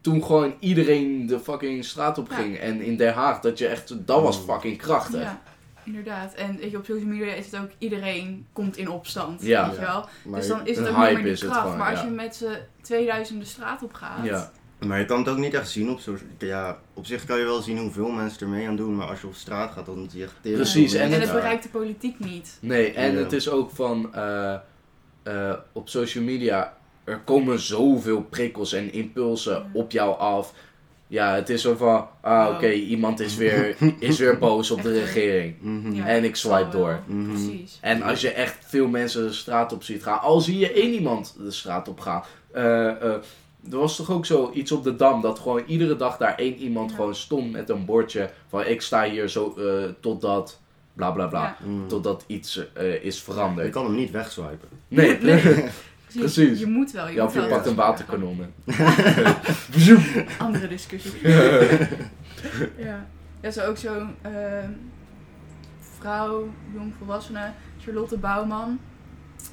Toen 0.00 0.24
gewoon 0.24 0.54
iedereen 0.58 1.26
de 1.26 1.40
fucking 1.40 1.84
straat 1.84 2.18
op 2.18 2.28
Ja. 2.30 2.34
ging. 2.36 2.58
En 2.58 2.80
in 2.80 2.96
Den 2.96 3.12
Haag, 3.14 3.40
dat 3.40 3.58
je 3.58 3.66
echt, 3.66 4.06
dat 4.06 4.22
was 4.22 4.38
Mm. 4.38 4.44
fucking 4.44 4.78
krachtig. 4.78 5.20
Ja, 5.22 5.40
inderdaad. 5.84 6.34
En 6.34 6.56
weet 6.56 6.70
je, 6.70 6.76
op 6.76 6.84
social 6.84 7.06
media 7.08 7.32
is 7.32 7.44
het 7.50 7.60
ook 7.60 7.70
iedereen 7.78 8.46
komt 8.52 8.76
in 8.76 8.88
opstand. 8.90 9.42
Ja. 9.42 9.66
Weet 9.66 9.74
je 9.74 9.80
wel? 9.80 10.08
Maar, 10.24 10.40
Dus 10.40 10.48
dan 10.48 10.66
is 10.66 10.76
het 10.76 10.86
een 10.86 10.92
ook 10.92 10.98
niet 10.98 11.06
hype 11.08 11.20
meer 11.22 11.30
het 11.30 11.40
kracht. 11.40 11.60
gewoon, 11.60 11.76
maar 11.76 11.90
als 11.90 12.00
ja. 12.00 12.04
je 12.06 12.12
met 12.12 12.36
z'n 12.36 12.56
2000 12.82 13.40
de 13.40 13.46
straat 13.46 13.82
op 13.82 13.92
gaat. 13.94 14.24
Ja. 14.24 14.50
maar 14.86 14.98
je 14.98 15.04
kan 15.04 15.18
het 15.18 15.28
ook 15.28 15.36
niet 15.36 15.54
echt 15.54 15.70
zien 15.70 15.90
op 15.90 16.00
social 16.00 16.28
Ja, 16.38 16.78
op 16.94 17.06
zich 17.06 17.24
kan 17.24 17.38
je 17.38 17.44
wel 17.44 17.62
zien 17.62 17.78
hoeveel 17.78 18.08
mensen 18.10 18.40
er 18.40 18.48
mee 18.48 18.68
aan 18.68 18.76
doen. 18.76 18.96
Maar 18.96 19.06
als 19.06 19.20
je 19.20 19.26
op 19.26 19.34
straat 19.34 19.72
gaat, 19.72 19.86
dan 19.86 20.06
zie 20.10 20.18
je 20.18 20.24
echt 20.24 20.40
Precies, 20.54 20.94
en 20.94 21.12
het 21.12 21.32
bereikt 21.32 21.62
de 21.62 21.68
politiek 21.68 22.18
niet. 22.18 22.58
Nee, 22.60 22.92
en 22.92 23.12
Ja. 23.12 23.18
het 23.18 23.32
is 23.32 23.48
ook 23.48 23.70
van 23.70 24.14
eh, 24.14 24.54
eh, 25.22 25.54
op 25.72 25.88
social 25.88 26.24
media, 26.24 26.76
er 27.10 27.18
komen 27.24 27.58
zoveel 27.60 28.22
prikkels 28.22 28.72
en 28.72 28.92
impulsen 28.92 29.52
Ja. 29.52 29.66
op 29.72 29.90
jou 29.90 30.18
af. 30.18 30.52
Ja, 31.06 31.34
het 31.34 31.48
is 31.48 31.62
zo 31.62 31.74
van, 31.76 32.06
ah 32.20 32.54
oké, 32.54 32.70
iemand 32.70 33.20
is 33.20 33.36
weer, 33.36 33.76
is 33.98 34.18
weer 34.18 34.38
boos 34.38 34.70
op 34.70 34.82
de 34.82 34.92
regering. 35.00 35.54
Mhm. 35.60 35.92
Ja, 35.94 36.06
En 36.06 36.24
ik 36.24 36.36
swipe 36.36 36.68
door. 36.70 37.00
Mhm. 37.06 37.28
Precies. 37.28 37.78
En 37.80 38.02
als 38.02 38.20
je 38.20 38.30
echt 38.30 38.56
veel 38.66 38.86
mensen 38.88 39.22
de 39.26 39.32
straat 39.32 39.72
op 39.72 39.82
ziet 39.82 40.02
gaan, 40.02 40.20
al 40.20 40.40
zie 40.40 40.58
je 40.58 40.72
één 40.72 40.92
iemand 40.92 41.36
de 41.38 41.50
straat 41.50 41.88
op 41.88 42.00
gaan. 42.00 42.22
eh, 42.52 42.88
eh, 42.88 43.14
er 43.70 43.78
was 43.78 43.96
toch 43.96 44.10
ook 44.10 44.26
zo 44.26 44.50
iets 44.54 44.72
op 44.72 44.84
de 44.84 44.96
dam 44.96 45.20
dat 45.20 45.38
gewoon 45.38 45.62
iedere 45.66 45.96
dag 45.96 46.16
daar 46.16 46.34
één 46.34 46.56
iemand 46.56 46.90
Ja. 46.90 46.96
gewoon 46.96 47.14
stond 47.14 47.52
met 47.52 47.68
een 47.68 47.84
bordje 47.84 48.30
van 48.48 48.66
ik 48.66 48.80
sta 48.82 49.04
hier 49.10 49.28
zo 49.28 49.54
eh, 49.58 49.64
totdat 50.00 50.60
bla 50.94 51.10
bla 51.10 51.26
bla. 51.26 51.42
Ja, 51.42 51.56
Mhm. 51.66 51.86
Totdat 51.86 52.24
iets 52.26 52.62
eh, 52.74 53.04
is 53.04 53.16
Je 53.16 53.22
veranderd. 53.22 53.70
kan 53.70 53.84
hem 53.84 53.94
niet 53.94 54.10
wegswipen. 54.10 54.68
Nee, 54.88 55.18
Nee. 55.20 55.42
precies. 56.14 56.34
precies. 56.34 56.58
Je 56.60 56.66
moet 56.66 56.90
wel. 56.90 57.08
Je 57.08 57.14
Ja, 57.14 57.24
moet 57.24 57.32
je 57.32 57.46
pakt 57.46 57.66
een 57.66 57.74
waterkanon. 57.74 58.40
Andere 60.38 60.68
discussie. 60.68 61.28
ja. 62.76 63.06
Ja, 63.42 63.50
zo 63.50 63.66
ook 63.66 63.76
zo'n 63.76 64.14
ehm, 64.22 64.70
vrouw, 65.98 66.50
jongvolwassene, 66.72 67.52
Charlotte 67.84 68.16
Bouwman. 68.18 68.80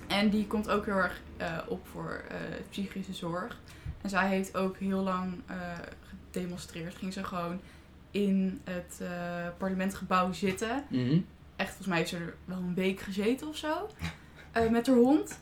En 0.08 0.30
die 0.30 0.48
komt 0.48 0.70
ook 0.70 0.86
heel 0.86 0.96
erg 0.96 1.22
eh, 1.38 1.48
op 1.68 1.88
voor 1.92 2.22
eh, 2.30 2.36
psychische 2.70 3.14
zorg. 3.14 3.60
En 4.02 4.10
zij 4.10 4.28
heeft 4.28 4.56
ook 4.58 4.78
heel 4.78 5.04
lang 5.04 5.34
eh, 5.46 5.56
gedemonstreerd. 6.32 6.96
Ging 6.96 7.14
ze 7.14 7.24
gewoon 7.24 7.60
in 8.12 8.62
het 8.64 9.00
eh, 9.02 9.08
parlementgebouw 9.58 10.34
zitten. 10.34 10.84
Mhm. 10.90 11.20
Echt, 11.56 11.68
volgens 11.70 11.88
mij 11.88 11.98
heeft 11.98 12.10
ze 12.10 12.16
er 12.18 12.36
wel 12.46 12.58
een 12.58 12.74
week 12.74 13.00
gezeten 13.00 13.48
of 13.48 13.56
zo. 13.58 13.90
eh, 14.52 14.70
met 14.70 14.88
haar 14.88 14.96
hond. 14.96 15.38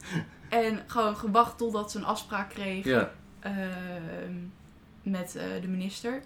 En 0.63 0.79
gewoon 0.87 1.15
gewacht 1.17 1.57
totdat 1.57 1.91
ze 1.91 1.97
een 1.97 2.05
afspraak 2.05 2.49
kreeg 2.49 2.85
Ja, 2.85 3.11
ehm, 3.39 4.33
met 5.03 5.35
eh, 5.35 5.43
de 5.61 5.67
minister. 5.67 6.21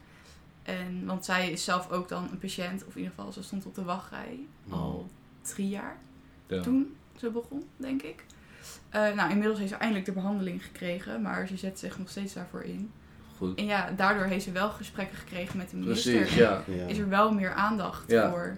En, 0.63 1.05
want 1.05 1.25
zij 1.25 1.51
is 1.51 1.63
zelf 1.63 1.91
ook 1.91 2.09
dan 2.09 2.27
een 2.32 2.38
patiënt, 2.39 2.86
of 2.86 2.95
in 2.95 3.01
ieder 3.01 3.13
geval, 3.15 3.32
ze 3.32 3.43
stond 3.43 3.65
op 3.65 3.75
de 3.75 3.84
wachtrij 3.84 4.39
al 4.69 5.09
drie 5.41 5.69
jaar 5.69 5.97
ja. 6.47 6.61
toen 6.61 6.95
ze 7.17 7.30
begon, 7.30 7.63
denk 7.77 8.01
ik. 8.01 8.25
Eh, 8.89 9.13
nou, 9.13 9.30
inmiddels 9.32 9.59
heeft 9.59 9.71
ze 9.71 9.77
eindelijk 9.77 10.05
de 10.05 10.11
behandeling 10.11 10.63
gekregen, 10.65 11.21
maar 11.21 11.47
ze 11.47 11.57
zet 11.57 11.80
zich 11.80 11.97
nog 11.99 12.09
steeds 12.09 12.34
daarvoor 12.34 12.63
in. 12.63 12.91
goed. 13.38 13.57
En 13.57 13.65
ja, 13.65 13.91
daardoor 13.91 14.25
heeft 14.25 14.43
ze 14.43 14.51
wel 14.51 14.69
gesprekken 14.69 15.17
gekregen 15.17 15.57
met 15.57 15.69
de 15.69 15.77
minister. 15.77 16.15
Precies, 16.15 16.36
ja. 16.36 16.63
Ja. 16.67 16.86
Is 16.86 16.97
er 16.97 17.09
wel 17.09 17.34
meer 17.34 17.53
aandacht 17.53 18.11
Ja. 18.11 18.30
voor. 18.30 18.57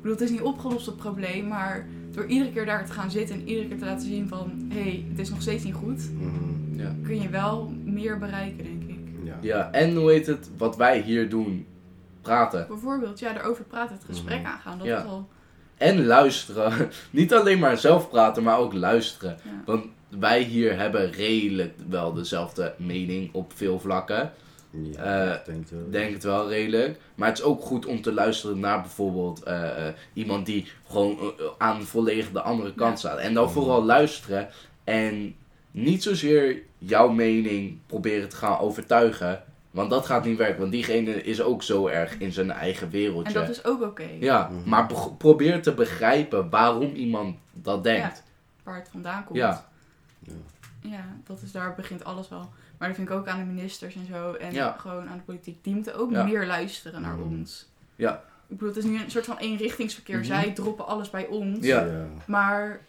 Ik 0.00 0.06
bedoel, 0.06 0.18
het 0.18 0.28
is 0.30 0.30
niet 0.30 0.40
opgelost 0.46 0.86
het 0.86 0.96
probleem, 0.96 1.48
maar 1.48 1.86
door 2.10 2.26
iedere 2.26 2.52
keer 2.52 2.66
daar 2.66 2.86
te 2.86 2.92
gaan 2.92 3.10
zitten 3.10 3.34
en 3.34 3.48
iedere 3.48 3.68
keer 3.68 3.78
te 3.78 3.84
laten 3.84 4.06
zien 4.06 4.28
van 4.28 4.66
hé, 4.72 4.80
hey, 4.82 5.04
het 5.08 5.18
is 5.18 5.30
nog 5.30 5.42
steeds 5.42 5.64
niet 5.64 5.74
goed, 5.74 6.10
Mhm. 6.18 6.78
Ja. 6.80 6.94
kun 7.02 7.20
je 7.20 7.28
wel 7.28 7.72
meer 7.84 8.18
bereiken, 8.18 8.64
denk 8.64 8.82
ik. 8.82 8.98
Ja. 9.24 9.36
ja, 9.40 9.70
en 9.72 9.94
hoe 9.96 10.10
heet 10.10 10.26
het, 10.26 10.50
wat 10.56 10.76
wij 10.76 11.00
hier 11.00 11.28
doen, 11.28 11.66
praten. 12.22 12.66
Bijvoorbeeld, 12.68 13.18
ja, 13.18 13.32
daarover 13.32 13.64
praten, 13.64 13.94
het 13.96 14.04
gesprek 14.04 14.38
Mhm. 14.38 14.46
aangaan. 14.46 14.78
Dat 14.78 14.86
Ja. 14.86 14.98
is 14.98 15.04
al. 15.08 15.28
En 15.76 16.06
luisteren. 16.06 16.72
Niet 17.10 17.34
alleen 17.34 17.58
maar 17.58 17.76
zelf 17.78 18.10
praten, 18.10 18.42
maar 18.42 18.58
ook 18.58 18.72
luisteren. 18.74 19.36
Ja. 19.44 19.50
Want 19.64 19.84
wij 20.18 20.42
hier 20.42 20.78
hebben 20.78 21.10
redelijk 21.12 21.74
wel 21.88 22.12
dezelfde 22.12 22.74
mening 22.78 23.28
op 23.32 23.52
veel 23.54 23.80
vlakken. 23.80 24.32
Ja, 24.70 25.02
Eh, 25.28 25.34
ik 25.34 25.44
denk 25.44 25.60
het 25.60 25.70
wel. 25.70 25.90
denk 25.90 26.12
het 26.12 26.22
wel 26.22 26.48
redelijk. 26.48 26.98
Maar 27.14 27.28
het 27.28 27.38
is 27.38 27.44
ook 27.44 27.62
goed 27.62 27.86
om 27.86 28.02
te 28.02 28.12
luisteren 28.12 28.58
naar 28.60 28.80
bijvoorbeeld 28.80 29.42
eh, 29.42 29.86
eh, 29.88 29.94
iemand 30.12 30.46
die 30.46 30.66
gewoon 30.88 31.32
aan 31.58 31.82
volledig 31.82 32.30
de 32.32 32.40
andere 32.40 32.74
kant 32.74 32.90
Ja. 33.00 33.08
staat. 33.08 33.18
En 33.18 33.34
dan 33.34 33.50
vooral 33.50 33.84
luisteren 33.84 34.48
en 34.84 35.34
niet 35.70 36.02
zozeer 36.02 36.62
jouw 36.78 37.08
mening 37.08 37.78
proberen 37.86 38.28
te 38.28 38.36
gaan 38.36 38.58
overtuigen. 38.58 39.42
Want 39.70 39.90
dat 39.90 40.06
gaat 40.06 40.24
niet 40.24 40.38
werken, 40.38 40.58
want 40.60 40.72
diegene 40.72 41.22
is 41.22 41.40
ook 41.42 41.62
zo 41.62 41.86
erg 41.86 42.18
in 42.18 42.32
zijn 42.32 42.50
eigen 42.50 42.86
En 42.86 42.92
wereldje. 42.92 43.32
dat 43.32 43.48
is 43.48 43.64
ook 43.64 43.82
oké. 43.82 44.08
Ja, 44.20 44.48
Mhm. 44.52 44.68
maar 44.68 44.86
probeer 45.18 45.62
te 45.62 45.72
begrijpen 45.74 46.50
waarom 46.50 46.94
iemand 46.94 47.36
dat 47.52 47.84
denkt. 47.84 48.22
Waar 48.62 48.76
het 48.78 48.88
vandaan 48.92 49.24
komt. 49.24 49.38
Ja. 49.38 49.66
Ja. 50.22 50.32
Ja, 50.82 51.16
dat 51.26 51.42
is, 51.42 51.52
daar 51.52 51.74
begint 51.74 52.04
alles 52.04 52.28
wel. 52.28 52.48
Maar 52.80 52.88
dat 52.88 52.96
vind 52.96 53.08
ik 53.10 53.14
ook 53.16 53.26
aan 53.26 53.38
de 53.38 53.44
ministers 53.44 53.94
en 53.94 54.06
zo. 54.06 54.32
En 54.32 54.52
Ja. 54.52 54.76
gewoon 54.78 55.08
aan 55.08 55.16
de 55.16 55.22
politiek. 55.24 55.64
Die 55.64 55.74
moeten 55.74 55.94
ook 55.94 56.10
Ja. 56.10 56.24
meer 56.24 56.46
luisteren 56.46 57.02
naar 57.02 57.16
Mhm. 57.16 57.28
ons. 57.28 57.68
Ja. 57.96 58.14
Ik 58.46 58.56
bedoel, 58.58 58.68
het 58.68 58.76
is 58.76 58.84
nu 58.84 59.02
een 59.02 59.10
soort 59.10 59.24
van 59.24 59.38
eenrichtingsverkeer. 59.38 60.16
Mhm. 60.16 60.24
Zij 60.24 60.52
droppen 60.52 60.86
alles 60.86 61.10
bij 61.10 61.26
ons. 61.26 61.66
Ja. 61.66 62.06
Maar 62.26 62.80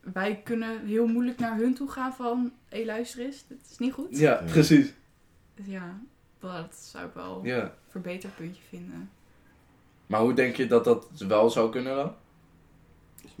wij 0.00 0.40
kunnen 0.44 0.86
heel 0.86 1.06
moeilijk 1.06 1.38
naar 1.38 1.56
hun 1.56 1.74
toe 1.74 1.90
gaan 1.90 2.14
van... 2.14 2.52
Hé, 2.68 2.84
luister 2.84 3.20
eens, 3.20 3.44
dit 3.48 3.58
is 3.70 3.78
niet 3.78 3.92
goed. 3.92 4.18
Ja, 4.18 4.42
precies. 4.50 4.92
Dus 5.54 5.66
ja, 5.66 5.98
dat 6.40 6.74
zou 6.74 7.06
ik 7.06 7.14
wel 7.14 7.40
een 7.44 7.70
verbeterpuntje 7.88 8.62
vinden. 8.68 9.10
Maar 10.06 10.20
hoe 10.20 10.34
denk 10.34 10.56
je 10.56 10.66
dat 10.66 10.84
dat 10.84 11.06
wel 11.18 11.50
zou 11.50 11.70
kunnen 11.70 11.96
dan? 11.96 12.12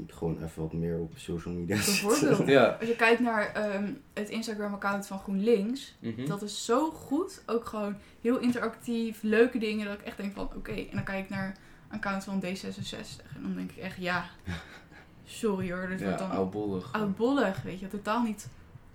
Gewoon 0.06 0.42
even 0.42 0.62
wat 0.62 0.72
meer 0.72 0.98
op 0.98 1.12
social 1.16 1.54
media. 1.54 1.74
Bijvoorbeeld. 1.84 2.48
Ja. 2.48 2.76
Als 2.80 2.88
je 2.88 2.96
kijkt 2.96 3.20
naar 3.20 3.52
ehm, 3.52 3.92
het 4.12 4.28
Instagram-account 4.28 5.06
van 5.06 5.18
GroenLinks... 5.18 5.94
Mhm. 5.98 6.26
Dat 6.26 6.42
is 6.42 6.64
zo 6.64 6.90
goed. 6.90 7.42
Ook 7.46 7.64
gewoon 7.64 7.96
heel 8.20 8.38
interactief, 8.38 9.22
leuke 9.22 9.58
dingen. 9.58 9.86
Dat 9.86 9.94
ik 9.94 10.04
echt 10.04 10.16
denk 10.16 10.32
van, 10.32 10.48
oké. 10.56 10.72
En 10.72 10.90
dan 10.92 11.04
kijk 11.04 11.24
ik 11.24 11.30
naar 11.30 11.46
een 11.46 11.94
account 11.96 12.24
van 12.24 12.42
D66. 12.44 13.34
En 13.34 13.42
dan 13.42 13.54
denk 13.54 13.70
ik 13.70 13.76
echt, 13.76 13.96
ja, 13.96 14.24
sorry 15.24 15.72
hoor. 15.72 15.88
Dit 15.88 15.98
ja, 15.98 16.04
wordt 16.04 16.18
dan 16.18 16.30
oudbollig. 16.30 16.92
oudbollig, 16.92 17.62
weet 17.62 17.80
je. 17.80 17.88
Totaal 17.88 18.22
niet 18.22 18.48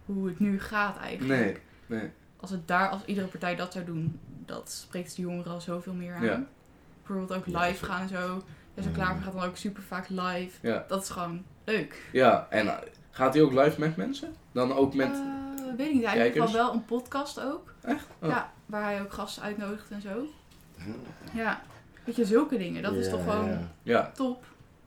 hoe 0.05 0.27
het 0.27 0.39
nu 0.39 0.59
gaat 0.59 0.97
eigenlijk. 0.97 1.39
Nee, 1.87 1.99
nee. 1.99 2.09
Als, 2.39 2.49
het 2.49 2.67
daar, 2.67 2.89
als 2.89 3.05
iedere 3.05 3.27
partij 3.27 3.55
dat 3.55 3.73
zou 3.73 3.85
doen, 3.85 4.19
dat 4.45 4.71
spreekt 4.71 5.15
de 5.15 5.21
jongeren 5.21 5.51
al 5.51 5.61
zoveel 5.61 5.93
meer 5.93 6.13
aan. 6.13 6.23
Ja. 6.23 6.45
Bijvoorbeeld 6.97 7.39
ook 7.39 7.45
live 7.45 7.85
gaan 7.85 8.01
en 8.01 8.07
zo. 8.07 8.43
Zo 8.81 8.87
Mm. 8.87 8.93
klaar 8.93 9.17
gaat 9.23 9.33
dan 9.33 9.43
ook 9.43 9.57
super 9.57 9.83
vaak 9.83 10.09
live. 10.09 10.49
Ja. 10.67 10.85
Dat 10.87 11.01
is 11.03 11.09
gewoon 11.09 11.43
leuk. 11.65 12.01
Ja, 12.11 12.47
en 12.49 12.67
eh, 12.67 12.73
gaat 13.11 13.33
hij 13.33 13.43
ook 13.43 13.53
live 13.53 13.79
met 13.79 13.95
mensen? 13.95 14.35
Dan 14.51 14.73
ook 14.73 14.93
met... 14.93 15.11
Eh, 15.13 15.75
weet 15.77 15.87
ik 15.87 15.93
niet. 15.93 16.05
Hij 16.05 16.17
heeft 16.19 16.35
wel 16.37 16.51
wel 16.51 16.73
een 16.73 16.85
podcast 16.85 17.41
ook. 17.41 17.73
Echt? 17.81 18.05
Oh. 18.21 18.29
Ja, 18.29 18.51
waar 18.65 18.83
hij 18.83 19.01
ook 19.01 19.13
gasten 19.13 19.43
uitnodigt 19.43 19.89
en 19.89 20.01
zo. 20.01 20.25
Ja, 21.33 21.61
weet 22.03 22.15
je, 22.15 22.25
zulke 22.25 22.57
dingen. 22.57 22.83
Dat 22.83 22.93
is 22.93 23.09
toch 23.09 23.23
gewoon 23.23 23.57
Ja, 23.83 24.11
top. 24.15 24.43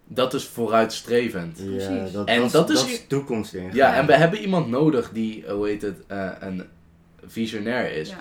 dat 0.07 0.35
is 0.35 0.45
vooruitstrevend. 0.47 1.59
ja 1.59 1.65
Precies. 1.65 2.13
dat, 2.13 2.27
En 2.29 2.41
dat, 2.41 2.51
dat 2.53 2.71
is, 2.71 2.81
dat 2.81 2.89
is 2.89 3.07
toekomst 3.07 3.55
in. 3.55 3.65
Ja, 3.65 3.71
Ja. 3.73 3.95
en 3.95 4.07
we 4.07 4.17
hebben 4.17 4.39
iemand 4.41 4.69
nodig 4.69 5.11
die, 5.13 5.47
eh, 5.47 5.53
hoe 5.53 5.67
heet 5.69 5.83
het, 5.83 6.07
eh, 6.07 6.31
een 6.41 6.65
visionair 7.27 7.93
is. 7.93 8.09
Ja. 8.09 8.17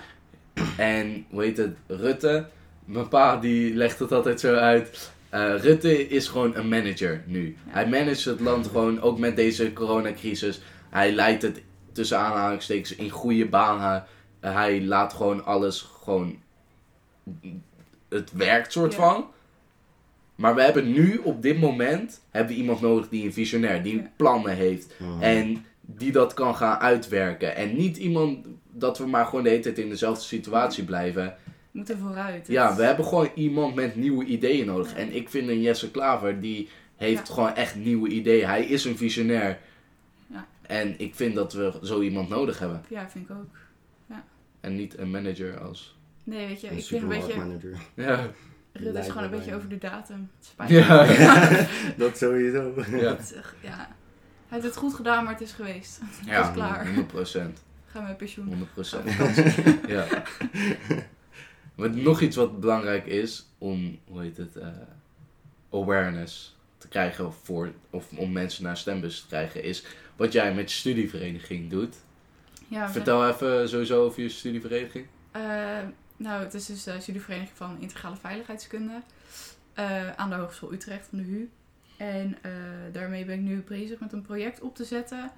En, 0.76 1.26
hoe 1.30 1.42
heet 1.42 1.56
het, 1.56 1.76
Rutte, 1.86 2.46
mijn 2.84 3.08
pa 3.08 3.36
die 3.36 3.74
legt 3.74 3.98
het 3.98 4.12
altijd 4.12 4.40
zo 4.40 4.54
uit. 4.54 5.12
Eh, 5.34 5.54
Rutte 5.60 6.08
is 6.08 6.28
gewoon 6.28 6.56
een 6.56 6.68
manager 6.68 7.22
nu. 7.26 7.56
Ja. 7.66 7.72
Hij 7.72 7.88
managt 7.88 8.24
het 8.24 8.40
land 8.40 8.66
gewoon, 8.66 9.00
ook 9.00 9.18
met 9.18 9.36
deze 9.36 9.72
coronacrisis. 9.72 10.60
Hij 10.90 11.12
leidt 11.12 11.42
het 11.42 11.62
tussen 11.92 12.18
aanhalingstekens 12.18 12.94
in 12.94 13.10
goede 13.10 13.46
banen. 13.46 14.04
Eh, 14.40 14.54
hij 14.54 14.82
laat 14.82 15.12
gewoon 15.12 15.44
alles 15.44 15.88
gewoon... 16.02 16.36
Het 18.08 18.32
werkt 18.32 18.72
soort 18.72 18.92
Ja. 18.92 18.98
van. 18.98 19.26
Maar 20.34 20.54
we 20.54 20.62
hebben 20.62 20.92
nu 20.92 21.20
op 21.24 21.42
dit 21.42 21.60
moment 21.60 22.20
hebben 22.30 22.52
we 22.54 22.60
iemand 22.60 22.80
nodig 22.80 23.08
die 23.08 23.24
een 23.24 23.32
visionair, 23.32 23.82
die 23.82 23.96
Ja. 23.96 24.10
plannen 24.16 24.54
heeft. 24.56 24.92
Mhm. 24.98 25.22
En 25.22 25.64
die 25.80 26.12
dat 26.12 26.34
kan 26.34 26.56
gaan 26.56 26.78
uitwerken. 26.78 27.56
En 27.56 27.76
niet 27.76 27.96
iemand 27.96 28.46
dat 28.70 28.98
we 28.98 29.06
maar 29.06 29.24
gewoon 29.24 29.42
de 29.44 29.50
hele 29.50 29.62
tijd 29.62 29.78
in 29.78 29.88
dezelfde 29.88 30.24
situatie 30.24 30.84
blijven. 30.84 31.36
We 31.74 31.80
moeten 31.80 31.98
vooruit. 31.98 32.46
Ja, 32.46 32.68
Het- 32.68 32.76
we 32.76 32.82
hebben 32.84 33.04
gewoon 33.04 33.30
iemand 33.34 33.74
met 33.74 33.96
nieuwe 33.96 34.24
ideeën 34.24 34.66
nodig. 34.66 34.90
Ja. 34.90 34.96
En 34.96 35.14
ik 35.14 35.28
vind 35.28 35.48
een 35.48 35.60
Jesse 35.60 35.90
Klaver, 35.90 36.40
die 36.40 36.68
heeft 36.96 37.28
Ja. 37.28 37.34
gewoon 37.34 37.54
echt 37.54 37.74
nieuwe 37.74 38.08
ideeën. 38.08 38.46
Hij 38.46 38.64
is 38.64 38.84
een 38.84 38.96
visionair. 38.96 39.58
Ja. 40.26 40.46
En 40.62 40.94
ik 41.00 41.14
vind 41.14 41.34
dat 41.34 41.52
we 41.52 41.78
zo 41.82 42.00
iemand 42.00 42.28
nodig 42.28 42.58
hebben. 42.58 42.82
Ja, 42.88 43.10
vind 43.10 43.28
ik 43.30 43.36
ook. 43.36 43.56
En 44.60 44.76
niet 44.76 44.98
een 44.98 45.10
manager 45.10 45.60
als... 45.60 45.96
Nee, 46.24 46.46
weet 46.46 46.60
je, 46.60 46.70
Een 46.70 46.76
ik 46.76 46.84
vind 46.84 47.02
een 47.02 47.08
beetje... 47.08 47.22
supermarktmanager. 47.22 47.78
Ja, 47.94 48.30
Rutte 48.72 48.98
is 48.98 49.06
gewoon 49.08 49.22
een 49.24 49.30
beetje 49.30 49.54
over 49.54 49.68
de 49.68 49.78
datum. 49.78 50.30
Spijt. 50.40 50.70
ja. 50.70 51.06
dat 51.96 52.16
sowieso. 52.18 52.74
ja. 52.90 52.96
Het 53.16 53.34
ja. 53.60 53.76
Hij 53.76 53.86
heeft 54.48 54.64
het 54.64 54.76
goed 54.76 54.94
gedaan, 54.94 55.24
maar 55.24 55.32
het 55.32 55.42
is 55.42 55.52
geweest. 55.52 56.00
ja 56.26 56.48
is 56.48 56.52
klaar. 56.54 56.84
100 56.86 57.06
procent. 57.06 57.62
Gaan 57.86 58.02
we 58.02 58.08
met 58.08 58.16
pensioen. 58.16 58.46
100 58.46 58.72
procent. 58.72 59.04
ja. 59.88 60.06
Maar 61.74 61.90
nog 61.90 62.20
iets 62.20 62.36
wat 62.36 62.60
belangrijk 62.60 63.06
is 63.06 63.46
om, 63.58 63.98
hoe 64.04 64.22
heet 64.22 64.36
het, 64.36 64.56
eh, 64.56 64.68
awareness 65.70 66.56
te 66.78 66.88
krijgen 66.88 67.32
voor, 67.32 67.72
of 67.90 68.12
om 68.16 68.32
mensen 68.32 68.64
naar 68.64 68.76
stembus 68.76 69.20
te 69.20 69.26
krijgen, 69.26 69.62
is 69.62 69.84
wat 70.16 70.32
jij 70.32 70.54
met 70.54 70.70
je 70.70 70.76
studievereniging 70.76 71.70
doet. 71.70 71.96
Ja, 72.68 72.90
Vertel 72.90 73.28
even 73.28 73.68
sowieso 73.68 74.04
over 74.04 74.22
je 74.22 74.28
studievereniging. 74.28 75.06
Eh, 75.30 75.42
nou, 76.16 76.42
het 76.42 76.54
is 76.54 76.66
dus 76.66 76.84
de 76.84 77.00
studievereniging 77.00 77.56
van 77.56 77.76
integrale 77.80 78.16
veiligheidskunde 78.16 79.00
eh, 79.72 80.10
aan 80.12 80.30
de 80.30 80.36
Hogeschool 80.36 80.72
Utrecht 80.72 81.06
van 81.06 81.18
de 81.18 81.24
HU. 81.24 81.50
En 81.96 82.38
daarmee 82.92 83.24
ben 83.24 83.34
ik 83.34 83.40
nu 83.40 83.62
bezig 83.68 84.00
met 84.00 84.12
een 84.12 84.22
project 84.22 84.60
op 84.60 84.74
te 84.74 84.84
zetten 84.84 85.30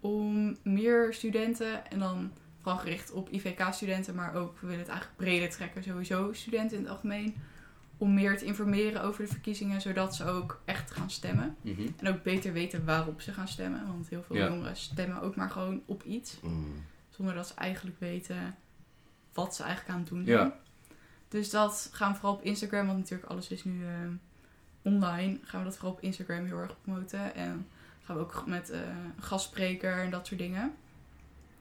om 0.00 0.56
meer 0.62 1.14
studenten, 1.14 1.90
en 1.90 1.98
dan 1.98 2.32
vooral 2.64 2.82
gericht 2.82 3.12
op 3.12 3.28
IVK-studenten, 3.30 4.14
maar 4.14 4.34
ook, 4.34 4.58
we 4.60 4.66
willen 4.66 4.80
het 4.82 4.88
eigenlijk 4.88 5.18
breder 5.18 5.50
trekken, 5.50 5.82
sowieso 5.82 6.32
studenten 6.32 6.76
in 6.76 6.82
het 6.82 6.92
algemeen, 6.92 7.34
om 7.98 8.14
meer 8.14 8.38
te 8.38 8.44
informeren 8.44 9.02
over 9.02 9.22
de 9.24 9.30
verkiezingen, 9.30 9.80
zodat 9.80 10.14
ze 10.16 10.24
ook 10.24 10.60
echt 10.64 10.90
gaan 10.90 11.10
stemmen. 11.10 11.56
Mhm. 11.60 11.86
En 11.96 12.08
ook 12.08 12.22
beter 12.22 12.52
weten 12.52 12.84
waarop 12.84 13.20
ze 13.20 13.32
gaan 13.32 13.48
stemmen, 13.48 13.86
want 13.86 14.08
heel 14.08 14.22
veel 14.22 14.36
Ja. 14.36 14.48
jongeren 14.48 14.76
stemmen 14.76 15.20
ook 15.22 15.36
maar 15.36 15.50
gewoon 15.50 15.82
op 15.86 16.02
iets 16.02 16.40
Mm. 16.42 16.74
zonder 17.10 17.34
dat 17.34 17.46
ze 17.48 17.54
eigenlijk 17.54 18.00
weten 18.00 18.56
wat 19.32 19.54
ze 19.54 19.62
eigenlijk 19.62 19.92
aan 19.94 20.00
het 20.00 20.08
doen 20.08 20.24
Ja. 20.24 20.36
zijn. 20.38 20.52
Dus 21.28 21.50
dat 21.50 21.88
gaan 21.92 22.12
we 22.12 22.18
vooral 22.18 22.34
op 22.36 22.42
Instagram, 22.42 22.86
want 22.86 22.98
natuurlijk 22.98 23.30
alles 23.30 23.48
is 23.48 23.64
nu 23.64 23.84
eh, 23.86 23.90
online. 24.82 25.38
Gaan 25.42 25.60
we 25.60 25.66
dat 25.66 25.76
vooral 25.76 25.92
op 25.96 26.00
Instagram 26.02 26.44
heel 26.44 26.58
erg 26.58 26.80
promoten. 26.82 27.34
En 27.34 27.66
gaan 28.02 28.16
we 28.16 28.22
ook 28.22 28.42
met 28.46 28.68
een 28.70 29.12
gastspreker 29.20 29.98
en 29.98 30.10
dat 30.10 30.26
soort 30.26 30.40
dingen. 30.40 30.74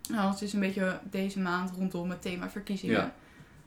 En 0.09 0.17
alles 0.17 0.41
is 0.41 0.53
een 0.53 0.59
beetje 0.59 0.99
deze 1.03 1.39
maand 1.39 1.71
rondom 1.71 2.09
het 2.09 2.21
thema 2.21 2.49
verkiezingen. 2.49 2.95
Ja. 2.95 3.13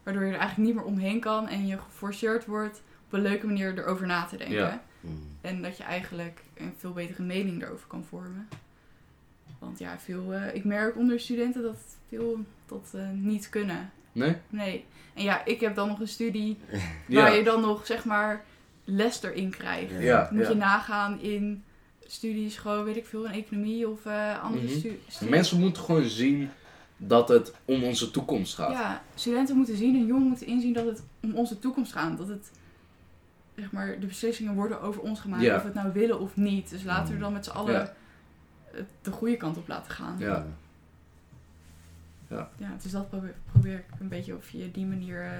Waardoor 0.02 0.24
je 0.24 0.32
er 0.32 0.38
eigenlijk 0.38 0.68
niet 0.68 0.78
meer 0.78 0.92
omheen 0.92 1.20
kan 1.20 1.48
en 1.48 1.66
je 1.66 1.78
geforceerd 1.78 2.46
wordt 2.46 2.82
op 3.06 3.12
een 3.12 3.22
leuke 3.22 3.46
manier 3.46 3.78
erover 3.78 4.06
na 4.06 4.24
te 4.24 4.36
denken. 4.36 4.56
Ja. 4.56 4.82
Mm. 5.00 5.36
En 5.40 5.62
dat 5.62 5.76
je 5.76 5.82
eigenlijk 5.82 6.42
een 6.54 6.74
veel 6.78 6.92
betere 6.92 7.22
mening 7.22 7.62
erover 7.62 7.86
kan 7.86 8.04
vormen. 8.04 8.48
Want 9.58 9.78
ja, 9.78 9.98
veel, 9.98 10.32
eh, 10.34 10.54
ik 10.54 10.64
merk 10.64 10.96
onder 10.96 11.20
studenten 11.20 11.62
dat 11.62 11.78
veel 12.08 12.44
dat 12.66 12.90
eh, 12.94 13.10
niet 13.12 13.48
kunnen. 13.48 13.90
Nee? 14.12 14.36
Nee. 14.48 14.84
En 15.14 15.22
ja, 15.22 15.44
ik 15.44 15.60
heb 15.60 15.74
dan 15.74 15.88
nog 15.88 16.00
een 16.00 16.08
studie 16.08 16.58
Ja. 17.06 17.22
waar 17.22 17.34
je 17.34 17.44
dan 17.44 17.60
nog 17.60 17.86
zeg 17.86 18.04
maar 18.04 18.44
les 18.84 19.22
erin 19.22 19.50
krijgt. 19.50 19.90
Ja. 19.90 19.98
Ja, 20.00 20.28
Moet 20.32 20.42
ja. 20.42 20.48
je 20.48 20.54
nagaan 20.54 21.20
in 21.20 21.64
studies, 22.06 22.56
gewoon 22.56 22.84
weet 22.84 22.96
ik 22.96 23.06
veel, 23.06 23.24
in 23.26 23.32
economie 23.32 23.88
of 23.88 24.06
eh, 24.06 24.42
andere 24.42 24.64
Mhm. 24.64 24.72
stu- 24.78 24.98
studies. 25.08 25.30
Mensen 25.30 25.60
moeten 25.60 25.82
gewoon 25.82 26.04
zien 26.04 26.50
dat 26.96 27.28
het 27.28 27.54
om 27.64 27.82
onze 27.84 28.10
toekomst 28.10 28.54
gaat. 28.54 28.70
Ja, 28.72 29.02
studenten 29.14 29.56
moeten 29.56 29.76
zien 29.76 29.94
en 29.94 30.06
jongeren 30.06 30.28
moeten 30.28 30.46
inzien 30.46 30.72
dat 30.72 30.86
het 30.86 31.02
om 31.22 31.34
onze 31.34 31.58
toekomst 31.58 31.92
gaat. 31.92 32.18
Dat 32.18 32.28
het, 32.28 32.50
zeg 33.56 33.72
maar, 33.72 34.00
de 34.00 34.06
beslissingen 34.06 34.54
worden 34.54 34.80
over 34.80 35.00
ons 35.02 35.20
gemaakt. 35.20 35.42
Ja. 35.42 35.54
Of 35.56 35.60
we 35.60 35.66
het 35.66 35.76
nou 35.76 35.92
willen 35.92 36.20
of 36.20 36.36
niet. 36.36 36.70
Dus 36.70 36.82
laten 36.84 37.14
we 37.14 37.20
dan 37.20 37.32
met 37.32 37.44
z'n 37.44 37.50
allen 37.50 37.72
Ja. 37.72 37.92
het 38.70 38.86
de 39.02 39.10
goede 39.10 39.36
kant 39.36 39.56
op 39.56 39.68
laten 39.68 39.92
gaan. 39.92 40.16
Ja. 40.18 40.46
Ja, 42.28 42.50
dus 42.82 42.90
dat 42.92 43.08
probeer, 43.08 43.34
probeer 43.52 43.74
ik 43.74 43.84
een 44.00 44.08
beetje 44.08 44.34
op 44.34 44.42
die 44.72 44.86
manier 44.86 45.22
eh, 45.24 45.30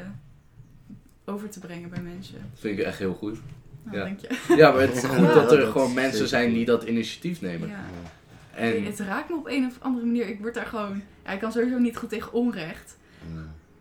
over 1.25 1.49
te 1.51 1.59
brengen 1.61 1.91
bij 1.91 2.03
mensen. 2.03 2.35
Dat 2.51 2.61
vind 2.61 2.79
ik 2.79 2.85
echt 2.85 2.99
heel 2.99 3.15
goed. 3.15 3.39
Nou, 3.87 3.99
Ja. 3.99 4.05
denk 4.05 4.21
je. 4.21 4.55
Ja, 4.57 4.71
maar 4.71 4.81
het 4.81 4.97
is 4.97 5.03
Ja, 5.03 5.09
goed 5.09 5.33
dat 5.35 5.53
er 5.53 5.59
dat 5.61 5.71
gewoon 5.71 5.95
mensen 5.95 6.29
zijn 6.29 6.53
die 6.53 6.65
dat 6.65 6.85
initiatief 6.85 7.41
nemen. 7.41 7.69
Ja. 7.69 7.85
En 8.55 8.85
Het 8.85 8.99
raakt 9.01 9.29
me 9.29 9.37
op 9.37 9.47
een 9.49 9.67
of 9.67 9.77
andere 9.79 10.07
manier. 10.07 10.29
Ik 10.29 10.41
word 10.41 10.55
daar 10.55 10.67
gewoon... 10.67 11.03
Ja, 11.25 11.31
ik 11.33 11.39
kan 11.41 11.53
sowieso 11.53 11.79
niet 11.79 11.97
goed 11.97 12.09
tegen 12.09 12.33
onrecht. 12.33 12.97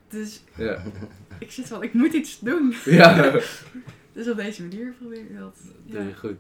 Dus 0.08 0.44
ja. 0.56 0.84
ik 1.40 1.52
zit 1.52 1.68
van, 1.68 1.84
ik 1.84 1.94
moet 1.94 2.14
iets 2.14 2.40
doen. 2.40 2.74
ja. 2.86 3.32
Dus 4.14 4.30
op 4.30 4.38
deze 4.38 4.62
manier 4.62 4.94
probeer 5.00 5.20
ik 5.20 5.38
dat. 5.38 5.58
Doe 5.86 6.00
Ja. 6.02 6.08
je 6.08 6.16
goed. 6.16 6.36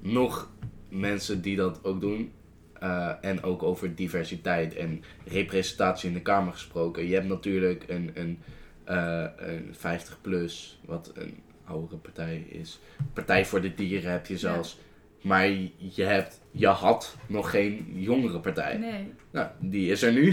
Nog 0.00 0.50
mensen 0.88 1.42
die 1.42 1.56
dat 1.56 1.84
ook 1.84 2.00
doen. 2.00 2.32
eh, 2.80 3.12
en 3.20 3.42
ook 3.42 3.62
over 3.62 3.94
diversiteit 3.94 4.74
en 4.76 5.02
representatie 5.24 6.08
in 6.08 6.14
de 6.14 6.22
Kamer 6.22 6.52
gesproken. 6.52 7.06
Je 7.06 7.14
hebt 7.14 7.26
natuurlijk 7.28 7.84
een, 7.88 8.10
een, 8.14 8.38
eh, 8.84 9.24
een 9.36 9.68
50 9.72 10.18
plus, 10.20 10.80
wat 10.84 11.10
een 11.14 11.34
oudere 11.72 11.96
partij 11.96 12.46
is. 12.48 12.80
Partij 13.12 13.46
voor 13.46 13.60
de 13.60 13.74
Dieren 13.74 14.10
heb 14.10 14.26
je 14.26 14.38
zelfs. 14.38 14.78
Maar 15.22 15.46
je, 15.76 16.02
hebt, 16.02 16.40
je 16.50 16.66
had 16.66 17.16
nog 17.26 17.50
geen 17.50 17.86
jongere 17.94 18.40
partij. 18.40 18.76
Nee, 18.76 19.12
Nou, 19.30 19.48
die 19.58 19.90
is 19.90 20.02
er 20.02 20.12
nu. 20.12 20.32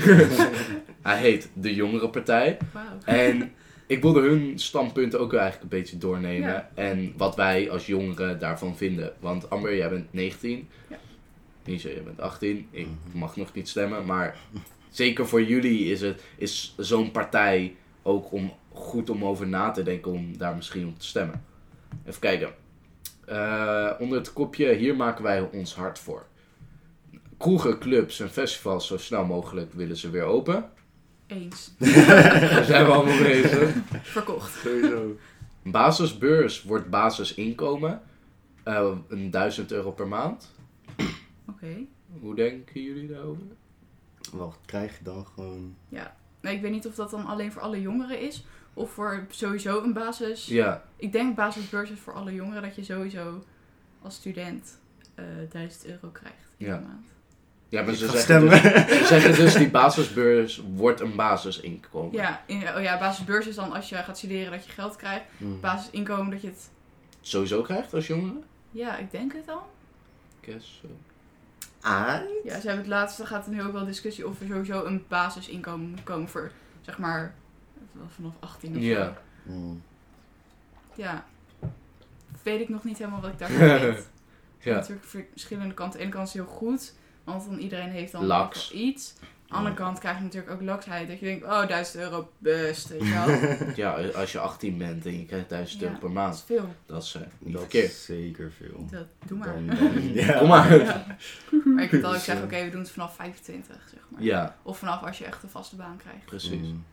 Hij 1.01 1.17
heet 1.17 1.49
de 1.53 1.75
Jongere 1.75 2.09
Partij. 2.09 2.57
wauw. 2.73 2.97
En 3.05 3.51
ik 3.87 4.01
wilde 4.01 4.21
hun 4.21 4.59
standpunt 4.59 5.15
ook 5.15 5.33
eigenlijk 5.33 5.63
een 5.63 5.79
beetje 5.79 5.97
doornemen. 5.97 6.49
Ja. 6.49 6.69
En 6.73 7.13
wat 7.17 7.35
wij 7.35 7.69
als 7.69 7.85
jongeren 7.85 8.39
daarvan 8.39 8.77
vinden. 8.77 9.13
Want 9.19 9.49
Amber, 9.49 9.75
jij 9.75 9.89
bent 9.89 10.13
19. 10.13 10.67
Ja. 10.89 10.97
Nisha, 11.65 11.89
jij 11.89 12.03
bent 12.03 12.21
18. 12.21 12.67
Ik 12.71 12.87
mag 13.11 13.35
nog 13.35 13.53
niet 13.53 13.69
stemmen. 13.69 14.05
Maar 14.05 14.37
zeker 14.89 15.27
voor 15.27 15.43
jullie 15.43 15.91
is, 15.91 16.01
het, 16.01 16.23
is 16.37 16.73
zo'n 16.77 17.11
partij 17.11 17.75
ook 18.01 18.31
om, 18.31 18.53
goed 18.80 19.09
om 19.09 19.25
over 19.25 19.47
na 19.47 19.71
te 19.71 19.84
denken. 19.84 20.11
Om 20.11 20.38
daar 20.38 20.55
misschien 20.55 20.88
op 20.88 20.99
te 20.99 21.05
stemmen. 21.05 21.43
Even 22.05 22.19
kijken. 22.19 22.53
Eh, 23.25 23.91
onder 23.99 24.17
het 24.17 24.34
kopje, 24.34 24.73
hier 24.73 24.95
maken 24.95 25.23
wij 25.23 25.49
ons 25.51 25.75
hart 25.75 25.99
voor. 25.99 26.25
Kroegen, 27.38 27.80
clubs 27.80 28.19
en 28.19 28.30
festivals 28.30 28.88
zo 28.88 28.97
snel 28.97 29.25
mogelijk 29.25 29.73
willen 29.73 29.97
ze 29.97 30.09
weer 30.09 30.23
open. 30.23 30.69
Eens. 31.27 31.73
Daar 31.77 32.63
zijn 32.63 32.86
we 32.86 32.91
allemaal 32.91 33.17
bezig. 33.17 33.75
Verkocht. 34.01 34.59
Sowieso. 34.59 35.17
Basisbeurs 35.63 36.63
wordt 36.63 36.89
basisinkomen. 36.89 38.01
Eh 38.63 38.91
een 39.07 39.32
1000 39.32 39.71
euro 39.71 39.91
per 39.91 40.07
maand. 40.07 40.51
Oké. 41.47 41.75
Hoe 42.19 42.36
denken 42.36 42.82
jullie 42.82 43.07
daarover? 43.07 43.43
Wacht, 44.32 44.59
krijg 44.65 44.97
je 44.97 45.03
dan 45.03 45.25
gewoon... 45.34 45.75
Nee, 46.41 46.55
ik 46.55 46.61
weet 46.61 46.71
niet 46.71 46.88
of 46.88 46.95
dat 46.95 47.09
dan 47.09 47.25
alleen 47.25 47.51
voor 47.51 47.61
alle 47.61 47.82
jongeren 47.82 48.19
is. 48.19 48.45
Of 48.80 48.91
voor 48.91 49.25
sowieso 49.30 49.84
een 49.84 49.93
basis. 49.93 50.45
Ja, 50.45 50.84
Ik 50.95 51.11
denk 51.11 51.36
basisbeurs 51.36 51.89
is 51.89 51.99
voor 51.99 52.13
alle 52.13 52.34
jongeren 52.34 52.61
dat 52.61 52.75
je 52.75 52.84
sowieso 52.84 53.43
als 54.01 54.15
student 54.15 54.80
eh 55.15 55.25
1000 55.49 55.86
euro 55.86 56.07
krijgt 56.09 56.38
in 56.57 56.65
Ja. 56.65 56.75
de 56.77 56.82
maand. 56.84 57.05
ja 57.69 57.82
maar 57.84 57.93
ze 57.93 57.99
zeggen, 57.99 58.19
stemmen. 58.19 58.49
dus, 58.51 58.61
ze 58.97 59.05
zeggen 59.07 59.36
dus 59.36 59.53
die 59.53 59.69
basisbeurs 59.69 60.63
wordt 60.75 60.99
een 60.99 61.15
basisinkomen. 61.15 62.13
Ja, 62.13 62.41
in, 62.45 62.75
oh 62.75 62.82
ja, 62.82 62.99
basisbeurs 62.99 63.47
is 63.47 63.55
dan 63.55 63.71
als 63.73 63.89
je 63.89 63.95
gaat 63.95 64.17
studeren 64.17 64.51
dat 64.51 64.65
je 64.65 64.71
geld 64.71 64.95
krijgt. 64.95 65.25
Hmm. 65.38 65.59
Basisinkomen 65.59 66.32
dat 66.32 66.41
je 66.41 66.47
het... 66.47 66.69
Sowieso 67.21 67.61
krijgt 67.61 67.93
als 67.93 68.07
jongere? 68.07 68.39
Ja, 68.71 68.97
ik 68.97 69.11
denk 69.11 69.34
het 69.34 69.45
dan. 69.45 69.61
Guess 70.41 70.80
so. 70.82 70.88
Ah? 71.82 72.19
Ja, 72.43 72.59
ze 72.59 72.67
hebben 72.67 72.77
het 72.77 72.88
laatste, 72.88 73.25
gaat 73.25 73.45
er 73.45 73.51
nu 73.51 73.63
ook 73.63 73.71
wel 73.73 73.86
discussie 73.86 74.27
of 74.27 74.39
er 74.41 74.47
sowieso 74.47 74.86
een 74.86 75.03
basisinkomen 75.07 75.89
moet 75.89 76.03
komen 76.03 76.30
voor, 76.30 76.51
zeg 76.82 76.97
maar, 76.97 77.34
vanaf 78.15 78.33
18 78.39 78.75
of 78.75 78.81
Ja. 78.81 79.05
zo. 79.05 79.13
Hmm. 79.51 79.81
Ja. 80.95 81.25
Weet 82.43 82.61
ik 82.61 82.69
nog 82.69 82.83
niet 82.83 82.97
helemaal 82.97 83.21
wat 83.21 83.31
ik 83.31 83.39
daarvan 83.39 83.57
weet. 83.67 83.79
Zijn 83.79 84.03
Ja. 84.59 84.73
natuurlijk 84.75 85.07
verschillende 85.31 85.73
kanten. 85.73 85.85
Aan 85.85 85.97
de 85.97 86.03
ene 86.03 86.11
kant 86.15 86.27
is 86.27 86.33
het 86.33 86.43
heel 86.45 86.55
goed, 86.55 86.93
want 87.23 87.45
dan 87.45 87.57
iedereen 87.57 87.89
heeft 87.89 88.11
dan 88.11 88.51
iets. 88.73 89.13
Aan 89.19 89.27
de 89.47 89.55
andere 89.55 89.75
kant 89.75 89.99
krijg 89.99 90.17
je 90.17 90.23
natuurlijk 90.23 90.51
ook 90.53 90.61
laksheid. 90.61 91.07
Dat 91.07 91.19
je 91.19 91.25
denkt, 91.25 91.43
oh, 91.45 91.67
1000 91.67 92.03
euro, 92.03 92.31
best, 92.37 92.87
weet 92.87 93.01
je 93.01 93.13
wel. 93.13 93.75
ja, 94.01 94.07
als 94.19 94.31
je 94.31 94.39
18 94.39 94.77
bent 94.77 95.05
en 95.05 95.17
je 95.19 95.25
krijgt 95.25 95.49
1000 95.49 95.81
euro 95.81 95.93
Ja. 95.93 95.99
per 95.99 96.07
Dat 96.09 96.17
maand, 96.17 96.33
is 96.35 96.41
veel. 96.41 96.75
dat 96.85 97.03
is 97.03 97.15
eh, 97.15 97.21
niet 97.39 97.51
Dat 97.53 97.61
verkeerd. 97.61 97.91
is 97.91 98.05
zeker 98.05 98.51
veel. 98.51 98.87
Dat, 98.91 99.05
doe 99.25 99.37
maar. 99.37 99.53
Dan, 99.53 99.65
dan, 99.67 100.01
ja. 100.13 100.37
Kom 100.37 100.47
maar. 100.47 100.75
Ja. 100.83 101.05
Maar 101.65 101.83
ik 101.83 102.01
kan 102.01 102.13
zeggen, 102.19 102.37
eh, 102.37 102.43
oké, 102.43 102.63
we 102.65 102.69
doen 102.71 102.79
het 102.81 102.91
vanaf 102.91 103.15
25, 103.15 103.75
zeg 103.93 103.99
maar. 104.09 104.21
Ja, 104.23 104.55
Of 104.63 104.77
vanaf 104.77 105.03
als 105.03 105.17
je 105.17 105.25
echt 105.25 105.43
een 105.43 105.49
vaste 105.49 105.75
baan 105.75 105.97
krijgt. 105.97 106.25
precies. 106.25 106.49
Hmm. 106.59 106.83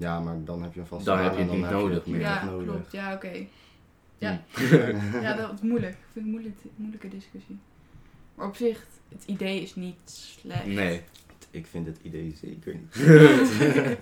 Ja, 0.00 0.20
maar 0.20 0.44
dan 0.44 0.62
heb 0.62 0.74
je 0.74 0.80
een 0.80 0.86
vaste 0.86 1.04
Dan 1.04 1.18
heb 1.18 1.32
je 1.32 1.42
het 1.42 1.52
niet 1.52 1.70
nodig 1.70 1.94
het 1.96 2.06
meer. 2.06 2.20
Ja, 2.20 2.44
nodig. 2.44 2.66
klopt. 2.68 2.92
Ja, 2.92 3.14
oké. 3.14 3.30
Ja. 4.18 4.40
Hm. 4.50 5.20
Ja, 5.20 5.34
dat 5.34 5.52
is 5.52 5.60
moeilijk. 5.60 5.92
Ik 5.92 5.98
vind 6.12 6.24
het 6.24 6.34
moeilijk, 6.34 6.56
moeilijke 6.76 7.08
discussie. 7.08 7.58
Maar 8.34 8.46
op 8.46 8.56
zich, 8.56 8.86
het 9.08 9.22
idee 9.26 9.62
is 9.62 9.74
niet 9.74 9.96
slecht. 10.04 10.66
Nee. 10.66 11.02
Ik 11.50 11.66
vind 11.66 11.86
het 11.86 11.98
idee 12.02 12.36
zeker 12.40 12.74
niet. 12.74 12.94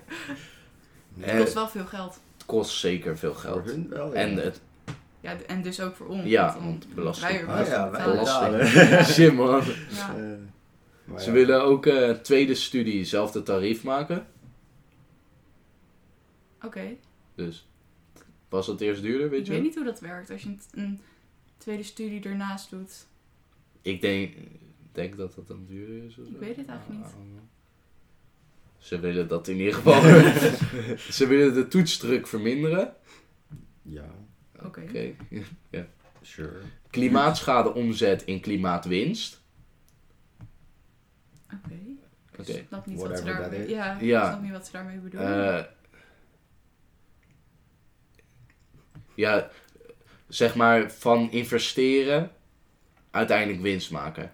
Het 1.18 1.30
Eh, 1.30 1.38
kost 1.38 1.55
wel 1.55 1.68
veel 1.68 1.84
geld. 1.86 2.20
Het 2.36 2.46
kost 2.46 2.78
zeker 2.78 3.18
veel 3.18 3.32
Voor 3.34 3.40
geld. 3.40 3.64
hun 3.64 3.86
wel, 3.88 4.07
ja. 4.07 4.12
En 4.14 4.36
het 4.36 4.61
Ja, 5.20 5.36
en 5.46 5.62
dus 5.62 5.80
ook 5.80 5.96
voor 5.96 6.07
ons. 6.07 6.24
Ja, 6.24 6.57
want 6.61 6.94
belasting. 6.94 7.30
wij 7.46 7.62
Oh 7.62 8.01
belasting 8.01 8.53
ja, 8.53 8.61
wij 8.61 9.05
shit 9.14 9.34
man. 9.34 9.62
Ja. 9.90 10.14
Eh, 10.16 11.18
Ze 11.18 11.26
ja. 11.26 11.32
willen 11.32 11.62
ook 11.62 11.86
eh, 11.86 12.11
tweede 12.11 12.55
studie 12.55 13.05
zelfde 13.05 13.42
tarief 13.42 13.82
maken. 13.84 14.26
Oké. 16.62 16.96
Dus 17.34 17.68
was 18.48 18.66
het 18.66 18.80
eerst 18.80 19.02
duurder, 19.02 19.30
weet 19.30 19.40
Ik 19.40 19.46
je? 19.46 19.52
weet 19.52 19.62
niet 19.62 19.74
hoe 19.74 19.84
dat 19.84 20.00
werkt 20.00 20.30
als 20.30 20.42
je 20.42 20.48
een, 20.48 20.61
een 20.72 21.00
tweede 21.59 21.82
studie 21.82 22.22
ernaast 22.22 22.70
doet. 22.70 23.06
Ik 23.82 24.00
denk, 24.00 24.34
denk 24.92 25.16
dat 25.16 25.34
dat 25.34 25.48
dan 25.48 25.64
duurder 25.66 26.04
is. 26.04 26.18
Of 26.18 26.26
Ik 26.26 26.32
zo. 26.32 26.38
weet 26.38 26.56
het 26.56 26.66
eigenlijk 26.68 27.00
niet. 27.00 27.14
Ze 28.78 29.00
willen 29.00 29.28
dat 29.28 29.48
in 29.48 29.56
ieder 29.56 29.74
geval. 29.74 30.00
Ze 31.12 31.26
willen 31.26 31.54
de 31.54 31.68
toetsdruk 31.68 32.26
verminderen. 32.26 32.94
Ja, 33.82 34.11
Oké. 34.64 34.80
Oké. 34.80 35.14
sure. 36.22 36.59
Klimaatschade 36.90 37.74
omzet 37.74 38.22
in 38.24 38.40
klimaatwinst. 38.40 39.40
Oké. 41.52 41.74
Ik 42.52 42.64
snap 42.68 42.86
niet 42.86 42.98
wat 43.00 43.18
ze 43.18 43.24
daarmee... 43.24 43.68
Ja, 43.68 43.98
Ja. 44.00 44.22
ik 44.22 44.28
snap 44.28 44.42
niet 44.42 44.52
wat 44.52 44.66
ze 44.66 44.72
daarmee 44.72 44.98
bedoelen. 44.98 45.56
Eh, 45.59 45.64
ja, 49.18 49.50
zeg 50.28 50.54
maar 50.54 50.90
van 50.90 51.30
investeren 51.30 52.30
uiteindelijk 53.10 53.60
winst 53.62 53.90
maken. 53.90 54.32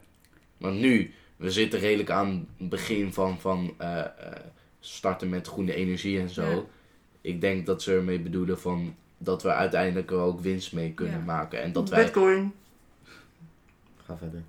Want 0.56 0.80
nu, 0.80 1.14
we 1.36 1.50
zitten 1.50 1.78
redelijk 1.80 2.10
aan 2.10 2.48
het 2.58 2.68
begin 2.68 3.12
van, 3.12 3.40
van 3.40 3.74
eh, 3.78 3.98
eh, 3.98 4.06
starten 4.80 5.28
met 5.28 5.46
groene 5.46 5.74
energie 5.74 6.20
en 6.20 6.28
zo. 6.28 6.50
Ja. 6.50 6.62
Ik 7.20 7.40
denk 7.40 7.66
dat 7.66 7.82
ze 7.82 7.94
ermee 7.94 8.20
bedoelen 8.20 8.60
van 8.60 8.96
dat 9.18 9.42
we 9.42 9.52
uiteindelijk 9.52 10.10
er 10.10 10.16
ook 10.16 10.40
winst 10.40 10.72
mee 10.72 10.92
kunnen 10.92 11.18
Ja. 11.18 11.24
maken. 11.24 11.62
En 11.62 11.72
dat 11.72 11.88
wij. 11.88 12.02
Bitcoin. 12.02 12.52
Ga 14.04 14.16
verder. 14.16 14.42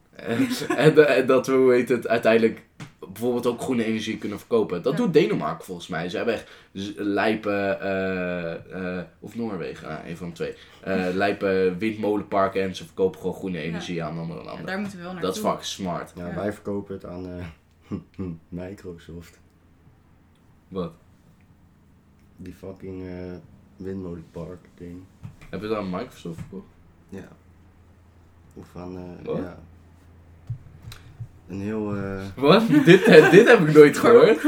en, 0.78 1.08
en 1.08 1.26
dat 1.26 1.48
we, 1.48 1.54
hoe 1.54 1.74
heet 1.74 1.90
het, 1.90 2.08
uiteindelijk 2.08 2.65
bijvoorbeeld 3.14 3.46
ook 3.46 3.62
groene 3.62 3.84
energie 3.84 4.18
kunnen 4.18 4.40
verkopen. 4.40 4.82
Dat 4.82 4.92
Ja. 4.98 4.98
doet 5.04 5.14
Denemarken 5.14 5.66
volgens 5.66 5.88
mij. 5.88 6.10
Ze 6.10 6.18
hebben 6.18 6.34
echt 6.36 6.52
lijpen, 6.98 7.82
eh, 7.82 8.98
eh, 9.00 9.06
of 9.20 9.36
Noorwegen, 9.36 9.88
nou, 9.90 10.08
een 10.08 10.18
van 10.18 10.28
de 10.28 10.34
twee. 10.34 10.56
Eh 10.82 11.08
lijpen 11.24 11.78
windmolenparken 11.78 12.62
en 12.64 12.76
ze 12.76 12.86
verkopen 12.86 13.20
gewoon 13.20 13.36
groene 13.36 13.60
energie 13.60 14.04
aan 14.04 14.18
andere 14.20 14.40
Ja, 14.40 14.46
landen. 14.46 14.66
daar 14.66 14.80
moeten 14.80 14.98
we 14.98 15.04
wel 15.04 15.14
naartoe. 15.14 15.30
dat 15.32 15.38
is 15.44 15.44
fucking 15.44 15.66
smart. 15.66 16.14
Ja, 16.16 16.28
Ja. 16.28 16.36
wij 16.36 16.54
verkopen 16.54 16.94
het 16.94 17.06
aan 17.06 17.28
eh, 17.30 17.46
Microsoft. 18.50 19.40
Wat? 20.68 20.92
Die 22.38 22.54
fucking 22.54 23.08
eh 23.08 23.32
windmolenpark 23.78 24.66
ding. 24.76 25.04
Heb 25.50 25.62
je 25.62 25.68
dat 25.68 25.78
aan 25.78 25.90
Microsoft 25.90 26.40
verkocht? 26.40 26.68
Ja. 27.10 27.28
Of 28.54 28.76
aan, 28.76 28.98
eh, 28.98 29.26
Wat? 29.26 29.38
ja. 29.38 29.60
Een 31.48 31.62
heel, 31.62 31.96
eh, 31.96 32.22
Wat? 32.36 32.68
dit, 32.68 33.04
eh, 33.04 33.32
dit 33.36 33.48
heb 33.48 33.60
ik 33.68 33.74
nooit 33.74 33.98
gehoord. 33.98 34.42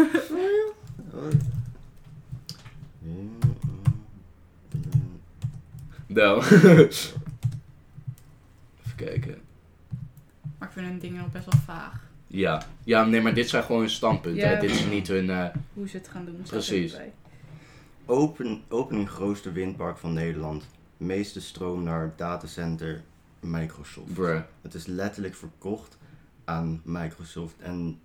Nou. 6.08 6.44
Even 6.46 7.22
kijken. 8.96 9.38
Maar 10.58 10.68
ik 10.68 10.74
vind 10.74 10.88
hun 10.88 11.00
dingen 11.00 11.22
nog 11.22 11.32
best 11.32 11.46
wel 11.46 11.62
vaag. 11.66 12.06
Ja. 12.28 12.66
ja, 12.84 13.06
nee, 13.06 13.22
maar 13.22 13.34
dit 13.34 13.50
zijn 13.50 13.64
gewoon 13.64 13.82
hun 13.82 13.90
standpunten. 13.90 14.50
Ja. 14.50 14.60
Dit 14.60 14.70
is 14.70 14.86
niet 14.86 15.08
hun... 15.08 15.30
eh, 15.30 15.46
Hoe 15.74 15.88
ze 15.90 15.98
het 15.98 16.08
gaan 16.08 16.26
doen. 16.26 16.42
Precies. 16.50 16.92
erbij. 16.92 17.12
Open, 18.06 18.62
opening 18.70 19.10
grootste 19.10 19.52
windpark 19.52 19.98
van 19.98 20.14
Nederland. 20.14 20.66
Meeste 20.98 21.42
stroom 21.42 21.84
naar 21.84 22.14
datacenter 22.16 23.02
Microsoft. 23.40 24.14
bruh, 24.14 24.42
Het 24.62 24.74
is 24.74 24.86
letterlijk 24.86 25.36
verkocht 25.36 25.97
aan 26.48 26.82
Microsoft. 26.84 27.56
En 27.60 28.00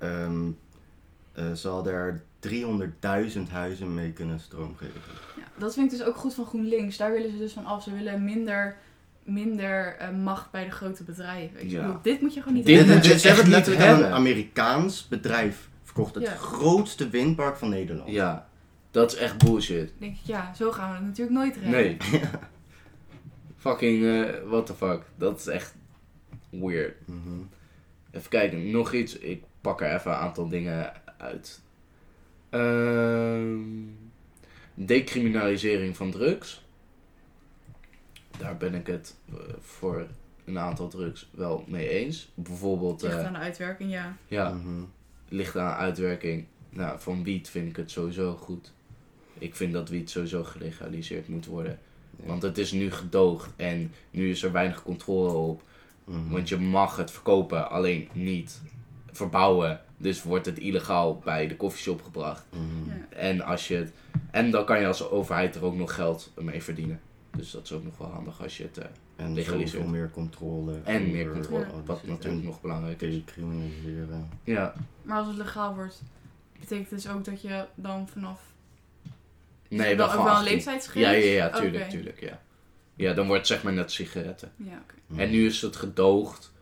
ehm, 0.00 0.50
eh, 1.32 1.52
ze 1.52 1.68
hadden 1.68 1.92
er 1.92 2.22
300.000 2.40 3.50
huizen 3.50 3.94
mee 3.94 4.12
kunnen 4.12 4.40
stroom 4.40 4.76
geven. 4.76 5.00
Ja, 5.36 5.42
dat 5.58 5.74
vind 5.74 5.92
ik 5.92 5.98
dus 5.98 6.06
ook 6.06 6.16
goed 6.16 6.34
van 6.34 6.44
GroenLinks. 6.46 6.96
Daar 6.96 7.12
willen 7.12 7.30
ze 7.30 7.38
dus 7.38 7.52
van 7.52 7.64
af. 7.66 7.82
Ze 7.82 7.92
willen 7.92 8.24
minder, 8.24 8.76
minder 9.22 9.96
eh, 9.96 10.10
macht 10.10 10.50
bij 10.50 10.64
de 10.64 10.70
grote 10.70 11.04
bedrijven. 11.04 11.68
Ja. 11.68 11.80
Bedoel, 11.86 12.02
dit 12.02 12.20
moet 12.20 12.34
je 12.34 12.40
gewoon 12.40 12.56
niet 12.56 12.66
Dit 12.66 12.86
hebben. 12.86 13.20
ze 13.20 13.28
hebben 13.28 13.48
letterlijk 13.48 13.84
aan 13.84 13.88
een 13.94 13.94
hebben. 14.00 14.16
Amerikaans 14.16 15.08
bedrijf 15.08 15.68
verkocht. 15.82 16.14
Het 16.14 16.24
Ja. 16.24 16.34
grootste 16.34 17.08
windpark 17.08 17.56
van 17.56 17.68
Nederland. 17.68 18.10
Ja, 18.10 18.48
dat 18.90 19.12
is 19.12 19.18
echt 19.18 19.44
bullshit. 19.44 19.92
Denk 19.98 20.12
ik, 20.16 20.20
ja, 20.24 20.54
zo 20.54 20.72
gaan 20.72 20.88
we 20.90 20.96
het 20.96 21.04
natuurlijk 21.04 21.36
nooit 21.36 21.54
redden. 21.56 21.70
Nee. 21.70 21.96
Fucking, 23.56 24.04
eh 24.04 24.48
what 24.48 24.66
the 24.66 24.74
fuck. 24.74 25.02
Dat 25.16 25.38
is 25.40 25.46
echt 25.46 25.74
weird. 26.50 26.94
Mhm. 27.04 27.40
Even 28.12 28.30
kijken, 28.30 28.70
nog 28.70 28.92
iets. 28.92 29.18
Ik 29.18 29.42
pak 29.60 29.80
er 29.80 29.94
even 29.94 30.10
een 30.10 30.16
aantal 30.16 30.48
dingen 30.48 30.92
uit. 31.18 31.60
Ehm, 32.50 33.60
decriminalisering 34.74 35.96
van 35.96 36.10
drugs. 36.10 36.64
Daar 38.38 38.56
ben 38.56 38.74
ik 38.74 38.86
het 38.86 39.16
eh, 39.28 39.34
voor 39.60 40.06
een 40.44 40.58
aantal 40.58 40.88
drugs 40.88 41.28
wel 41.30 41.64
mee 41.68 41.88
eens. 41.88 42.30
Bijvoorbeeld, 42.34 43.02
Ligt 43.02 43.16
eh, 43.18 43.26
aan 43.26 43.32
de 43.32 43.38
uitwerking, 43.38 43.90
ja. 43.90 44.16
ja, 44.28 44.50
Mhm. 44.50 44.82
ligt 45.28 45.56
aan 45.56 45.76
uitwerking. 45.76 46.44
Nou, 46.70 47.00
van 47.00 47.22
wiet 47.22 47.48
vind 47.48 47.68
ik 47.68 47.76
het 47.76 47.90
sowieso 47.90 48.34
goed. 48.34 48.72
Ik 49.38 49.54
vind 49.54 49.72
dat 49.72 49.88
wiet 49.88 50.10
sowieso 50.10 50.44
gelegaliseerd 50.44 51.28
moet 51.28 51.46
worden. 51.46 51.78
Ja. 52.20 52.26
Want 52.26 52.42
het 52.42 52.58
is 52.58 52.72
nu 52.72 52.90
gedoogd 52.90 53.50
en 53.56 53.92
nu 54.10 54.30
is 54.30 54.42
er 54.42 54.52
weinig 54.52 54.82
controle 54.82 55.32
op. 55.32 55.62
Mhm. 56.04 56.28
Want 56.30 56.48
je 56.48 56.56
mag 56.58 56.96
het 56.96 57.10
verkopen, 57.10 57.70
alleen 57.70 58.08
niet 58.12 58.62
verbouwen. 59.10 59.80
Dus 59.96 60.22
wordt 60.22 60.46
het 60.46 60.58
illegaal 60.58 61.18
bij 61.18 61.46
de 61.46 61.56
koffieshop 61.56 62.02
gebracht. 62.02 62.46
Mhm. 62.50 62.88
ja. 62.90 63.16
En, 63.16 63.40
als 63.40 63.68
je 63.68 63.74
het, 63.76 63.92
en 64.30 64.50
dan 64.50 64.64
kan 64.64 64.80
je 64.80 64.86
als 64.86 65.10
overheid 65.10 65.54
er 65.54 65.64
ook 65.64 65.76
nog 65.76 65.94
geld 65.94 66.32
mee 66.40 66.62
verdienen. 66.62 67.00
Dus 67.36 67.50
dat 67.50 67.62
is 67.64 67.72
ook 67.72 67.84
nog 67.84 67.98
wel 67.98 68.08
handig 68.08 68.42
als 68.42 68.56
je 68.56 68.62
het... 68.62 68.78
eh, 68.78 68.84
En 69.16 69.34
legaliseert. 69.34 69.86
meer 69.86 70.10
controle. 70.10 70.80
en 70.84 71.10
meer 71.10 71.30
controle, 71.32 71.66
wat 71.84 72.06
natuurlijk 72.06 72.44
nog 72.44 72.60
belangrijk 72.60 73.02
is. 73.02 73.14
Decriminaliseren. 73.24 74.28
Ja. 74.44 74.74
Maar 75.02 75.18
als 75.18 75.26
het 75.26 75.36
legaal 75.36 75.74
wordt, 75.74 76.02
betekent 76.60 76.90
dus 76.90 77.08
ook 77.08 77.24
dat 77.24 77.42
je 77.42 77.64
dan 77.74 78.08
vanaf... 78.08 78.40
Nee, 79.68 79.78
wel, 79.78 79.96
wel 79.96 80.04
ook 80.06 80.10
gewoon 80.10 80.24
wel 80.26 80.34
een 80.34 80.40
18. 80.40 80.54
leeftijdsgrens? 80.54 81.06
Ja, 81.06 81.12
ja, 81.12 81.32
ja, 81.32 81.50
tuurlijk, 81.50 81.90
tuurlijk, 81.90 82.20
ja. 82.20 82.40
Ja, 82.94 83.12
dan 83.12 83.26
wordt 83.26 83.38
het 83.40 83.46
zeg 83.50 83.62
maar 83.62 83.72
net 83.72 83.92
sigaretten. 83.92 84.52
Ja, 84.56 84.72
oké. 84.82 84.94
Mhm. 85.06 85.20
En 85.20 85.30
nu 85.30 85.46
is 85.46 85.62
het 85.62 85.76
gedoogd. 85.76 86.52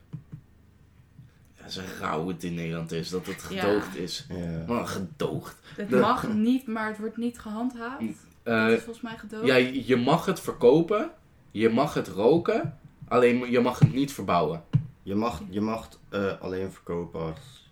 Ja, 1.58 1.68
zo 1.68 1.80
rauw 2.00 2.28
het 2.28 2.44
in 2.44 2.54
Nederland 2.54 2.92
is, 2.92 3.08
dat 3.08 3.26
het 3.26 3.46
Ja. 3.50 3.60
gedoogd 3.60 3.96
is. 3.96 4.26
Ja. 4.28 4.64
Maar 4.66 4.86
gedoogd. 4.86 5.56
Het 5.76 5.88
De- 5.90 5.96
mag 5.96 6.32
niet, 6.32 6.66
maar 6.66 6.88
het 6.88 6.98
wordt 6.98 7.16
niet 7.16 7.38
gehandhaafd. 7.38 8.00
dat 8.42 8.54
Eh, 8.68 8.70
is 8.72 8.82
volgens 8.82 9.04
mij 9.04 9.18
gedoogd. 9.18 9.46
ja, 9.46 9.54
je 9.56 9.96
mag 9.96 10.26
het 10.26 10.40
verkopen, 10.40 11.10
je 11.50 11.68
mag 11.68 11.94
het 11.94 12.08
roken, 12.08 12.78
alleen 13.08 13.50
je 13.50 13.60
mag 13.60 13.78
het 13.78 13.92
niet 13.92 14.12
verbouwen. 14.12 14.62
Je 15.02 15.14
mag, 15.14 15.42
je 15.48 15.60
mag 15.60 15.88
eh, 16.08 16.40
alleen 16.40 16.72
verkopen 16.72 17.20
als 17.20 17.70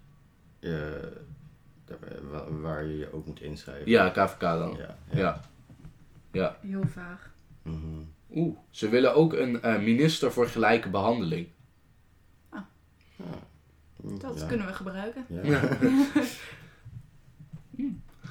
je, 0.60 1.12
waar 2.60 2.84
je 2.84 2.96
je 2.98 3.12
ook 3.12 3.26
moet 3.26 3.40
inschrijven. 3.40 3.90
Ja, 3.90 4.08
KVK 4.10 4.40
dan. 4.40 4.78
Ja. 5.10 5.40
Ja. 6.32 6.56
Heel 6.60 6.86
vaag. 6.92 7.30
Mhm. 7.62 7.76
Oeh, 8.34 8.56
ze 8.70 8.88
willen 8.88 9.14
ook 9.14 9.32
een 9.32 9.62
eh, 9.62 9.78
minister 9.78 10.32
voor 10.32 10.46
gelijke 10.48 10.88
behandeling. 10.88 11.48
Ja. 12.52 12.66
Dat 14.00 14.40
Ja. 14.40 14.46
kunnen 14.46 14.66
we 14.66 14.72
gebruiken. 14.72 15.24
Ja. 15.28 15.60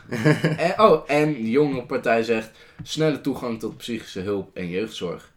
En, 0.58 0.80
oh, 0.82 1.04
en 1.08 1.34
de 1.34 1.50
jonge 1.50 1.82
partij 1.86 2.24
zegt 2.24 2.58
snelle 2.84 3.22
toegang 3.22 3.60
tot 3.60 3.78
psychische 3.78 4.20
hulp 4.20 4.56
en 4.56 4.70
jeugdzorg. 4.70 5.32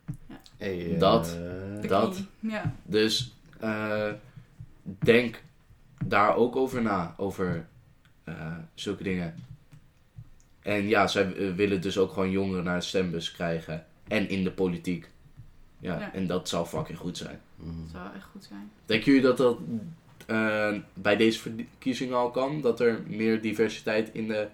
Hey, 0.57 0.93
eh, 0.95 0.99
Dat- 1.01 1.39
De 1.81 1.87
Dat. 1.89 2.23
Dus 2.83 3.35
eh, 3.61 4.13
denk 4.85 5.43
daar 6.05 6.35
ook 6.37 6.57
over 6.57 6.83
na, 6.83 7.15
over 7.17 7.67
eh, 8.25 8.57
zulke 8.75 9.03
dingen. 9.03 9.35
En 10.63 10.89
ja, 10.89 11.07
zij 11.07 11.55
willen 11.55 11.81
dus 11.81 11.99
ook 11.99 12.13
gewoon 12.13 12.31
jongeren 12.31 12.65
naar 12.65 12.79
de 12.79 12.85
stembus 12.85 13.33
krijgen. 13.33 13.87
En 14.11 14.29
in 14.29 14.45
de 14.45 14.51
politiek. 14.53 15.11
Ja, 15.79 15.99
Ja. 15.99 16.13
en 16.13 16.27
dat 16.27 16.49
zou 16.49 16.67
fucking 16.67 16.99
goed 16.99 17.17
zijn. 17.17 17.41
Dat 17.57 17.91
zou 17.93 18.15
echt 18.15 18.25
goed 18.33 18.45
zijn. 18.45 18.71
Denken 18.87 19.07
jullie 19.07 19.27
dat 19.27 19.37
dat 19.37 19.59
eh, 20.27 20.75
bij 20.95 21.17
deze 21.17 21.39
verkiezingen 21.41 22.17
al 22.17 22.31
kan? 22.31 22.61
Dat 22.61 22.81
er 22.81 23.03
meer 23.07 23.41
diversiteit 23.43 24.11
in 24.13 24.29
de 24.29 24.49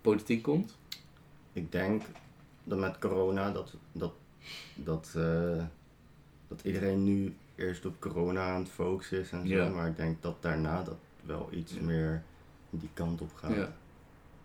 politiek 0.00 0.42
komt? 0.42 0.76
Ik 1.52 1.72
denk 1.72 2.02
dat 2.64 2.78
met 2.78 2.98
corona 2.98 3.50
dat, 3.50 3.74
dat, 3.92 4.12
dat, 4.74 5.12
eh, 5.16 5.64
dat 6.48 6.60
iedereen 6.62 7.04
nu 7.04 7.34
eerst 7.54 7.86
op 7.86 8.00
corona 8.00 8.48
aan 8.54 8.60
het 8.60 8.70
focussen 8.70 9.20
is 9.20 9.30
en 9.30 9.48
zo. 9.48 9.54
Ja. 9.54 9.68
Maar 9.68 9.88
ik 9.88 9.96
denk 9.96 10.22
dat 10.22 10.42
daarna 10.42 10.82
dat 10.82 10.96
wel 11.22 11.48
iets 11.52 11.72
Ja. 11.74 11.82
meer 11.82 12.22
die 12.70 12.88
kant 12.94 13.20
op 13.20 13.34
gaat. 13.34 13.54
Ja. 13.54 13.72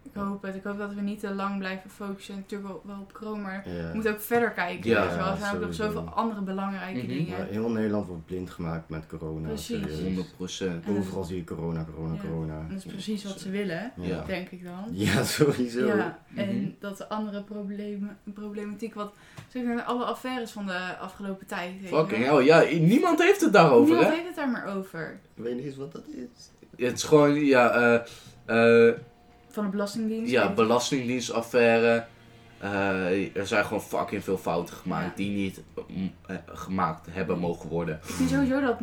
Ik 0.04 0.12
hoop 0.14 0.42
het. 0.42 0.56
Ik 0.56 0.64
hoop 0.64 0.78
dat 0.78 0.94
we 0.94 1.02
niet 1.02 1.20
te 1.20 1.34
lang 1.34 1.58
blijven 1.58 1.90
focussen. 1.90 2.36
Natuurlijk 2.36 2.72
wel, 2.72 2.82
wel 2.86 3.00
op 3.02 3.14
corona, 3.14 3.42
maar 3.42 3.70
Ja. 3.70 3.88
we 3.88 3.90
moeten 3.94 4.12
ook 4.14 4.20
verder 4.22 4.50
kijken. 4.52 4.90
Ja, 4.90 5.16
wel. 5.18 5.32
er 5.32 5.38
zijn 5.38 5.56
ook 5.56 5.62
nog 5.62 5.74
zoveel 5.74 6.02
andere 6.10 6.42
belangrijke 6.42 7.00
Mhm. 7.00 7.08
dingen. 7.08 7.48
Heel 7.48 7.70
Nederland 7.70 8.08
wordt 8.08 8.26
blind 8.26 8.50
gemaakt 8.50 8.90
met 8.90 9.08
corona. 9.08 9.48
Precies. 9.48 9.66
serieus. 9.82 10.02
100 10.02 10.36
procent. 10.38 10.86
En 10.86 10.94
dat- 10.94 11.04
Overal 11.04 11.24
zie 11.24 11.38
je 11.38 11.44
corona, 11.44 11.86
corona, 11.94 12.14
Ja. 12.14 12.20
corona. 12.30 12.60
En 12.60 12.68
dat 12.70 12.78
is 12.78 12.86
precies 12.86 13.24
wat 13.24 13.40
ze 13.40 13.50
willen, 13.50 13.92
Ja. 13.96 14.24
denk 14.26 14.50
ik 14.50 14.64
dan. 14.64 14.86
Ja, 14.92 15.24
sowieso. 15.38 15.86
Ja, 15.86 16.20
Mhm. 16.28 16.40
en 16.40 16.76
dat 16.80 16.98
de 16.98 17.10
andere 17.10 17.44
problemen, 17.44 18.18
problematiek, 18.34 18.94
wat 18.94 19.14
zeg 19.48 19.64
maar, 19.64 19.82
alle 19.82 20.04
affaires 20.04 20.52
van 20.52 20.66
de 20.66 20.98
afgelopen 21.00 21.48
tijd. 21.48 21.74
Fucking 21.84 22.26
hell, 22.26 22.44
ja, 22.44 22.64
niemand 22.80 23.22
heeft 23.24 23.42
het 23.42 23.54
daarover, 23.54 23.86
Niemand 23.86 24.08
hè? 24.08 24.14
heeft 24.14 24.28
het 24.28 24.36
daar 24.36 24.50
maar 24.50 24.76
over. 24.76 25.20
Ik 25.36 25.44
weet 25.44 25.56
niet 25.56 25.66
eens 25.66 25.78
wat 25.78 25.92
dat 25.92 26.04
is. 26.08 26.52
Het 26.86 26.98
is 26.98 27.04
gewoon, 27.04 27.34
ja, 27.46 27.70
eh, 28.46 28.88
eh, 28.90 28.94
Van 29.52 29.64
de 29.64 29.70
Belastingdienst. 29.70 30.32
ja 30.32 30.44
En- 30.50 30.56
belastingdienstaffaire. 30.56 32.06
Eh, 32.60 33.36
er 33.36 33.48
zijn 33.48 33.66
gewoon 33.66 33.82
fucking 33.82 34.24
veel 34.24 34.38
fouten 34.38 34.76
gemaakt 34.76 35.06
Ja. 35.10 35.16
die 35.16 35.30
niet 35.30 35.62
mm, 35.88 36.12
eh, 36.28 36.36
gemaakt 36.46 37.08
hebben 37.12 37.40
mogen 37.40 37.70
worden. 37.70 37.96
Ik 37.96 38.10
vind 38.14 38.30
sowieso 38.30 38.62
dat 38.62 38.78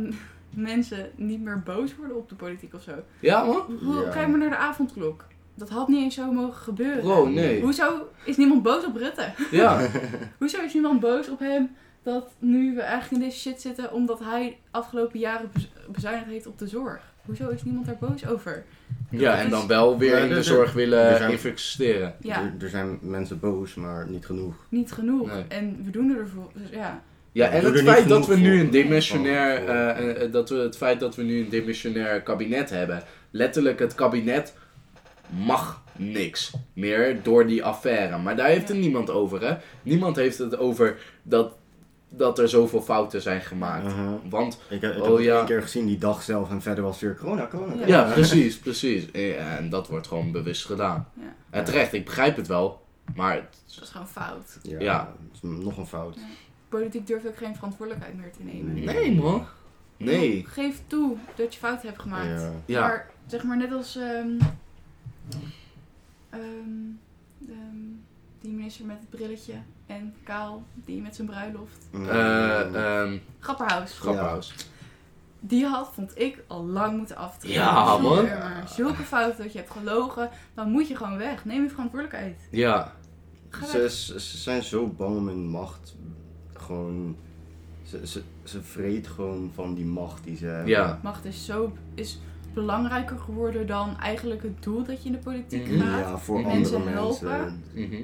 mensen 0.51 1.11
niet 1.17 1.41
meer 1.43 1.63
boos 1.63 1.97
worden 1.97 2.17
op 2.17 2.29
de 2.29 2.35
politiek 2.35 2.75
of 2.75 2.83
zo. 2.83 2.93
Ja, 3.21 3.45
man? 3.45 3.79
Hoe, 3.85 4.05
Ja. 4.05 4.11
Kijk 4.11 4.29
maar 4.29 4.39
naar 4.39 4.51
de 4.51 4.57
avondklok. 4.57 5.25
Dat 5.55 5.69
had 5.69 5.89
niet 5.89 6.03
eens 6.03 6.15
zo 6.15 6.33
mogen 6.33 6.63
gebeuren. 6.63 7.01
Bro, 7.01 7.27
nee. 7.29 7.61
Hoezo 7.61 8.09
is 8.25 8.37
niemand 8.37 8.63
boos 8.63 8.85
op 8.85 8.97
Rutte? 8.97 9.33
Ja, 9.51 9.89
Hoezo 10.39 10.63
is 10.63 10.73
niemand 10.73 11.01
boos 11.01 11.29
op 11.29 11.39
hem 11.39 11.77
dat 12.03 12.31
nu 12.39 12.75
we 12.75 12.81
eigenlijk 12.83 13.23
in 13.23 13.29
deze 13.29 13.41
shit 13.41 13.61
zitten 13.61 13.93
omdat 13.93 14.19
hij 14.19 14.59
afgelopen 14.71 15.19
jaren 15.19 15.51
bez- 15.53 15.71
bezuinigd 15.91 16.27
heeft 16.27 16.47
op 16.47 16.59
de 16.59 16.67
zorg? 16.67 17.08
Hoezo 17.29 17.49
is 17.49 17.63
niemand 17.65 17.87
daar 17.87 17.97
boos 18.01 18.27
over? 18.27 18.65
ja 19.11 19.39
en 19.39 19.45
is- 19.45 19.51
dan 19.51 19.67
wel 19.67 19.99
weer 19.99 20.19
in 20.19 20.29
de 20.29 20.35
er- 20.35 20.45
zorg 20.45 20.71
er 20.71 20.77
willen 20.77 21.31
investeren. 21.31 22.15
Ja, 22.21 22.41
Er, 22.43 22.53
er 22.65 22.69
zijn 22.69 22.99
mensen 23.03 23.41
boos, 23.41 23.75
maar 23.75 24.09
niet 24.09 24.27
genoeg. 24.27 24.55
niet 24.69 24.93
genoeg. 24.93 25.27
Nee. 25.33 25.45
En 25.49 25.81
we 25.85 25.91
doen 25.91 26.17
ervoor. 26.19 26.51
Dus 26.55 26.71
ja, 26.71 27.03
Ja, 27.33 27.49
en 27.49 27.65
het 27.65 27.75
er 27.75 27.83
feit 27.85 28.09
dat 28.09 28.27
we 28.27 28.37
nu 28.37 28.61
een 28.61 28.71
dimensionair, 28.71 29.65
eh, 29.69 30.23
eh, 30.25 30.33
dat 30.33 30.49
we 30.49 30.57
het 30.57 30.77
feit 30.77 31.01
dat 31.01 31.17
we 31.17 31.23
nu 31.23 31.41
een 31.41 31.49
dimensionair 31.49 32.23
kabinet 32.23 32.71
hebben, 32.71 33.03
letterlijk 33.31 33.79
het 33.79 33.95
kabinet 33.95 34.55
mag 35.45 35.83
niks 35.97 36.53
meer 36.73 37.17
door 37.23 37.47
die 37.47 37.65
affaire. 37.65 38.19
Maar 38.19 38.37
daar 38.37 38.49
heeft 38.49 38.69
het 38.69 38.77
niemand 38.79 39.11
over, 39.11 39.41
hè? 39.49 39.57
Niemand 39.83 40.17
heeft 40.17 40.39
het 40.39 40.57
over 40.59 40.97
dat, 41.23 41.57
dat 42.09 42.39
er 42.39 42.49
zoveel 42.49 42.83
fouten 42.83 43.23
zijn 43.23 43.41
gemaakt. 43.41 43.95
Want, 44.29 44.59
Ik, 44.69 44.81
heb- 44.81 44.93
ik 44.97 44.99
Oh, 45.03 45.07
heb 45.07 45.17
het 45.17 45.25
ja. 45.25 45.37
één 45.37 45.47
keer 45.47 45.63
gezien 45.63 45.87
die 45.87 45.99
dag 45.99 46.23
zelf 46.23 46.51
en 46.51 46.63
verder 46.63 46.85
was 46.85 47.01
weer 47.01 47.17
corona, 47.17 47.47
corona. 47.47 47.73
Ja. 47.73 47.79
corona. 47.79 48.07
ja, 48.07 48.13
precies, 48.13 48.59
precies. 48.59 49.11
En 49.37 49.71
dat 49.71 49.89
wordt 49.89 50.07
gewoon 50.07 50.33
bewust 50.33 50.67
gedaan. 50.67 51.09
ja, 51.15 51.35
En 51.51 51.65
terecht, 51.65 51.93
ik 51.93 52.05
begrijp 52.05 52.37
het 52.37 52.47
wel, 52.47 52.87
maar 53.15 53.35
het- 53.35 53.63
dat 53.75 53.83
is 53.85 53.91
gewoon 53.91 54.09
fout. 54.09 54.59
Ja, 54.63 54.79
Ja. 54.81 54.99
dat 54.99 55.33
is 55.33 55.65
nog 55.65 55.77
een 55.77 55.87
fout. 55.87 56.15
Ja. 56.15 56.23
Politiek 56.69 57.07
durft 57.07 57.27
ook 57.27 57.37
geen 57.37 57.55
verantwoordelijkheid 57.55 58.17
meer 58.17 58.31
te 58.33 58.43
nemen. 58.43 58.75
Nee. 58.85 59.15
man. 59.15 59.47
Nee. 59.97 60.45
Geef 60.49 60.83
toe 60.87 61.17
dat 61.37 61.55
je 61.55 61.61
fout 61.61 61.83
hebt 61.83 62.01
gemaakt. 62.01 62.41
Ja. 62.41 62.53
Ja. 62.67 62.81
Maar 62.81 63.11
zeg 63.27 63.43
maar 63.43 63.57
net 63.57 63.73
als 63.73 63.97
ehm, 63.97 64.29
ehm, 66.31 66.41
ehm, 67.49 67.77
die 68.41 68.53
minister 68.53 68.87
met 68.87 68.97
het 69.01 69.11
brilletje 69.11 69.53
en 69.87 70.15
Kaal, 70.23 70.63
die 70.75 71.03
met 71.03 71.15
zijn 71.15 71.27
bruiloft. 71.27 71.89
Eh, 71.93 72.75
ehm 72.75 73.19
Grapperhaus. 73.39 73.99
Grapperhaus. 73.99 74.55
Die 75.41 75.65
had, 75.67 75.91
vond 75.95 76.19
ik, 76.19 76.43
al 76.47 76.65
lang 76.65 76.97
moeten 76.97 77.17
aftreden. 77.17 77.57
Ja, 77.57 77.99
man. 77.99 78.29
Zulke 78.69 79.03
fouten 79.03 79.43
dat 79.43 79.53
je 79.53 79.59
hebt 79.59 79.71
gelogen, 79.71 80.31
dan 80.55 80.71
moet 80.71 80.89
je 80.89 80.97
gewoon 80.97 81.17
weg. 81.19 81.45
Neem 81.45 81.63
je 81.63 81.69
verantwoordelijkheid. 81.71 82.41
Ja. 82.51 82.93
Ze, 83.67 83.79
weg. 83.79 83.91
ze, 83.91 84.21
ze 84.21 84.37
zijn 84.39 84.63
zo 84.63 84.87
bang 84.87 85.17
om 85.17 85.27
hun 85.29 85.49
macht. 85.49 85.97
Gewoon. 86.53 87.17
Ze, 87.83 88.07
ze, 88.07 88.23
ze 88.45 88.63
vreet 88.63 89.07
gewoon 89.07 89.51
van 89.55 89.75
die 89.75 89.85
macht 89.85 90.25
die 90.25 90.37
ze 90.37 90.47
hebben. 90.47 90.67
Ja. 90.69 90.99
Macht 91.03 91.25
is 91.25 91.45
zo 91.45 91.73
is 91.95 92.19
belangrijker 92.55 93.19
geworden 93.19 93.67
dan 93.67 93.99
eigenlijk 93.99 94.43
het 94.43 94.63
doel 94.63 94.85
dat 94.85 95.03
je 95.03 95.07
in 95.09 95.13
de 95.15 95.19
politiek 95.19 95.69
Mhm. 95.71 95.81
gaat. 95.81 95.99
Ja, 96.01 96.19
voor 96.19 96.41
Mensen 96.43 96.77
andere 96.77 96.95
helpen. 96.97 97.29
mensen. 97.29 97.63
Mhm. 97.75 98.03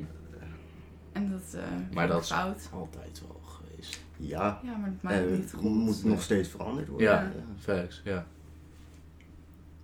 En 1.15 1.31
dat 1.31 1.55
eh 1.55 1.63
Maar 1.95 2.09
dat 2.09 2.23
is 2.23 2.29
fout. 2.29 2.69
altijd 2.73 3.23
wel 3.29 3.41
geweest. 3.45 4.01
Ja, 4.17 4.61
Ja, 4.65 4.77
maar 4.77 4.93
maakt 5.01 5.17
het 5.17 5.31
niet 5.31 5.53
goed. 5.57 5.63
moet 5.71 6.05
nog 6.05 6.23
steeds 6.23 6.49
veranderd 6.49 6.89
worden. 6.89 7.07
Ja. 7.09 7.33
Facts, 7.61 8.01
ja. 8.05 8.27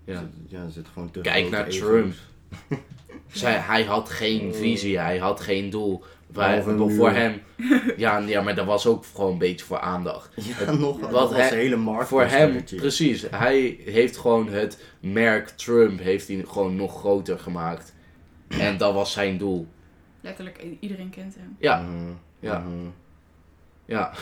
Ja, 0.05 0.12
Ja. 0.12 0.22
ja 0.49 0.62
er 0.64 0.70
zit 0.70 0.87
gewoon 0.93 1.11
te 1.11 1.20
Kijk 1.20 1.51
naar. 1.51 1.68
Trump. 1.68 2.14
Zij, 3.33 3.55
hij 3.59 3.85
had 3.85 4.09
geen 4.09 4.49
Oh. 4.51 4.55
visie, 4.57 4.99
hij 4.99 5.18
had 5.18 5.41
geen 5.41 5.70
doel. 5.70 6.03
Wij, 6.26 6.62
voor 6.62 7.11
hem, 7.11 7.41
ja, 7.97 8.18
ja, 8.18 8.43
maar 8.43 8.55
dat 8.55 8.66
was 8.66 8.87
ook 8.87 9.05
gewoon 9.14 9.33
een 9.33 9.39
beetje 9.39 9.64
voor 9.64 9.78
aandacht. 9.81 10.31
Ja, 10.35 10.72
nog 10.72 11.01
Wat 11.01 11.11
was 11.11 11.33
hij- 11.33 11.49
hele 11.59 11.76
markt. 11.76 12.09
Voor 12.09 12.24
hem, 12.24 12.64
precies. 12.64 13.26
Hij 13.31 13.78
heeft 13.85 14.16
gewoon 14.16 14.49
het 14.49 14.85
merk 15.01 15.49
Trump 15.49 15.99
heeft 16.01 16.28
hij 16.28 16.45
gewoon 16.49 16.76
nog 16.76 16.99
groter 16.99 17.39
gemaakt. 17.39 17.95
En 18.49 18.76
dat 18.78 18.95
was 18.95 19.12
zijn 19.12 19.39
doel. 19.39 19.66
Letterlijk, 20.20 20.64
iedereen 20.80 21.10
kent 21.10 21.34
hem. 21.34 21.56
Ja, 21.58 21.80
Mhm, 21.80 22.12
Ja. 22.40 22.58
mhm. 22.58 22.86
ja, 23.84 24.12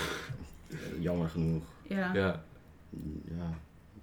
Jammer 1.07 1.29
genoeg. 1.29 1.63
Ja. 1.83 2.11
ja. 2.15 2.43
Ja, 3.39 3.51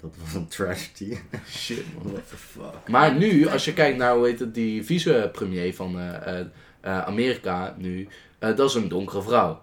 dat 0.02 0.16
was 0.24 0.34
een 0.34 0.48
tragedy. 0.48 1.18
Shit, 1.50 1.84
man. 1.94 2.12
What 2.12 2.30
the 2.30 2.36
fuck. 2.38 2.88
Maar 2.88 3.16
nu, 3.16 3.48
als 3.48 3.66
je 3.66 3.74
kijkt 3.74 3.98
naar, 3.98 4.16
hoe 4.16 4.26
heet 4.26 4.40
het, 4.40 4.54
die 4.54 4.84
vice-premier 4.84 5.74
van 5.76 6.00
eh, 6.00 6.40
eh, 6.40 6.46
eh, 6.82 7.02
Amerika 7.06 7.76
nu, 7.78 8.08
eh, 8.40 8.56
dat 8.56 8.70
is 8.70 8.76
een 8.76 8.88
donkere 8.88 9.22
vrouw. 9.22 9.62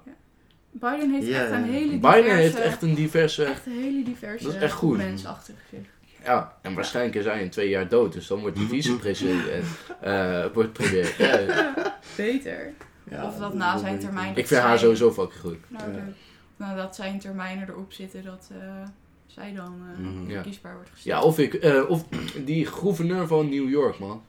Biden 0.71 1.11
heeft 1.11 1.29
echt 1.31 1.51
een 1.51 1.65
hele 1.65 1.91
diverse... 1.91 2.17
Biden 2.17 2.37
heeft 2.37 2.55
echt 2.59 2.83
een 2.83 2.95
diverse, 2.95 3.45
echt 3.45 3.67
een 3.67 3.73
hele 3.73 4.03
diverse 4.05 4.45
Dat 4.45 4.55
is 4.55 4.61
echt 4.63 4.73
goed. 4.73 4.97
mens 4.97 5.27
achter 5.27 5.55
zich. 5.71 5.87
Ja, 6.25 6.57
en 6.63 6.75
waarschijnlijk 6.75 7.17
is 7.17 7.25
hij 7.25 7.43
in 7.43 7.51
twee 7.51 7.69
jaar 7.69 7.89
dood, 7.89 8.13
dus 8.13 8.27
dan 8.27 8.41
wordt 8.41 8.57
hij 8.57 8.67
vice-president, 8.67 9.45
eh 10.01 10.45
wordt 10.55 10.73
premier. 10.73 11.15
Ja, 11.19 11.75
beter. 12.17 12.73
Ja, 13.11 13.25
Of 13.27 13.37
dat 13.39 13.55
na 13.55 13.79
zijn 13.79 13.99
termijn- 13.99 14.37
ik 14.37 14.47
vind 14.47 14.61
haar 14.61 14.79
sowieso 14.79 15.13
fucking 15.13 15.41
goed. 15.41 15.59
Nou, 15.71 15.93
Ja. 15.93 16.05
nadat 16.57 16.95
zijn 16.95 17.19
termijnen 17.19 17.69
erop 17.69 17.93
zitten, 17.93 18.25
dat 18.25 18.51
eh, 18.53 18.59
zij 19.27 19.53
dan 19.55 19.81
eh 19.95 20.05
Mhm. 20.05 20.29
Ja. 20.29 20.35
verkiesbaar 20.35 20.75
wordt 20.75 20.91
gesteld. 20.93 21.21
Ja, 21.23 21.23
of 21.29 21.39
ik, 21.39 21.55
eh, 21.55 21.91
of 21.91 22.05
die 22.45 22.67
gouverneur 22.67 23.27
van 23.27 23.49
New 23.49 23.69
York, 23.71 23.99
man. 23.99 24.23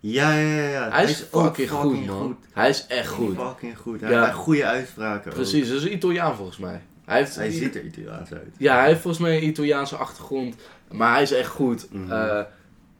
Ja, 0.00 0.32
ja, 0.34 0.48
ja. 0.58 0.68
ja. 0.68 0.90
Hij 0.90 1.04
is 1.04 1.32
ook 1.32 1.44
fucking 1.44 1.70
goed, 1.70 2.06
man. 2.06 2.38
Hij 2.52 2.68
is 2.68 2.86
echt 2.86 3.08
goed. 3.08 3.36
Fucking 3.36 3.78
goed. 3.78 4.00
Hij 4.00 4.10
Ja. 4.10 4.24
heeft 4.24 4.34
goede 4.36 4.64
uitspraken. 4.64 5.30
ook. 5.30 5.36
Precies, 5.36 5.68
dat 5.68 5.76
is 5.76 5.84
een 5.84 5.92
Italiaan 5.92 6.36
volgens 6.36 6.58
mij. 6.58 6.82
Hij, 7.04 7.18
heeft, 7.18 7.36
Hij 7.36 7.50
ziet 7.50 7.74
er 7.74 7.84
Italiaans 7.84 8.32
uit. 8.32 8.54
Ja, 8.58 8.78
hij 8.78 8.88
heeft 8.88 9.00
volgens 9.00 9.22
mij 9.22 9.36
een 9.36 9.46
Italiaanse 9.46 9.96
achtergrond. 9.96 10.54
Maar 10.92 11.12
hij 11.12 11.22
is 11.22 11.32
echt 11.32 11.48
goed. 11.50 11.92
Mhm. 11.92 12.12
Eh, 12.12 12.42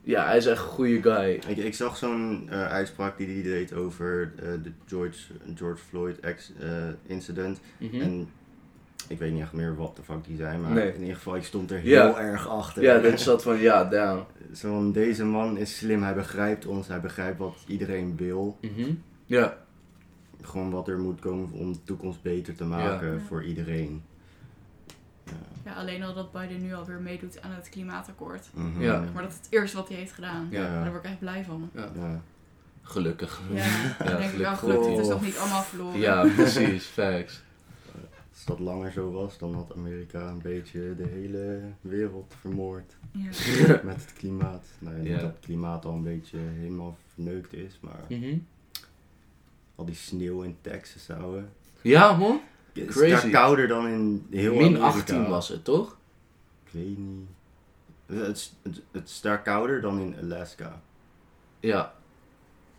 ja, 0.03 0.25
hij 0.27 0.37
is 0.37 0.47
echt 0.47 0.63
een 0.63 0.69
goede 0.69 1.03
guy. 1.03 1.41
Ik, 1.47 1.57
ik 1.57 1.75
zag 1.75 1.97
zo'n 1.97 2.47
eh, 2.51 2.67
uitspraak 2.67 3.19
die 3.19 3.27
hij 3.27 3.43
deed 3.43 3.73
over 3.75 4.33
eh, 4.39 4.45
de 4.63 4.73
George, 4.87 5.19
George 5.55 5.83
Floyd 5.89 6.21
ex, 6.21 6.53
incident. 7.07 7.61
Mhm. 7.79 8.01
En 8.01 8.29
ik 9.09 9.19
weet 9.19 9.33
niet 9.33 9.43
echt 9.43 9.53
meer 9.53 9.77
wat 9.77 9.97
de 9.97 10.03
fuck 10.03 10.25
die 10.27 10.37
zei, 10.37 10.59
maar 10.59 10.71
Nee. 10.71 10.93
in 10.95 11.01
ieder 11.01 11.17
geval, 11.17 11.37
ik 11.37 11.45
stond 11.45 11.71
er 11.71 11.79
heel 11.79 11.93
Ja. 11.93 12.19
erg 12.19 12.49
achter. 12.49 12.83
Ja, 12.83 12.99
dat 12.99 13.23
dat 13.25 13.43
van, 13.43 13.59
ja, 13.59 13.85
down. 13.85 14.25
Zo 14.53 14.69
van, 14.69 14.93
deze 14.93 15.25
man 15.25 15.57
is 15.57 15.77
slim, 15.77 16.03
hij 16.03 16.15
begrijpt 16.15 16.67
ons, 16.67 16.89
hij 16.89 17.01
begrijpt 17.01 17.39
wat 17.39 17.57
iedereen 17.67 18.17
wil. 18.17 18.59
Mhm. 18.61 18.91
Ja, 19.27 19.57
Gewoon 20.45 20.71
wat 20.71 20.89
er 20.89 20.99
moet 20.99 21.21
komen 21.21 21.53
om 21.53 21.73
de 21.73 21.83
toekomst 21.85 22.23
beter 22.23 22.55
te 22.57 22.65
maken 22.65 23.13
Ja. 23.13 23.19
voor 23.21 23.45
iedereen. 23.45 24.03
Ja, 25.65 25.73
alleen 25.75 26.03
al 26.03 26.15
dat 26.15 26.33
Biden 26.33 26.63
nu 26.63 26.75
alweer 26.75 27.01
meedoet 27.01 27.41
aan 27.43 27.51
het 27.51 27.69
klimaatakkoord. 27.69 28.49
Mhm. 28.55 28.81
Ja. 28.83 29.05
Maar 29.15 29.23
dat 29.23 29.31
is 29.33 29.37
het 29.39 29.47
eerste 29.51 29.77
wat 29.77 29.89
hij 29.89 29.97
heeft 29.97 30.13
gedaan. 30.13 30.47
Ja. 30.51 30.83
Daar 30.83 30.91
word 30.91 31.05
ik 31.05 31.11
echt 31.11 31.19
blij 31.19 31.45
van. 31.45 31.71
ja. 31.75 31.91
Ja. 31.97 32.21
gelukkig. 32.83 33.41
Ja, 33.53 33.97
dan 34.05 34.17
denk 34.21 34.33
ik 34.33 34.39
wel, 34.39 34.57
gelukkig. 34.57 34.59
gelukkig, 34.59 34.89
het 34.91 34.99
is 34.99 35.07
Oh. 35.07 35.13
nog 35.13 35.23
niet 35.23 35.37
allemaal 35.39 35.63
verloren. 35.63 36.01
Ja, 36.01 36.27
precies, 36.37 36.87
facts. 36.99 37.43
Als 38.33 38.45
dat 38.45 38.59
langer 38.59 38.93
zo 38.93 39.11
was, 39.13 39.39
dan 39.39 39.55
had 39.55 39.73
Amerika 39.77 40.29
een 40.29 40.43
beetje 40.43 40.95
de 40.97 41.07
hele 41.07 41.61
wereld 41.81 42.35
vermoord. 42.41 42.97
Ja. 43.13 43.81
Met 43.85 43.97
het 43.97 44.13
klimaat. 44.19 44.67
Nou, 44.79 44.95
ja, 44.97 45.01
niet 45.03 45.11
Ja. 45.11 45.19
dat 45.19 45.31
het 45.35 45.41
klimaat 45.45 45.85
al 45.85 45.93
een 45.93 46.03
beetje 46.03 46.39
helemaal 46.39 46.97
verneukt 47.15 47.53
is, 47.53 47.79
maar 47.81 48.05
Mhm. 48.09 48.37
Al 49.75 49.85
die 49.85 49.95
sneeuw 49.95 50.43
in 50.43 50.57
Texas 50.61 51.07
houden. 51.17 51.53
Ja, 51.81 52.17
man. 52.17 52.41
Het 52.73 52.89
is 52.89 52.95
Crazy. 52.95 53.11
daar 53.11 53.31
kouder 53.31 53.69
dan 53.69 53.89
in 53.89 54.27
heel 54.31 54.55
Min 54.55 54.63
Amerika. 54.67 54.87
18 54.87 55.29
was 55.29 55.49
het, 55.49 55.65
toch? 55.65 55.97
Ik 56.67 56.71
weet 56.73 56.99
niet. 56.99 57.27
Het 58.07 58.37
is, 58.37 58.53
het, 58.63 58.81
het 58.93 59.09
is 59.09 59.21
daar 59.21 59.43
kouder 59.43 59.81
dan 59.81 60.01
in 60.01 60.17
Alaska. 60.23 60.81
Ja. 61.61 61.93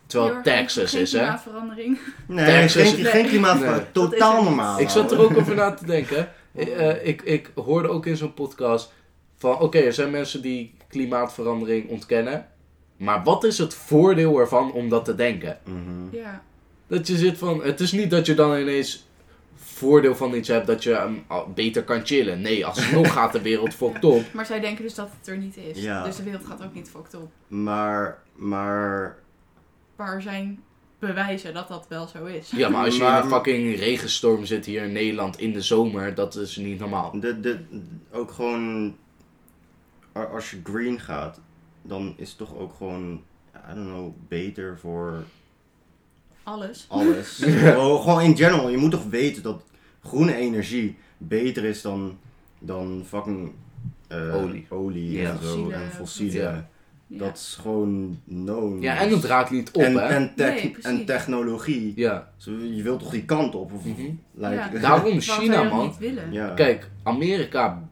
Terwijl 0.06 0.30
Heel 0.30 0.42
erg 0.42 0.54
Texas 0.56 0.90
geen 0.90 1.00
is, 1.00 1.12
hè? 1.12 1.18
klimaatverandering. 1.18 1.98
Nee, 2.26 2.46
Texas- 2.46 2.92
geen, 2.92 3.04
geen 3.04 3.26
klimaat, 3.26 3.60
Nee. 3.60 3.68
Dat 3.68 3.92
totaal 3.92 4.34
het 4.36 4.44
normaal. 4.44 4.80
Ik 4.80 4.88
zat 4.88 5.12
er 5.12 5.18
ook 5.20 5.36
over 5.36 5.54
na 5.54 5.74
te 5.74 5.86
denken. 5.86 6.28
Eh, 6.54 7.06
ik, 7.06 7.22
ik 7.22 7.50
hoorde 7.54 7.88
ook 7.88 8.06
in 8.06 8.16
zo'n 8.16 8.34
podcast 8.34 8.92
van... 9.36 9.58
Oké, 9.60 9.78
er 9.78 9.92
zijn 9.92 10.10
mensen 10.10 10.42
die 10.42 10.74
klimaatverandering 10.88 11.88
ontkennen. 11.90 12.46
Maar 12.96 13.22
wat 13.24 13.44
is 13.44 13.58
het 13.58 13.74
voordeel 13.74 14.38
ervan 14.38 14.72
om 14.72 14.88
dat 14.88 15.04
te 15.04 15.14
denken? 15.14 15.58
Mhm. 15.64 16.16
Ja. 16.16 16.42
Dat 16.86 17.06
je 17.06 17.16
zit 17.16 17.38
van... 17.38 17.62
Het 17.62 17.80
is 17.80 17.92
niet 17.92 18.10
dat 18.10 18.26
je 18.26 18.34
dan 18.34 18.58
ineens 18.58 19.06
voordeel 19.54 20.14
van 20.14 20.34
iets 20.34 20.48
hebt 20.48 20.66
dat 20.66 20.82
je 20.82 20.92
ehm, 20.92 21.14
beter 21.54 21.84
kan 21.84 22.06
chillen. 22.06 22.40
Nee, 22.40 22.66
alsnog 22.66 23.12
gaat 23.16 23.32
de 23.32 23.42
wereld 23.42 23.74
fucked 23.74 24.04
op. 24.04 24.32
Maar 24.32 24.46
zij 24.46 24.60
denken 24.60 24.84
dus 24.84 24.94
dat 24.94 25.10
het 25.18 25.28
er 25.28 25.36
niet 25.36 25.56
is. 25.56 25.82
Ja. 25.82 26.04
Dus 26.04 26.16
de 26.16 26.22
wereld 26.22 26.44
gaat 26.44 26.62
ook 26.64 26.74
niet 26.74 26.88
fucked 26.88 27.14
op. 27.14 27.30
Maar, 27.48 28.22
maar 28.34 29.18
er 29.96 30.22
zijn 30.22 30.62
bewijzen 30.98 31.54
dat 31.54 31.68
dat 31.68 31.86
wel 31.88 32.06
zo 32.06 32.24
is. 32.24 32.50
Ja, 32.50 32.68
maar 32.68 32.84
als 32.84 32.96
je 32.96 33.04
in 33.04 33.12
een 33.12 33.28
fucking 33.28 33.78
regenstorm 33.78 34.44
zit 34.44 34.66
hier 34.66 34.82
in 34.82 34.92
Nederland 34.92 35.38
in 35.38 35.52
de 35.52 35.62
zomer, 35.62 36.14
dat 36.14 36.36
is 36.36 36.56
niet 36.56 36.78
normaal. 36.78 37.20
de, 37.20 37.40
de, 37.40 37.58
ook 38.12 38.30
gewoon, 38.30 38.96
als 40.12 40.50
je 40.50 40.60
green 40.64 41.00
gaat, 41.00 41.40
dan 41.82 42.14
is 42.16 42.28
het 42.28 42.38
toch 42.38 42.56
ook 42.56 42.74
gewoon, 42.74 43.22
I 43.70 43.74
don't 43.74 43.88
know, 43.88 44.12
beter 44.28 44.78
voor 44.78 45.24
Alles. 46.46 46.84
alles. 46.88 47.42
gewoon, 47.42 48.00
gewoon 48.02 48.20
in 48.20 48.36
general, 48.36 48.70
je 48.70 48.76
moet 48.76 48.90
toch 48.90 49.04
weten 49.10 49.42
dat 49.42 49.62
groene 50.02 50.34
energie 50.36 50.96
beter 51.18 51.64
is 51.64 51.82
dan, 51.82 52.18
dan 52.58 53.02
fucking 53.06 53.52
eh, 54.08 54.34
Olie. 54.42 54.66
olie 54.68 55.10
Ja. 55.10 55.30
en 55.30 55.38
zo 55.38 55.44
Fossiele- 55.46 55.74
en 55.74 55.90
fossiele. 55.90 56.38
Ja. 56.38 56.68
Ja. 57.08 57.18
Dat 57.18 57.36
is 57.36 57.58
gewoon 57.60 58.20
known. 58.28 58.80
Ja, 58.80 58.96
en 59.00 59.10
het 59.10 59.24
raakt 59.24 59.50
niet 59.50 59.70
op, 59.72 59.82
en, 59.82 59.92
hè? 59.94 60.00
en, 60.00 60.32
tech- 60.36 60.54
Nee, 60.62 60.70
precies. 60.70 60.90
en 60.90 61.04
technologie. 61.04 61.92
Ja. 61.96 62.30
Zo, 62.36 62.50
je 62.50 62.82
wilt 62.82 62.98
toch 63.00 63.10
die 63.10 63.24
kant 63.24 63.54
op? 63.54 63.72
Of, 63.72 63.82
lijkt- 64.34 64.72
Ja. 64.72 64.78
Daarom 64.88 65.20
China, 65.20 65.62
man. 65.62 65.86
niet 65.86 65.98
willen? 65.98 66.32
Ja. 66.32 66.54
Kijk, 66.54 66.90
Amerika. 67.02 67.88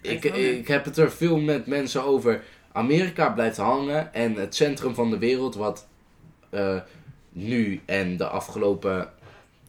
Ik, 0.00 0.24
ik 0.24 0.68
heb 0.68 0.84
het 0.84 0.96
er 0.96 1.10
veel 1.12 1.38
met 1.40 1.66
mensen 1.66 2.02
over. 2.04 2.42
Amerika 2.72 3.28
blijft 3.30 3.56
hangen 3.56 4.14
en 4.14 4.34
het 4.34 4.54
centrum 4.54 4.94
van 4.94 5.10
de 5.10 5.18
wereld, 5.18 5.54
wat 5.54 5.87
eh, 6.50 6.76
nu 7.28 7.80
en 7.84 8.16
de 8.16 8.26
afgelopen. 8.26 9.12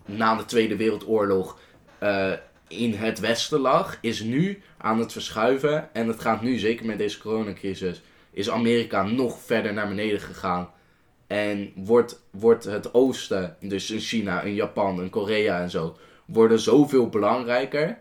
na 0.05 0.35
de 0.35 0.45
Tweede 0.45 0.75
Wereldoorlog. 0.75 1.59
eh, 1.99 2.31
in 2.67 2.93
het 2.93 3.19
westen 3.19 3.59
lag, 3.59 3.97
is 4.01 4.21
nu 4.21 4.61
aan 4.77 4.99
het 4.99 5.11
verschuiven. 5.11 5.93
En 5.93 6.07
het 6.07 6.19
gaat 6.19 6.41
nu, 6.41 6.57
zeker 6.57 6.85
met 6.85 6.97
deze 6.97 7.19
coronacrisis, 7.19 8.01
is 8.31 8.49
Amerika 8.49 9.03
nog 9.03 9.39
verder 9.39 9.73
naar 9.73 9.87
beneden 9.87 10.19
gegaan. 10.19 10.69
En 11.27 11.71
wordt, 11.75 12.21
wordt 12.31 12.63
het 12.63 12.93
oosten, 12.93 13.55
dus 13.59 13.91
in 13.91 13.99
China, 13.99 14.41
in 14.41 14.53
Japan, 14.53 15.01
in 15.01 15.09
Korea 15.09 15.61
en 15.61 15.69
zo, 15.69 15.97
worden 16.25 16.59
zoveel 16.59 17.09
belangrijker. 17.09 17.97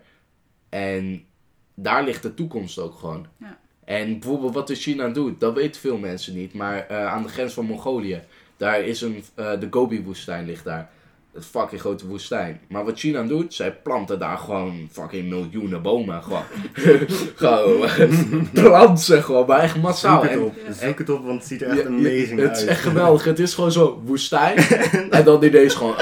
En 0.69 1.25
daar 1.73 2.03
ligt 2.03 2.21
de 2.21 2.33
toekomst 2.33 2.79
ook 2.79 2.95
gewoon. 2.95 3.27
Ja. 3.37 3.59
En 3.85 4.19
bijvoorbeeld 4.19 4.53
wat 4.53 4.67
de 4.67 4.75
China 4.75 5.07
doet, 5.07 5.39
dat 5.39 5.53
weten 5.53 5.81
veel 5.81 5.97
mensen 5.97 6.35
niet. 6.35 6.53
Maar 6.53 6.87
eh, 6.87 7.05
aan 7.05 7.23
de 7.23 7.29
grens 7.29 7.53
van 7.53 7.65
Mongolië, 7.65 8.21
daar 8.59 8.81
is 8.81 9.01
een, 9.01 9.23
eh, 9.35 9.45
de 9.59 9.67
Gobi-woestijn 9.69 10.45
ligt 10.45 10.63
daar. 10.63 10.89
Het 11.33 11.45
fucking 11.45 11.81
grote 11.81 12.07
woestijn. 12.07 12.59
Maar 12.69 12.85
wat 12.85 12.99
China 12.99 13.23
doet, 13.23 13.53
zij 13.53 13.71
planten 13.71 14.19
daar 14.19 14.37
gewoon 14.37 14.87
fucking 14.91 15.29
miljoenen 15.29 15.81
bomen. 15.81 16.23
Gewoon, 16.23 16.43
gewoon 17.35 17.87
plant 18.53 19.01
ze 19.01 19.21
gewoon, 19.21 19.47
maar 19.47 19.59
echt 19.59 19.81
massaal. 19.81 20.21
Zoek 20.21 20.29
het 20.29 20.39
En- 20.39 20.45
op. 20.45 20.53
Ja. 20.67 20.73
Zoek 20.87 20.97
het 20.97 21.09
op, 21.09 21.25
want 21.25 21.37
het 21.39 21.47
ziet 21.47 21.61
er 21.61 21.67
echt 21.69 21.81
ja, 21.81 21.85
amazing 21.87 22.39
het 22.39 22.47
uit. 22.49 22.57
is 22.57 22.65
echt 22.65 22.81
geweldig. 22.81 23.23
Het 23.23 23.39
is 23.39 23.53
gewoon 23.53 23.71
zo 23.71 24.01
woestijn. 24.05 24.57
en 25.09 25.23
dan 25.23 25.43
ineens 25.43 25.73
gewoon 25.75 25.95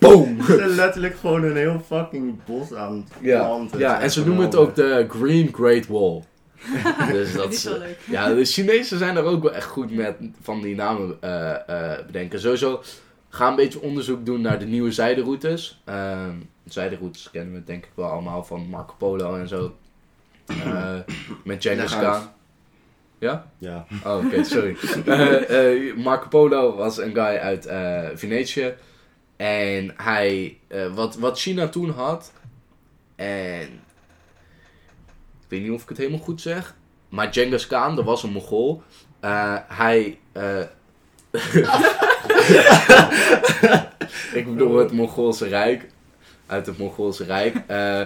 boom. 0.00 0.42
Ze 0.44 0.54
zijn 0.56 0.68
letterlijk 0.74 1.16
gewoon 1.20 1.44
een 1.44 1.56
heel 1.56 1.82
fucking 1.86 2.44
bos 2.44 2.74
aan 2.74 2.94
het 2.96 3.12
Ja, 3.20 3.44
planten. 3.44 3.78
ja 3.78 3.88
Het 3.92 3.98
is 3.98 4.04
en 4.04 4.10
ze 4.22 4.26
noemen 4.26 4.44
het 4.44 4.56
ook 4.56 4.74
de 4.74 5.06
Green 5.08 5.48
Great 5.52 5.86
Wall. 5.86 6.22
dus 7.12 7.32
dat 7.42 7.52
is 7.52 7.64
wel 7.64 7.78
leuk. 7.78 7.98
ja, 8.04 8.34
de 8.34 8.44
Chinezen 8.44 8.98
zijn 8.98 9.16
er 9.16 9.24
ook 9.24 9.42
wel 9.42 9.52
echt 9.52 9.66
goed 9.66 9.90
met 9.90 10.16
van 10.42 10.60
die 10.60 10.74
namen 10.74 11.16
eh, 11.20 11.68
eh, 11.68 12.06
bedenken. 12.06 12.40
Sowieso 12.40 12.82
ga 13.28 13.48
een 13.48 13.56
beetje 13.56 13.80
onderzoek 13.80 14.26
doen 14.26 14.40
naar 14.40 14.58
de 14.58 14.66
nieuwe 14.66 14.92
zijderoutes. 14.92 15.80
Ehm 15.84 16.34
zijderoutes 16.64 17.30
kennen 17.30 17.54
we 17.54 17.64
denk 17.64 17.84
ik 17.84 17.90
wel 17.94 18.08
allemaal 18.08 18.44
van 18.44 18.66
Marco 18.68 18.94
Polo 18.98 19.36
en 19.36 19.48
zo. 19.48 19.76
Eh, 20.46 20.98
met 21.44 21.62
Genghis. 21.62 21.98
Khan. 21.98 22.22
Ja? 23.18 23.46
Ja. 23.58 23.86
Oh, 24.04 24.24
oké, 24.24 24.44
sorry. 24.54 24.76
Eh, 25.06 25.88
eh, 25.88 25.96
Marco 25.96 26.28
Polo 26.28 26.76
was 26.76 26.98
een 26.98 27.14
guy 27.14 27.36
uit 27.36 27.66
eh, 27.66 28.08
Venetië. 28.14 28.74
En 29.36 29.94
hij, 29.96 30.58
eh, 30.66 30.94
wat, 30.94 31.16
wat 31.16 31.38
China 31.38 31.68
toen 31.68 31.90
had, 31.90 32.32
en 33.16 33.68
weet 35.52 35.62
niet 35.62 35.70
of 35.70 35.82
ik 35.82 35.88
het 35.88 35.98
helemaal 35.98 36.18
goed 36.18 36.40
zeg, 36.40 36.76
maar 37.08 37.32
Genghis 37.32 37.66
Khan, 37.66 37.96
dat 37.96 38.04
was 38.04 38.22
een 38.22 38.32
Mogol. 38.32 38.82
Eh, 39.20 39.56
hij, 39.68 40.18
eh, 40.32 40.60
ik 44.38 44.44
bedoel 44.44 44.76
het 44.76 44.92
Mongoolse 44.92 45.48
Rijk. 45.48 45.88
Uit 46.46 46.66
het 46.66 46.78
Mongoolse 46.78 47.24
Rijk. 47.24 47.54
Eh, 47.66 48.02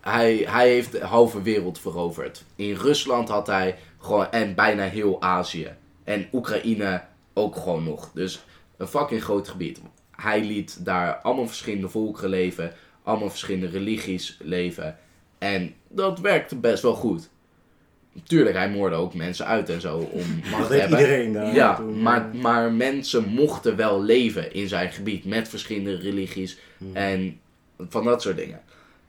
hij, 0.00 0.46
hij 0.48 0.68
heeft 0.68 0.92
de 0.92 1.04
halve 1.04 1.42
wereld 1.42 1.78
veroverd. 1.78 2.44
In 2.54 2.74
Rusland 2.74 3.28
had 3.28 3.46
hij 3.46 3.78
gewoon, 3.98 4.30
en 4.30 4.54
bijna 4.54 4.82
heel 4.82 5.22
Azië. 5.22 5.70
En 6.04 6.28
Oekraïne 6.32 7.02
ook 7.34 7.56
gewoon 7.56 7.84
nog. 7.84 8.10
Dus 8.14 8.44
een 8.76 8.86
fucking 8.86 9.22
groot 9.22 9.48
gebied. 9.48 9.80
Hij 10.10 10.44
liet 10.44 10.84
daar 10.84 11.16
allemaal 11.16 11.46
verschillende 11.46 11.88
volkeren 11.88 12.30
leven. 12.30 12.72
Allemaal 13.02 13.30
verschillende 13.30 13.68
religies 13.68 14.38
leven. 14.42 14.98
En 15.38 15.74
dat 15.88 16.20
werkte 16.20 16.56
best 16.56 16.82
wel 16.82 16.94
goed. 16.94 17.28
Tuurlijk, 18.24 18.56
hij 18.56 18.70
moorde 18.70 18.96
ook 18.96 19.14
mensen 19.14 19.46
uit 19.46 19.68
en 19.68 19.80
zo 19.80 19.98
om 19.98 20.40
Maar 20.40 20.50
macht 20.58 20.68
te 20.68 20.74
hebben. 20.74 20.98
iedereen 20.98 21.32
daar. 21.32 21.54
Ja, 21.54 21.74
toen, 21.74 22.02
maar, 22.02 22.34
maar 22.34 22.72
mensen 22.72 23.28
mochten 23.28 23.76
wel 23.76 24.02
leven 24.02 24.52
in 24.52 24.68
zijn 24.68 24.92
gebied 24.92 25.24
met 25.24 25.48
verschillende 25.48 25.96
religies 25.96 26.58
hmm. 26.78 26.96
en 26.96 27.40
van 27.78 28.04
dat 28.04 28.22
soort 28.22 28.36
dingen. 28.36 28.60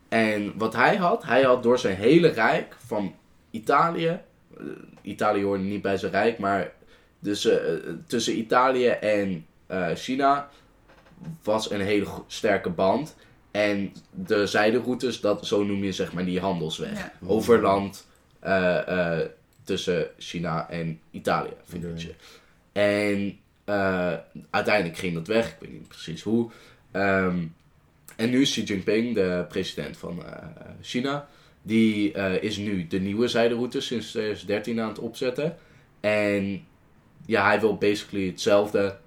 En 0.10 0.54
wat 0.58 0.76
hij 0.76 0.96
had, 0.96 1.24
hij 1.24 1.42
had 1.42 1.64
door 1.64 1.80
zijn 1.80 1.96
hele 1.96 2.28
rijk 2.28 2.76
van 2.86 3.16
Italië, 3.52 4.20
eh, 4.58 4.64
Italië 5.02 5.44
hoorde 5.44 5.64
niet 5.64 5.82
bij 5.82 5.98
zijn 5.98 6.12
rijk, 6.12 6.40
maar 6.40 6.72
dus, 7.20 7.50
tussen 8.08 8.38
Italië 8.38 8.88
en 8.88 9.46
eh, 9.68 9.88
China 9.94 10.50
was 11.44 11.72
een 11.72 11.82
hele 11.82 12.06
sterke 12.28 12.70
band. 12.70 13.16
En 13.58 13.94
de 14.12 14.48
zijderoutes, 14.48 15.22
dat, 15.22 15.48
zo 15.48 15.64
noem 15.64 15.84
je 15.84 15.92
zeg 15.92 16.14
maar 16.14 16.26
die 16.26 16.40
handelsweg. 16.40 16.98
Ja. 16.98 17.12
Over 17.26 17.62
land 17.62 18.08
eh, 18.40 18.88
eh, 19.20 19.26
tussen 19.64 20.08
China 20.18 20.70
en 20.70 21.00
Italië, 21.12 21.54
vind 21.64 22.02
je. 22.02 22.14
En 22.72 23.40
eh, 23.64 24.14
uiteindelijk 24.50 24.98
ging 24.98 25.14
dat 25.14 25.28
weg, 25.28 25.48
ik 25.48 25.56
weet 25.60 25.72
niet 25.72 25.88
precies 25.88 26.22
hoe. 26.22 26.52
Ehm, 26.92 27.46
en 28.16 28.30
nu 28.30 28.42
is 28.42 28.52
Xi 28.52 28.64
Jinping, 28.64 29.16
de 29.16 29.46
president 29.50 29.98
van 29.98 30.26
eh, 30.26 30.48
China, 30.82 31.28
die 31.62 32.14
eh, 32.14 32.44
is 32.44 32.58
nu 32.58 32.88
de 32.88 33.00
nieuwe 33.00 33.28
zijderoute 33.28 33.82
sinds 33.82 34.10
2013 34.12 34.80
aan 34.80 34.88
het 34.88 35.00
opzetten. 35.00 35.56
En 36.00 36.66
ja, 37.26 37.46
hij 37.46 37.60
wil 37.60 37.78
basically 37.78 38.26
hetzelfde, 38.26 38.98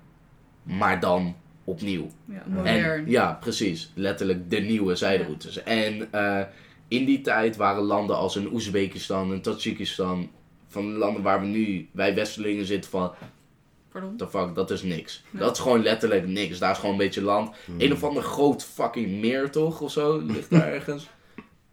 maar 0.62 1.00
dan 1.00 1.36
opnieuw. 1.64 2.10
Ja, 2.24 2.64
En, 2.64 3.04
ja, 3.10 3.32
precies. 3.40 3.90
Letterlijk 3.94 4.50
de 4.50 4.58
nieuwe 4.58 4.96
zijderoutes. 4.96 5.62
En 5.62 6.12
eh, 6.12 6.40
in 6.88 7.04
die 7.04 7.20
tijd 7.20 7.56
waren 7.56 7.82
landen 7.82 8.16
als 8.16 8.36
een 8.36 8.52
Oezbekistan 8.52 9.32
en 9.32 9.40
Tajikistan, 9.40 10.30
van 10.68 10.92
de 10.92 10.98
landen 10.98 11.22
waar 11.22 11.40
we 11.40 11.46
nu, 11.46 11.88
wij 11.92 12.14
Westelingen 12.14 12.64
zitten 12.64 12.90
van, 12.90 13.12
Pardon? 13.92 14.16
the 14.16 14.28
fuck, 14.28 14.54
dat 14.54 14.70
is 14.70 14.82
niks. 14.82 15.24
Ja. 15.30 15.38
Dat 15.38 15.56
is 15.56 15.62
gewoon 15.62 15.82
letterlijk 15.82 16.26
niks. 16.26 16.58
Daar 16.58 16.70
is 16.70 16.78
gewoon 16.78 16.92
een 16.92 16.98
beetje 17.00 17.22
land. 17.22 17.56
Hmm. 17.64 17.74
Een 17.78 17.92
of 17.92 18.04
ander 18.04 18.22
groot 18.22 18.64
fucking 18.64 19.20
meer 19.20 19.50
toch, 19.50 19.80
of 19.80 19.90
zo, 19.90 20.18
ligt 20.18 20.50
daar 20.50 20.72
ergens. 20.74 21.08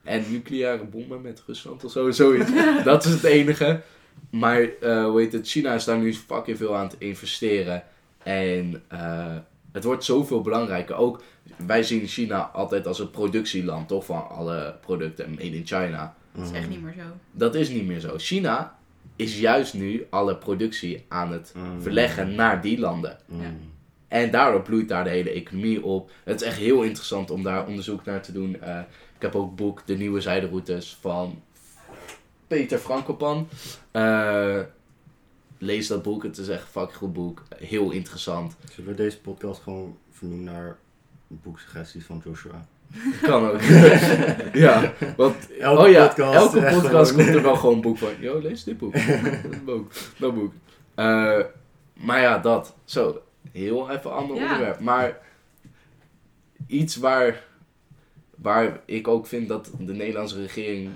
En 0.03 0.23
nucleaire 0.31 0.83
bommen 0.83 1.21
met 1.21 1.43
Rusland 1.47 1.83
of 1.83 1.91
zo, 1.91 2.11
zoiets. 2.11 2.51
Dat 2.83 3.05
is 3.05 3.11
het 3.11 3.23
enige. 3.23 3.81
Maar, 4.29 4.61
eh 4.81 5.05
hoe 5.05 5.19
heet 5.19 5.33
het, 5.33 5.47
China 5.47 5.73
is 5.73 5.83
daar 5.83 5.97
nu 5.97 6.13
fucking 6.13 6.57
veel 6.57 6.75
aan 6.75 6.88
het 6.88 6.95
investeren. 6.97 7.83
En 8.23 8.83
eh, 8.88 9.35
het 9.78 9.86
wordt 9.86 10.03
zoveel 10.03 10.41
belangrijker. 10.41 10.95
Ook, 10.95 11.21
wij 11.65 11.84
zien 11.84 12.07
China 12.07 12.39
altijd 12.53 12.88
als 12.88 12.97
het 12.97 13.11
productieland, 13.11 13.88
toch, 13.88 14.05
van 14.05 14.30
alle 14.30 14.75
producten 14.82 15.30
made 15.30 15.55
in 15.55 15.65
China. 15.65 16.15
Dat 16.32 16.45
is 16.45 16.51
echt 16.51 16.69
niet 16.69 16.82
meer 16.82 16.93
zo. 16.97 17.03
Dat 17.32 17.55
is 17.55 17.69
niet 17.69 17.86
meer 17.86 17.99
zo. 17.99 18.13
China 18.17 18.75
is 19.15 19.39
juist 19.39 19.73
nu 19.73 20.07
alle 20.09 20.36
productie 20.36 21.05
aan 21.07 21.32
het 21.32 21.53
Mm. 21.55 21.82
verleggen 21.82 22.36
naar 22.36 22.61
die 22.61 22.80
landen. 22.80 23.17
Ja. 23.25 23.53
En 24.07 24.32
daardoor 24.32 24.61
bloeit 24.61 24.89
daar 24.89 25.03
de 25.03 25.09
hele 25.09 25.30
economie 25.32 25.84
op. 25.84 26.11
Het 26.23 26.41
is 26.41 26.47
echt 26.47 26.57
heel 26.57 26.82
interessant 26.84 27.32
om 27.32 27.43
daar 27.43 27.67
onderzoek 27.67 28.05
naar 28.05 28.21
te 28.21 28.32
doen. 28.32 28.61
Eh, 28.61 28.80
ik 29.15 29.21
heb 29.21 29.36
ook 29.36 29.45
het 29.47 29.55
boek 29.55 29.82
De 29.86 29.95
Nieuwe 29.97 30.21
Zijderoutes 30.21 30.97
van 31.01 31.41
Peter 32.47 32.78
Frankopan. 32.78 33.47
Eh, 33.91 34.59
lees 35.58 35.88
dat 35.88 36.03
boek, 36.03 36.24
het 36.24 36.38
is 36.38 36.47
echt 36.47 36.62
een 36.62 36.68
fucking 36.68 36.97
goed 36.97 37.14
boek. 37.14 37.43
Heel 37.55 37.91
interessant. 37.91 38.55
Zullen 38.72 38.89
we 38.89 38.95
deze 38.95 39.20
podcast 39.22 39.62
gewoon 39.62 39.97
vernoemen 40.12 40.53
naar 40.53 40.78
boeksuggesties 41.28 42.05
van 42.05 42.22
Joshua? 42.26 42.68
Kan 43.22 43.49
ook. 43.49 43.62
ja, 44.53 44.93
want 45.18 45.51
Elke 45.60 45.82
oh 45.86 45.89
ja, 45.91 46.08
podcast, 46.08 46.55
elke 46.55 46.80
podcast 46.80 47.14
komt 47.14 47.28
er 47.28 47.41
wel 47.41 47.55
gewoon 47.55 47.76
een 47.76 47.82
boek 47.82 47.97
van. 47.97 48.10
Yo, 48.20 48.39
lees 48.41 48.64
dit 48.64 48.78
boek. 48.78 48.93
dat 49.51 49.66
boek. 49.66 49.91
Dat 50.18 50.36
boek. 50.36 50.53
Eh, 50.95 51.39
maar 51.93 52.22
ja, 52.22 52.38
dat. 52.38 52.76
Zo, 52.84 53.22
heel 53.51 53.89
even 53.89 54.12
een 54.12 54.18
ander 54.18 54.36
Ja. 54.36 54.41
onderwerp. 54.43 54.80
Maar 54.80 55.18
iets 56.68 56.95
waar, 56.95 57.43
waar 58.36 58.80
ik 58.86 59.08
ook 59.08 59.28
vind 59.28 59.47
dat 59.47 59.72
de 59.80 59.93
Nederlandse 59.93 60.41
regering 60.41 60.89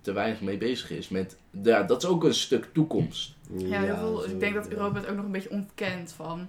te 0.00 0.12
weinig 0.12 0.40
mee 0.40 0.56
bezig 0.58 0.90
is. 0.90 1.08
Met, 1.08 1.36
ja, 1.62 1.82
dat 1.82 2.02
is 2.02 2.08
ook 2.08 2.24
een 2.24 2.34
stuk 2.34 2.68
toekomst. 2.72 3.34
Ja, 3.56 3.80
heel 3.80 3.96
veel, 3.96 4.24
ik 4.24 4.40
denk 4.40 4.54
dat 4.54 4.68
Europa 4.68 5.00
het 5.00 5.08
ook 5.08 5.16
nog 5.16 5.24
een 5.24 5.32
beetje 5.32 5.50
ontkent 5.50 6.12
van... 6.12 6.48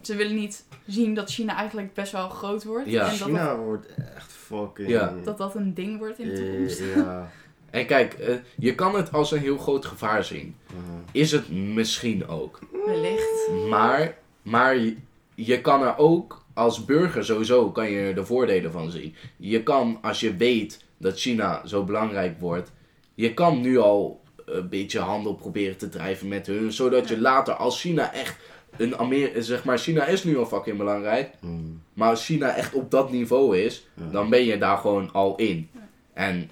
Ze 0.00 0.16
willen 0.16 0.34
niet 0.34 0.64
zien 0.86 1.14
dat 1.14 1.30
China 1.30 1.56
eigenlijk 1.56 1.94
best 1.94 2.12
wel 2.12 2.28
groot 2.28 2.64
wordt. 2.64 2.90
Ja. 2.90 3.02
en 3.04 3.18
dat, 3.18 3.26
China 3.28 3.48
dat, 3.48 3.64
wordt 3.64 3.86
echt 4.14 4.32
fucking... 4.32 4.88
Ja. 4.88 5.14
dat 5.24 5.38
dat 5.38 5.54
een 5.54 5.74
ding 5.74 5.98
wordt 5.98 6.18
in 6.18 6.28
de 6.28 6.32
Eh, 6.32 6.38
toekomst. 6.38 6.82
Ja. 6.94 7.30
En 7.70 7.86
kijk, 7.86 8.12
eh, 8.14 8.34
je 8.56 8.74
kan 8.74 8.94
het 8.94 9.12
als 9.12 9.32
een 9.32 9.38
heel 9.38 9.58
groot 9.58 9.86
gevaar 9.86 10.24
zien. 10.24 10.56
Uh, 10.72 10.78
Is 11.12 11.32
het 11.32 11.50
misschien 11.50 12.26
ook. 12.26 12.58
Wellicht. 12.86 13.48
Maar, 13.68 14.18
maar 14.42 14.76
je, 14.76 14.96
je 15.34 15.60
kan 15.60 15.82
er 15.82 15.98
ook 15.98 16.44
als 16.54 16.84
burger 16.84 17.24
sowieso 17.24 17.70
kan 17.70 17.90
je 17.90 18.00
er 18.00 18.14
de 18.14 18.24
voordelen 18.24 18.72
van 18.72 18.90
zien. 18.90 19.14
Je 19.36 19.62
kan, 19.62 19.98
als 20.02 20.20
je 20.20 20.36
weet 20.36 20.84
dat 21.02 21.18
China 21.20 21.66
zo 21.66 21.84
belangrijk 21.84 22.40
wordt, 22.40 22.72
je 23.14 23.34
kan 23.34 23.60
nu 23.60 23.78
al 23.78 24.20
een 24.44 24.68
beetje 24.68 24.98
handel 24.98 25.34
proberen 25.34 25.76
te 25.76 25.88
drijven 25.88 26.28
met 26.28 26.46
hun, 26.46 26.72
zodat 26.72 27.08
je 27.08 27.20
later, 27.20 27.54
als 27.54 27.80
China 27.80 28.12
echt 28.12 28.36
een 28.76 28.96
Amer 28.98 29.30
zeg 29.42 29.64
maar, 29.64 29.78
China 29.78 30.04
is 30.06 30.24
nu 30.24 30.38
al 30.38 30.46
fucking 30.46 30.78
belangrijk, 30.78 31.30
mm, 31.40 31.82
maar 31.94 32.08
als 32.08 32.24
China 32.24 32.54
echt 32.54 32.74
op 32.74 32.90
dat 32.90 33.10
niveau 33.10 33.58
is, 33.58 33.86
ja. 33.94 34.02
dan 34.10 34.30
ben 34.30 34.44
je 34.44 34.58
daar 34.58 34.76
gewoon 34.78 35.12
al 35.12 35.36
in. 35.36 35.68
Ja. 35.72 35.80
En 36.12 36.36
Je 36.38 36.48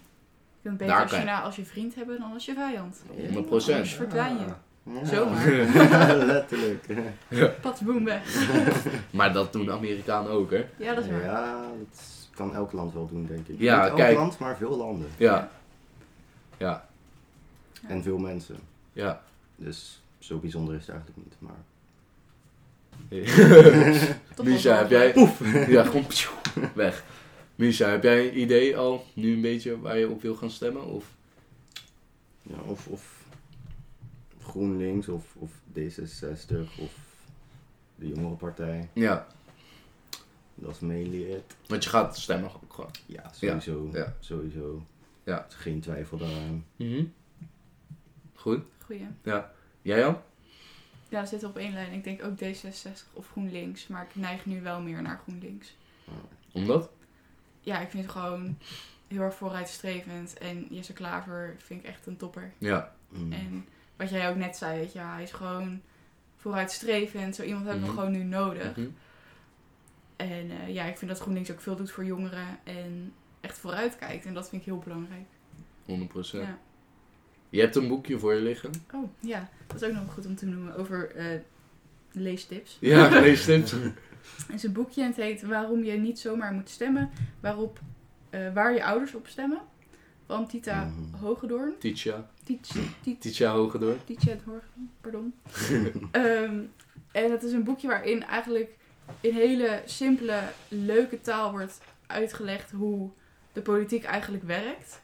kunt 0.69 0.79
Daar 0.79 0.89
beter 0.89 1.07
kan 1.07 1.19
je- 1.19 1.25
China 1.25 1.43
als 1.43 1.57
je 1.57 1.65
vriend 1.65 1.95
hebben 1.95 2.19
dan 2.21 2.33
als 2.33 2.45
je 2.45 2.55
vijand. 2.55 3.03
100%. 3.33 3.75
Anders 3.75 3.95
verdwijn 3.95 4.37
je. 4.39 4.45
Ja. 4.45 5.05
Zomaar. 5.15 5.47
Letterlijk. 6.27 6.85
Patsboom 7.61 8.05
weg. 8.05 8.23
Maar 9.11 9.33
dat 9.33 9.53
doen 9.53 9.65
de 9.65 9.73
Amerikanen 9.73 10.31
ook, 10.31 10.51
hè? 10.51 10.65
Ja, 10.77 10.95
dat 10.95 11.05
is 11.05 11.11
waar. 11.11 11.25
Ja, 11.25 11.61
dat 11.79 12.20
kan 12.41 12.55
elk 12.55 12.73
land 12.73 12.93
wel 12.93 13.07
doen, 13.07 13.27
denk 13.27 13.49
ik. 13.49 13.59
Ja, 13.59 13.77
Niet 13.81 13.89
elk 13.89 13.97
kijk. 13.97 14.17
land, 14.17 14.39
maar 14.39 14.57
veel 14.57 14.77
landen. 14.77 15.09
Ja. 15.17 15.51
Ja. 16.57 16.89
En 17.89 18.03
veel 18.03 18.19
mensen. 18.19 18.57
Ja. 18.93 19.23
Dus 19.57 20.03
zo 20.19 20.39
bijzonder 20.39 20.75
is 20.75 20.87
het 20.87 20.97
eigenlijk 20.97 21.19
niet. 21.25 21.35
Maar... 21.39 21.63
Misha, 24.45 24.77
heb 24.77 24.91
jij... 24.91 25.15
Ja, 25.75 25.85
gewoon 25.85 26.07
pjoe, 26.07 26.33
weg. 26.75 27.05
Misha, 27.55 27.89
heb 27.89 28.03
jij 28.03 28.29
een 28.29 28.41
idee 28.41 28.77
al 28.77 29.05
nu 29.15 29.35
een 29.35 29.41
beetje 29.41 29.81
waar 29.81 29.99
je 29.99 30.09
op 30.09 30.23
wil 30.23 30.35
gaan 30.35 30.51
stemmen? 30.51 30.85
Of? 30.85 31.05
Ja, 32.43 32.57
of, 32.67 32.87
of 32.87 33.25
GroenLinks 34.43 35.09
of, 35.09 35.35
of 35.39 35.51
D66 35.79 36.57
of 36.79 36.93
de 37.95 38.09
jongere 38.09 38.35
partij. 38.35 38.89
Ja, 38.93 39.27
Dat 40.61 40.71
is 40.71 40.79
mainly 40.81 41.23
it. 41.33 41.57
want 41.67 41.85
je 41.85 41.91
gaat 41.91 42.19
stemmen 42.19 42.51
ook 42.55 42.73
gewoon. 42.73 42.91
Ja, 43.07 43.31
sowieso. 43.33 43.91
ja. 43.93 44.15
Sowieso. 44.21 44.87
Ja. 45.25 45.47
Geen 45.49 45.81
twijfel 45.81 46.19
daaraan. 46.19 46.65
Goed. 48.35 48.63
Goeie. 48.85 49.07
Jij 49.83 49.99
Jan? 49.99 50.19
Ja, 51.09 51.25
zit 51.27 51.45
op 51.45 51.57
één 51.57 51.73
lijn. 51.73 51.93
Ik 51.93 52.05
denk 52.05 52.25
ook 52.25 52.39
D66 52.39 53.13
of 53.13 53.29
GroenLinks. 53.31 53.87
Maar 53.87 54.03
ik 54.03 54.15
neig 54.17 54.47
nu 54.47 54.61
wel 54.63 54.81
meer 54.81 55.03
naar 55.03 55.21
GroenLinks. 55.23 55.77
Omdat? 56.53 56.91
Ja, 57.61 57.81
ik 57.81 57.91
vind 57.91 58.03
het 58.03 58.13
gewoon 58.13 58.59
heel 59.09 59.21
erg 59.21 59.35
vooruitstrevend. 59.35 60.39
En 60.39 60.67
Jesse 60.71 60.93
Klaver 60.93 61.55
vind 61.59 61.81
ik 61.83 61.89
echt 61.89 62.07
een 62.07 62.17
topper. 62.17 62.53
Ja. 62.59 62.95
Mm. 63.09 63.33
En 63.33 63.67
wat 63.97 64.11
jij 64.11 64.31
ook 64.31 64.37
net 64.37 64.57
zei, 64.57 64.79
weet 64.79 64.93
je, 64.93 64.99
hij 64.99 65.23
is 65.23 65.33
gewoon 65.33 65.81
vooruitstrevend. 66.37 67.35
Zo 67.35 67.43
iemand 67.43 67.65
hebben 67.65 67.83
we 67.85 67.89
Mhm. 67.91 67.99
gewoon 67.99 68.13
nu 68.13 68.23
nodig. 68.25 68.77
Mhm. 68.77 68.89
En 70.21 70.51
eh, 70.51 70.75
ja, 70.75 70.85
ik 70.85 70.99
vind 70.99 71.11
dat 71.11 71.21
GroenLinks 71.21 71.51
ook 71.51 71.61
veel 71.61 71.77
doet 71.77 71.91
voor 71.91 72.05
jongeren. 72.05 72.47
En 72.65 73.13
echt 73.41 73.59
vooruitkijkt. 73.59 74.27
En 74.27 74.35
dat 74.35 74.49
vind 74.49 74.63
ik 74.63 74.69
heel 74.69 74.79
belangrijk. 74.79 75.27
100%. 75.87 76.41
Ja. 76.41 76.59
Je 77.51 77.61
hebt 77.61 77.77
een 77.77 77.89
boekje 77.89 78.19
voor 78.19 78.35
je 78.35 78.41
liggen? 78.41 78.71
Oh, 78.95 79.11
ja. 79.21 79.49
Dat 79.67 79.83
is 79.83 79.89
ook 79.89 79.95
nog 79.95 80.13
goed 80.13 80.27
om 80.27 80.37
te 80.37 80.47
noemen 80.47 80.77
over 80.77 81.15
eh, 81.15 81.27
leestips. 82.13 82.77
Ja, 82.81 83.09
lees 83.21 83.45
tips. 83.45 83.71
Het 83.71 84.55
is 84.55 84.63
een 84.63 84.73
boekje 84.73 85.01
en 85.01 85.07
het 85.07 85.17
heet 85.17 85.43
Waarom 85.43 85.85
je 85.85 85.93
niet 85.93 86.19
zomaar 86.19 86.53
moet 86.53 86.69
stemmen. 86.69 87.11
Waarop, 87.41 87.79
eh, 88.31 88.53
waar 88.53 88.73
je 88.75 88.85
ouders 88.85 89.15
op 89.15 89.27
stemmen. 89.27 89.61
van 90.27 90.47
Tita 90.47 90.85
Mhm. 90.85 91.25
Hogedoorn. 91.25 91.75
Titia. 91.79 92.31
Titia 93.01 93.53
Hogedoor. 93.53 93.97
Tietje 94.05 94.31
het 94.31 94.43
Hogedoorn, 94.43 94.91
pardon. 95.01 95.35
Ehm, 96.11 96.61
en 97.13 97.31
het 97.31 97.43
is 97.43 97.53
een 97.53 97.65
boekje 97.65 97.89
waarin 97.89 98.25
eigenlijk 98.25 98.77
in 99.21 99.35
hele 99.35 99.83
simpele, 99.85 100.41
leuke 100.69 101.21
taal 101.21 101.51
wordt 101.51 101.81
uitgelegd 102.07 102.71
hoe 102.71 103.11
de 103.53 103.63
politiek 103.63 104.05
eigenlijk 104.05 104.45
werkt. 104.45 105.01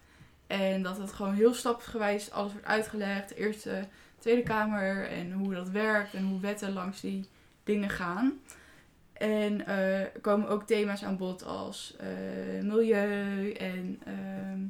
En 0.46 0.82
dat 0.82 0.98
het 0.98 1.12
gewoon 1.12 1.34
heel 1.34 1.54
stapsgewijs 1.54 2.30
alles 2.30 2.52
wordt 2.52 2.66
uitgelegd. 2.66 3.34
Eerst 3.34 3.62
de 3.62 3.82
Tweede 4.18 4.42
Kamer 4.42 5.08
en 5.08 5.32
hoe 5.32 5.54
dat 5.54 5.68
werkt 5.68 6.14
en 6.14 6.24
hoe 6.24 6.40
wetten 6.40 6.72
langs 6.72 7.00
die 7.00 7.28
dingen 7.64 7.90
gaan. 7.90 8.40
En 9.12 9.66
eh, 9.66 10.00
er 10.00 10.20
komen 10.20 10.48
ook 10.48 10.66
thema's 10.66 11.04
aan 11.04 11.16
bod 11.16 11.44
als 11.44 11.96
eh, 11.98 12.62
milieu 12.62 13.52
en 13.52 14.00
ehm, 14.04 14.60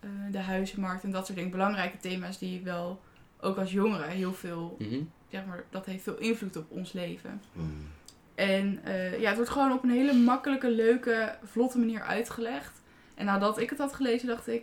eh, 0.00 0.32
de 0.32 0.38
huizenmarkt 0.38 1.04
en 1.04 1.10
dat 1.10 1.24
soort 1.24 1.36
dingen. 1.38 1.52
Belangrijke 1.52 1.96
thema's 1.98 2.38
die 2.38 2.62
wel 2.62 3.00
ook 3.40 3.56
als 3.56 3.72
jongeren 3.72 4.08
heel 4.08 4.32
veel, 4.34 4.76
Mhm. 4.78 5.00
zeg 5.30 5.44
maar, 5.46 5.64
dat 5.70 5.86
heeft 5.86 6.02
veel 6.02 6.18
invloed 6.18 6.56
op 6.56 6.70
ons 6.70 6.92
leven. 6.92 7.40
Mm. 7.52 7.88
En 8.36 8.80
eh, 8.84 9.20
ja, 9.20 9.26
het 9.26 9.36
wordt 9.36 9.50
gewoon 9.50 9.72
op 9.72 9.82
een 9.82 9.90
hele 9.90 10.12
makkelijke, 10.12 10.70
leuke, 10.70 11.34
vlotte 11.44 11.78
manier 11.78 12.02
uitgelegd. 12.02 12.80
En 13.14 13.24
nadat 13.24 13.58
ik 13.58 13.70
het 13.70 13.78
had 13.78 13.94
gelezen, 13.94 14.28
dacht 14.28 14.48
ik, 14.48 14.62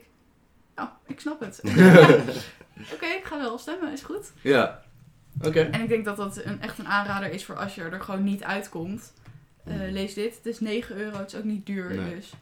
nou, 0.76 0.89
ik 1.07 1.19
snap 1.19 1.39
het. 1.39 1.61
Oké, 2.93 3.05
ik 3.05 3.21
ga 3.24 3.38
wel 3.38 3.57
stemmen, 3.57 3.91
is 3.91 4.01
goed. 4.01 4.32
Ja. 4.41 4.84
Oké. 5.41 5.59
En 5.61 5.82
ik 5.82 5.89
denk 5.89 6.05
dat 6.05 6.17
dat 6.17 6.43
een, 6.43 6.61
echt 6.61 6.78
een 6.78 6.88
aanrader 6.88 7.32
is 7.32 7.45
voor 7.45 7.57
als 7.57 7.76
je 7.76 7.82
er 7.82 8.01
gewoon 8.01 8.24
niet 8.24 8.43
uitkomt. 8.43 9.13
Eh, 9.65 9.76
lees 9.91 10.13
dit. 10.13 10.36
Het 10.36 10.45
is 10.45 10.59
9 10.59 10.97
euro, 10.97 11.17
het 11.17 11.34
is 11.34 11.39
ook 11.39 11.43
niet 11.43 11.65
duur. 11.65 11.95
Nee. 11.95 12.15
Dus 12.15 12.34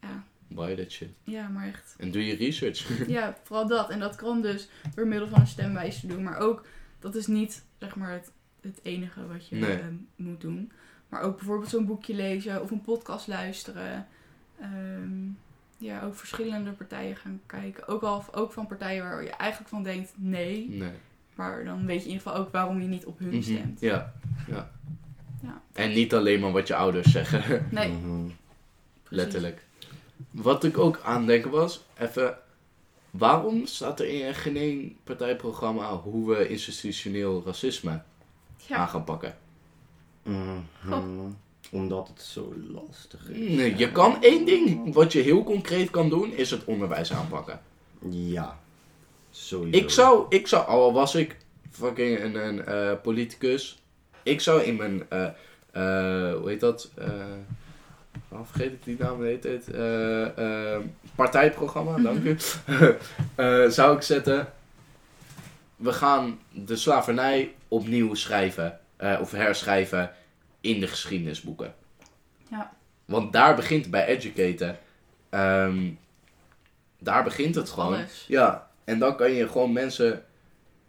ja, 0.00 0.24
Buy 0.48 0.76
that 0.76 0.90
shit. 0.90 1.08
ja, 1.24 1.48
maar 1.48 1.66
echt. 1.66 1.94
En 1.98 2.10
doe 2.10 2.26
je 2.26 2.36
research. 2.36 2.88
Ja, 3.08 3.36
vooral 3.42 3.66
dat. 3.66 3.90
En 3.90 3.98
dat 3.98 4.16
kan 4.16 4.42
dus 4.42 4.68
door 4.94 5.06
middel 5.06 5.28
van 5.28 5.40
een 5.40 5.46
stemwijs 5.46 6.00
te 6.00 6.06
doen. 6.06 6.22
Maar 6.22 6.38
ook, 6.38 6.66
dat 6.98 7.14
is 7.14 7.26
niet 7.26 7.62
zeg 7.78 7.96
maar 7.96 8.12
het, 8.12 8.30
het 8.62 8.80
enige 8.82 9.26
wat 9.26 9.48
je 9.48 9.56
Nee. 9.56 9.76
eh, 9.78 9.84
moet 10.16 10.40
doen. 10.40 10.72
Maar 11.08 11.22
ook 11.22 11.36
bijvoorbeeld 11.36 11.70
zo'n 11.70 11.86
boekje 11.86 12.14
lezen 12.14 12.62
of 12.62 12.70
een 12.70 12.82
podcast 12.82 13.26
luisteren. 13.26 14.06
Ehm, 14.60 15.28
ja, 15.78 16.02
ook 16.02 16.14
verschillende 16.14 16.70
partijen 16.70 17.16
gaan 17.16 17.40
kijken. 17.46 17.88
Ook, 17.88 18.02
al, 18.02 18.24
ook 18.32 18.52
van 18.52 18.66
partijen 18.66 19.02
waar 19.02 19.22
je 19.22 19.30
eigenlijk 19.30 19.70
van 19.70 19.82
denkt 19.82 20.12
nee. 20.16 20.68
Nee. 20.68 20.92
Maar 21.34 21.64
dan 21.64 21.86
weet 21.86 21.98
je 22.02 22.08
in 22.08 22.12
ieder 22.12 22.22
geval 22.26 22.38
ook 22.44 22.52
waarom 22.52 22.80
je 22.80 22.88
niet 22.88 23.04
op 23.06 23.18
hun 23.18 23.28
Mhm. 23.28 23.42
stemt. 23.42 23.80
Ja. 23.80 24.12
ja. 24.48 24.70
Ja. 25.42 25.62
En 25.72 25.90
niet 25.92 26.14
alleen 26.14 26.40
maar 26.40 26.52
wat 26.52 26.66
je 26.66 26.74
ouders 26.74 27.10
zeggen. 27.12 27.66
Nee, 27.70 27.88
Mhm. 27.88 28.28
Letterlijk. 29.08 29.64
Wat 30.30 30.64
ik 30.64 30.78
ook 30.78 31.00
aan 31.04 31.26
denken 31.26 31.50
was, 31.50 31.84
even, 31.98 32.36
waarom 33.10 33.66
staat 33.66 34.00
er 34.00 34.06
in 34.06 34.34
geen 34.34 34.56
één 34.56 34.96
partijprogramma 35.04 35.94
hoe 35.96 36.28
we 36.28 36.48
institutioneel 36.48 37.42
racisme 37.46 38.02
aan 38.72 38.80
Ja, 38.80 38.86
gaan 38.86 39.04
pakken? 39.04 39.36
Mhm. 40.22 41.30
Omdat 41.70 42.08
het 42.08 42.22
zo 42.22 42.54
lastig 42.72 43.28
is. 43.28 43.56
Nee, 43.56 43.76
je 43.76 43.92
kan 43.92 44.22
één 44.22 44.44
ding, 44.44 44.94
wat 44.94 45.12
je 45.12 45.20
heel 45.20 45.44
concreet 45.44 45.90
kan 45.90 46.08
doen, 46.08 46.32
is 46.32 46.50
het 46.50 46.64
onderwijs 46.64 47.12
aanpakken. 47.12 47.60
Ja, 48.10 48.58
sowieso. 49.30 49.78
Ik 49.78 49.90
zou, 49.90 50.26
ik 50.28 50.46
zou, 50.46 50.66
al 50.66 50.92
was 50.92 51.14
ik 51.14 51.36
fucking 51.70 52.20
een, 52.20 52.46
een 52.46 52.64
eh, 52.64 52.92
politicus, 53.02 53.82
ik 54.22 54.40
zou 54.40 54.62
in 54.62 54.76
mijn, 54.76 55.02
eh, 55.08 55.24
eh, 55.72 56.34
hoe 56.38 56.48
heet 56.48 56.60
dat? 56.60 56.90
eh 56.94 57.06
oh, 58.28 58.40
vergeet 58.44 58.72
ik 58.72 58.84
die 58.84 58.96
naam, 58.98 59.16
hoe 59.16 59.24
heet 59.24 59.44
het? 59.44 59.66
Partijprogramma, 61.14 61.96
dank 61.98 62.24
u. 62.24 62.36
Eh, 63.34 63.68
zou 63.68 63.96
ik 63.96 64.02
zetten, 64.02 64.52
we 65.80 65.92
gaan 65.92 66.38
de 66.52 66.76
slavernij 66.76 67.54
opnieuw 67.68 68.14
schrijven, 68.14 68.78
eh, 68.96 69.18
of 69.20 69.30
herschrijven 69.30 70.10
in 70.60 70.80
de 70.80 70.86
geschiedenisboeken. 70.86 71.74
Ja. 72.50 72.72
Want 73.04 73.32
daar 73.32 73.54
begint 73.56 73.90
bij 73.90 74.06
educaten. 74.06 74.78
Ehm, 75.30 75.90
daar 76.98 77.24
begint 77.24 77.54
het 77.54 77.70
gewoon. 77.70 77.94
alles. 77.94 78.24
Ja, 78.28 78.70
en 78.84 78.98
dan 78.98 79.16
kan 79.16 79.32
je 79.32 79.48
gewoon 79.48 79.72
mensen. 79.72 80.24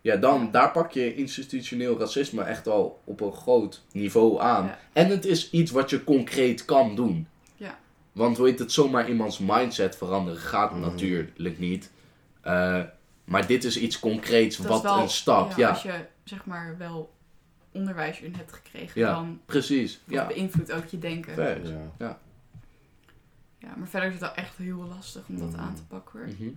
Ja, 0.01 0.15
dan, 0.15 0.51
daar 0.51 0.71
pak 0.71 0.91
je 0.91 1.15
institutioneel 1.15 1.99
racisme 1.99 2.43
echt 2.43 2.67
al 2.67 3.01
op 3.03 3.21
een 3.21 3.33
groot 3.33 3.81
niveau 3.91 4.39
aan. 4.41 4.65
Ja. 4.65 4.79
En 4.93 5.07
het 5.09 5.25
is 5.25 5.49
iets 5.49 5.71
wat 5.71 5.89
je 5.89 6.03
concreet 6.03 6.65
kan 6.65 6.95
doen. 6.95 7.27
Ja. 7.55 7.79
Want 8.11 8.37
hoe 8.37 8.47
heet 8.47 8.59
het, 8.59 8.71
zomaar 8.71 9.09
iemands 9.09 9.37
mindset 9.39 9.95
veranderen 9.97 10.39
gaat 10.39 10.71
Mhm. 10.71 10.79
natuurlijk 10.81 11.59
niet. 11.59 11.91
Eh, 12.41 12.79
maar 13.31 13.47
dit 13.47 13.63
is 13.63 13.77
iets 13.77 13.99
concreets, 13.99 14.57
Dat 14.57 14.65
wat 14.67 14.77
is 14.77 14.83
wel- 14.83 14.99
een 15.01 15.09
stap. 15.09 15.49
Ja, 15.49 15.57
Ja, 15.57 15.69
Als 15.69 15.81
je 15.83 16.05
zeg 16.23 16.45
maar 16.45 16.77
wel 16.77 17.13
onderwijs 17.71 18.19
in 18.19 18.35
hebt 18.35 18.53
gekregen, 18.53 19.01
Ja. 19.01 19.13
dan 19.13 19.41
precies. 19.45 19.91
dat 20.05 20.13
Ja, 20.15 20.27
beïnvloedt 20.27 20.71
ook 20.71 20.85
je 20.85 20.99
denken. 20.99 21.33
Fair. 21.33 21.67
Ja. 21.97 22.19
Ja, 23.57 23.73
maar 23.77 23.87
verder 23.87 24.07
is 24.09 24.13
het 24.15 24.23
wel 24.23 24.33
echt 24.33 24.57
heel 24.57 24.83
lastig 24.83 25.27
om 25.27 25.39
dat 25.39 25.51
Mhm. 25.51 25.59
aan 25.59 25.75
te 25.75 25.83
pakken 25.83 26.19
hoor. 26.19 26.27
Mhm. 26.27 26.49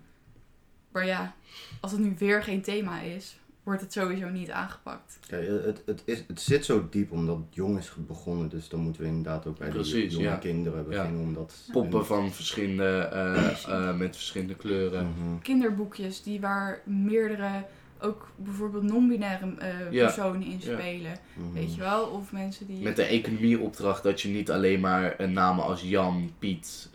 Maar 0.93 1.07
ja, 1.07 1.35
als 1.81 1.93
het 1.93 2.01
nu 2.01 2.15
weer 2.19 2.43
geen 2.43 2.63
thema 2.63 3.01
is, 3.01 3.39
wordt 3.65 3.81
het 3.81 3.93
sowieso 3.93 4.29
niet 4.29 4.51
aangepakt. 4.51 5.19
Kijk, 5.27 5.47
het, 5.47 5.83
het, 5.87 6.03
is, 6.05 6.25
het 6.29 6.41
zit 6.41 6.65
zo 6.65 6.87
diep 6.91 7.13
omdat 7.13 7.37
het 7.37 7.55
jong 7.55 7.79
is 7.79 7.93
begonnen, 8.07 8.49
dus 8.49 8.69
dan 8.69 8.81
moeten 8.81 9.03
we 9.03 9.09
inderdaad 9.09 9.47
ook 9.47 9.59
bij 9.59 9.69
Precies, 9.69 9.93
die 9.93 10.09
jonge 10.11 10.25
ja. 10.25 10.37
kinderen 10.37 10.89
beginnen 10.89 11.21
om 11.21 11.35
dat... 11.35 11.69
Poppen 11.73 12.07
van 12.07 12.33
verschillende, 12.33 12.99
eh, 12.99 13.65
eh, 13.69 13.97
met 13.97 14.17
verschillende 14.17 14.55
kleuren. 14.55 15.07
Mhm. 15.07 15.39
Kinderboekjes 15.43 16.23
die 16.23 16.41
waar 16.41 16.81
meerdere, 16.85 17.65
ook 18.01 18.29
bijvoorbeeld 18.37 18.83
non-binaire 18.83 19.55
eh, 19.59 19.93
Ja. 19.93 20.05
personen 20.05 20.43
in 20.43 20.61
Ja. 20.61 20.79
spelen. 20.79 21.19
Mhm. 21.35 21.53
Weet 21.53 21.75
je 21.75 21.81
wel? 21.81 22.07
Of 22.07 22.33
mensen 22.33 22.67
die... 22.67 22.83
Met 22.83 22.97
de 22.97 23.05
economieopdracht 23.05 24.03
dat 24.03 24.21
je 24.21 24.29
niet 24.29 24.51
alleen 24.51 24.81
maar 24.81 25.15
een 25.21 25.33
namen 25.33 25.65
als 25.65 25.83
Jan, 25.83 26.33
Piet, 26.39 26.91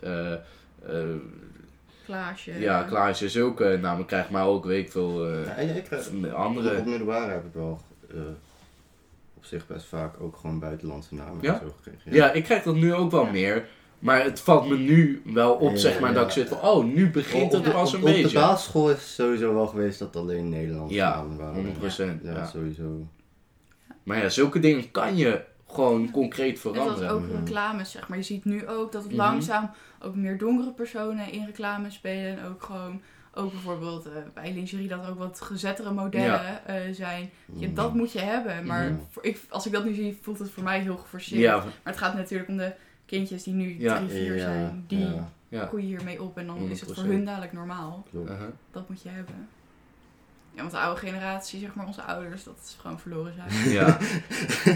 eh, 2.10 2.18
eh, 2.18 2.24
Klaasje. 2.26 2.58
ja, 2.60 2.82
Klaasje, 2.82 3.28
zulke 3.28 3.78
namen 3.82 4.04
krijgt, 4.06 4.30
maar 4.30 4.46
ook 4.46 4.64
weet 4.64 4.84
ik 4.86 4.92
veel 4.92 5.26
eh, 5.26 5.44
Ja, 5.46 5.54
ik 5.54 5.84
krijg, 5.84 6.04
van 6.04 6.20
de 6.22 6.28
Op 6.28 6.34
andere. 6.34 6.82
middelbare 6.84 7.32
heb 7.32 7.44
ik 7.44 7.52
wel 7.54 7.80
eh, 8.10 8.16
op 9.36 9.44
zich 9.44 9.66
best 9.66 9.86
vaak 9.86 10.20
ook 10.20 10.36
gewoon 10.36 10.58
buitenlandse 10.58 11.14
namen 11.14 11.38
Ja? 11.40 11.52
en 11.54 11.60
zo 11.66 11.74
gekregen. 11.82 12.12
Ja, 12.12 12.32
ik 12.32 12.44
krijg 12.44 12.62
dat 12.62 12.74
nu 12.74 12.94
ook 12.94 13.10
wel 13.10 13.24
Ja. 13.24 13.30
meer. 13.30 13.68
Maar 13.98 14.24
het 14.24 14.40
valt 14.40 14.68
me 14.68 14.76
nu 14.76 15.22
wel 15.24 15.52
op, 15.54 15.70
Ja, 15.70 15.76
zeg 15.76 16.00
maar, 16.00 16.08
ja. 16.08 16.14
dat 16.14 16.24
ik 16.26 16.30
zit 16.32 16.48
van, 16.48 16.60
oh, 16.60 16.84
nu 16.84 17.10
begint 17.10 17.52
het 17.52 17.72
pas 17.72 17.94
op- 17.94 18.00
een 18.02 18.08
op 18.08 18.14
de 18.14 18.22
beetje. 18.22 18.38
basisschool 18.38 18.90
is 18.90 18.96
het 18.96 19.06
sowieso 19.06 19.54
wel 19.54 19.66
geweest 19.66 19.98
dat 19.98 20.16
alleen 20.16 20.48
Nederlandse 20.48 20.94
Ja, 20.94 21.14
namen 21.14 21.36
waren. 21.36 21.54
100%. 21.54 22.20
Ja, 22.22 22.32
Ja. 22.32 22.46
sowieso. 22.46 23.06
Maar 24.02 24.18
ja, 24.18 24.28
zulke 24.28 24.60
dingen 24.60 24.90
kan 24.90 25.16
je 25.16 25.40
gewoon 25.68 26.10
concreet 26.10 26.64
Net 26.64 26.66
als 26.66 26.76
veranderen. 26.76 27.10
ook 27.10 27.20
Mhm. 27.22 27.36
reclames, 27.36 27.90
zeg 27.90 28.08
maar. 28.08 28.18
Je 28.18 28.24
ziet 28.24 28.44
nu 28.44 28.68
ook 28.68 28.92
dat 28.92 29.02
het 29.02 29.12
Mhm. 29.12 29.20
langzaam 29.20 29.70
ook 30.02 30.14
meer 30.14 30.38
donkere 30.38 30.70
personen 30.72 31.32
in 31.32 31.44
reclames 31.46 31.94
spelen. 31.94 32.38
En 32.38 32.44
ook 32.46 32.62
gewoon, 32.62 33.02
ook 33.34 33.50
bijvoorbeeld 33.52 34.06
eh, 34.06 34.12
bij 34.34 34.52
lingerie 34.52 34.88
dat 34.88 35.04
er 35.04 35.10
ook 35.10 35.18
wat 35.18 35.40
gezettere 35.40 35.92
modellen 35.92 36.66
eh, 36.66 36.76
zijn. 36.92 37.30
Ja, 37.52 37.66
Mhm. 37.66 37.74
dat 37.74 37.94
moet 37.94 38.12
je 38.12 38.18
hebben. 38.20 38.66
Maar 38.66 38.90
Mhm. 38.90 39.00
voor, 39.10 39.24
ik, 39.24 39.40
als 39.48 39.66
ik 39.66 39.72
dat 39.72 39.84
nu 39.84 39.94
zie, 39.94 40.18
voelt 40.22 40.38
het 40.38 40.50
voor 40.50 40.62
mij 40.62 40.80
heel 40.80 40.96
geforceerd. 40.96 41.40
Ja, 41.40 41.56
Maar 41.56 41.66
het 41.82 41.96
gaat 41.96 42.14
natuurlijk 42.14 42.48
om 42.48 42.56
de 42.56 42.72
kindjes 43.06 43.42
die 43.42 43.54
nu 43.54 43.76
Ja. 43.78 43.96
drie, 43.96 44.08
vier 44.08 44.34
Ja, 44.36 44.40
zijn. 44.42 44.84
Die 44.86 44.98
ja, 44.98 45.28
ja. 45.48 45.66
groeien 45.66 45.86
hiermee 45.86 46.22
op 46.22 46.38
en 46.38 46.46
dan 46.46 46.56
is 46.58 46.80
het 46.80 46.92
voor 46.92 47.04
100%. 47.04 47.12
hun 47.12 47.24
dadelijk 47.24 47.52
normaal. 47.52 48.06
Uh-huh. 48.14 48.40
Dat 48.70 48.88
moet 48.88 49.02
je 49.02 49.08
hebben. 49.08 49.48
Ja, 50.54 50.60
want 50.60 50.70
de 50.70 50.78
oude 50.78 51.00
generatie, 51.00 51.60
zeg 51.60 51.74
maar 51.74 51.86
onze 51.86 52.02
ouders, 52.02 52.44
dat 52.44 52.58
is 52.64 52.76
gewoon 52.80 53.00
verloren 53.00 53.32
zaak. 53.36 53.50
Ja, 53.78 53.86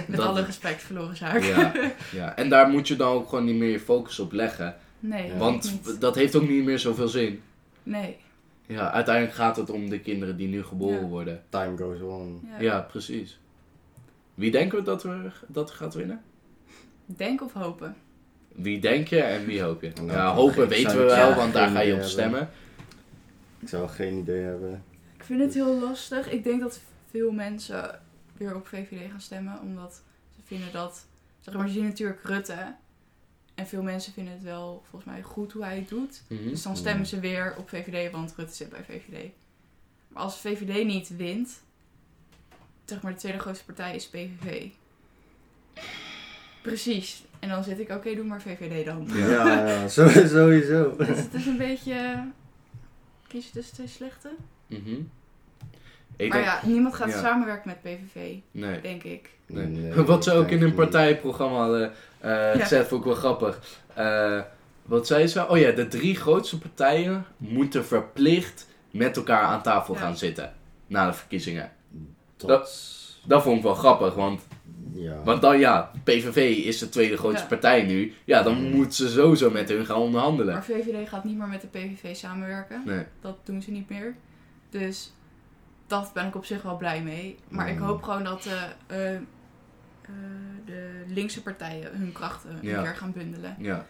Met 0.08 0.16
Dat- 0.16 0.26
alle 0.26 0.44
respect 0.44 0.82
verloren 0.82 1.16
zaak. 1.16 1.42
ja, 1.42 1.72
ja. 2.12 2.36
En 2.36 2.48
daar 2.54 2.68
moet 2.68 2.88
je 2.88 2.96
dan 2.96 3.12
ook 3.12 3.28
gewoon 3.28 3.44
niet 3.44 3.54
meer 3.56 3.70
je 3.70 3.80
focus 3.80 4.18
op 4.18 4.32
leggen. 4.32 4.76
Nee, 5.08 5.26
Ja. 5.26 5.36
Want 5.36 5.70
niet. 5.84 6.00
dat 6.00 6.14
heeft 6.14 6.34
ook 6.36 6.48
niet 6.48 6.64
meer 6.64 6.78
zoveel 6.78 7.08
zin. 7.08 7.42
Nee. 7.82 8.16
Ja, 8.66 8.90
uiteindelijk 8.92 9.34
gaat 9.36 9.56
het 9.56 9.70
om 9.70 9.88
de 9.90 10.00
kinderen 10.00 10.36
die 10.36 10.48
nu 10.48 10.62
geboren 10.64 11.00
Ja. 11.00 11.06
worden. 11.06 11.42
Time 11.48 11.76
goes 11.76 12.00
on. 12.00 12.48
Ja. 12.50 12.60
Ja, 12.60 12.80
precies. 12.80 13.38
Wie 14.34 14.50
denken 14.50 14.78
we 14.78 14.84
dat, 14.84 15.02
we 15.02 15.30
dat 15.46 15.70
gaat 15.70 15.94
winnen? 15.94 16.22
Denk 17.06 17.42
of 17.42 17.52
hopen. 17.52 17.96
Wie 18.48 18.80
denk 18.80 19.08
je 19.08 19.20
en 19.20 19.44
wie 19.44 19.62
hoop 19.62 19.82
je? 19.82 19.92
Nou, 20.02 20.34
hopen 20.36 20.68
weten 20.68 20.96
we 20.98 21.04
wel, 21.04 21.34
want 21.34 21.52
daar 21.52 21.68
ga 21.70 21.80
je 21.80 21.86
op 21.86 21.90
hebben. 21.92 22.08
stemmen. 22.10 22.48
Ik 23.58 23.68
zou 23.68 23.88
geen 23.88 24.18
idee 24.18 24.42
hebben. 24.42 24.82
Ik 25.16 25.24
vind 25.24 25.40
het 25.40 25.54
heel 25.54 25.80
lastig. 25.80 26.30
Ik 26.30 26.44
denk 26.44 26.60
dat 26.60 26.80
veel 27.10 27.30
mensen 27.32 28.00
weer 28.36 28.54
op 28.56 28.66
VVD 28.66 29.10
gaan 29.10 29.20
stemmen. 29.20 29.60
Omdat 29.62 30.02
ze 30.36 30.40
vinden 30.44 30.72
dat... 30.72 31.06
Zeg 31.40 31.54
maar, 31.54 31.66
je 31.66 31.72
ziet 31.72 31.82
natuurlijk 31.82 32.20
Rutte. 32.24 32.74
En 33.54 33.66
veel 33.66 33.82
mensen 33.82 34.12
vinden 34.12 34.32
het 34.32 34.42
wel, 34.42 34.82
volgens 34.90 35.12
mij, 35.12 35.22
goed 35.22 35.52
hoe 35.52 35.64
hij 35.64 35.76
het 35.76 35.88
doet. 35.88 36.22
Mhm. 36.28 36.48
Dus 36.48 36.62
dan 36.62 36.76
stemmen 36.76 37.06
ze 37.06 37.20
weer 37.20 37.54
op 37.58 37.68
VVD, 37.68 38.12
want 38.12 38.34
Rutte 38.36 38.54
zit 38.54 38.70
bij 38.70 38.84
VVD. 38.84 39.30
Maar 40.08 40.22
als 40.22 40.40
VVD 40.40 40.84
niet 40.84 41.16
wint... 41.16 41.62
Zeg 42.84 43.02
maar, 43.02 43.12
de 43.12 43.18
tweede 43.18 43.38
grootste 43.38 43.64
partij 43.64 43.94
is 43.94 44.08
PVV. 44.08 44.68
Precies. 46.62 47.24
En 47.38 47.48
dan 47.48 47.64
zit 47.64 47.78
ik, 47.78 47.90
oké, 47.90 48.14
doe 48.14 48.24
maar 48.24 48.42
VVD 48.42 48.84
dan. 48.84 49.08
Ja, 49.12 49.88
sowieso. 50.28 50.96
Dus 50.96 51.18
het 51.18 51.34
is 51.34 51.46
een 51.46 51.56
beetje... 51.56 52.28
Kies 53.26 53.46
je 53.46 53.52
tussen 53.52 53.74
twee 53.74 53.86
slechte? 53.86 54.30
Mhm. 54.66 55.00
Ik 56.16 56.28
maar 56.28 56.38
denk- 56.42 56.50
ja, 56.62 56.68
niemand 56.68 56.94
gaat 56.94 57.10
ja. 57.10 57.18
samenwerken 57.20 57.68
met 57.82 57.82
PVV, 57.82 58.34
Nee. 58.50 58.80
denk 58.80 59.02
ik. 59.02 59.30
Nee. 59.46 59.66
Nee, 59.66 59.92
Wat 60.04 60.24
ze 60.24 60.32
ook 60.32 60.48
in 60.50 60.60
hun 60.60 60.74
partijprogramma 60.74 61.56
hadden 61.58 61.92
eh 62.20 62.30
Ja. 62.30 62.52
gezet, 62.58 62.86
vond 62.88 63.00
ik 63.00 63.06
wel 63.06 63.16
grappig. 63.16 63.60
Eh, 63.94 64.40
wat 64.82 65.06
zei 65.06 65.26
ze? 65.26 65.48
Oh 65.48 65.58
ja, 65.58 65.70
de 65.70 65.88
drie 65.88 66.16
grootste 66.16 66.58
partijen 66.58 67.24
moeten 67.36 67.84
verplicht 67.84 68.68
met 68.90 69.16
elkaar 69.16 69.42
aan 69.42 69.62
tafel 69.62 69.94
Ja. 69.94 70.00
gaan 70.00 70.16
zitten. 70.16 70.52
Na 70.86 71.06
de 71.06 71.12
verkiezingen. 71.12 71.70
Dat, 72.36 72.92
Dat 73.26 73.42
vond 73.42 73.56
ik 73.56 73.62
wel 73.62 73.74
grappig, 73.74 74.14
want, 74.14 74.40
ja. 74.92 75.16
want 75.24 75.42
dan 75.42 75.58
ja, 75.58 75.90
PVV 76.04 76.36
is 76.64 76.78
de 76.78 76.88
tweede 76.88 77.16
grootste 77.16 77.42
Ja. 77.42 77.48
partij 77.48 77.82
nu. 77.82 78.12
Ja, 78.24 78.42
dan 78.42 78.62
Mm. 78.62 78.70
moet 78.70 78.94
ze 78.94 79.08
sowieso 79.08 79.50
met 79.50 79.68
hun 79.68 79.86
gaan 79.86 79.96
onderhandelen. 79.96 80.52
Maar 80.54 80.64
VVD 80.64 81.08
gaat 81.08 81.24
niet 81.24 81.36
meer 81.38 81.48
met 81.48 81.60
de 81.60 81.66
PVV 81.66 82.16
samenwerken. 82.16 82.82
Nee. 82.84 83.04
Dat 83.20 83.36
doen 83.44 83.62
ze 83.62 83.70
niet 83.70 83.88
meer. 83.90 84.14
Dus 84.70 85.12
dat 86.02 86.12
ben 86.12 86.26
ik 86.26 86.34
op 86.36 86.44
zich 86.44 86.62
wel 86.62 86.76
blij 86.76 87.02
mee. 87.02 87.36
Maar 87.48 87.68
ik 87.68 87.78
Mm. 87.78 87.82
hoop 87.86 88.02
gewoon 88.02 88.24
dat 88.24 88.42
de, 88.42 88.66
eh, 88.86 89.14
eh, 89.14 89.20
de 90.64 91.04
linkse 91.06 91.42
partijen 91.42 91.96
hun 91.96 92.12
krachten 92.12 92.58
Ja. 92.62 92.82
keer 92.82 92.96
gaan 92.96 93.12
bundelen. 93.12 93.56
Ja, 93.58 93.86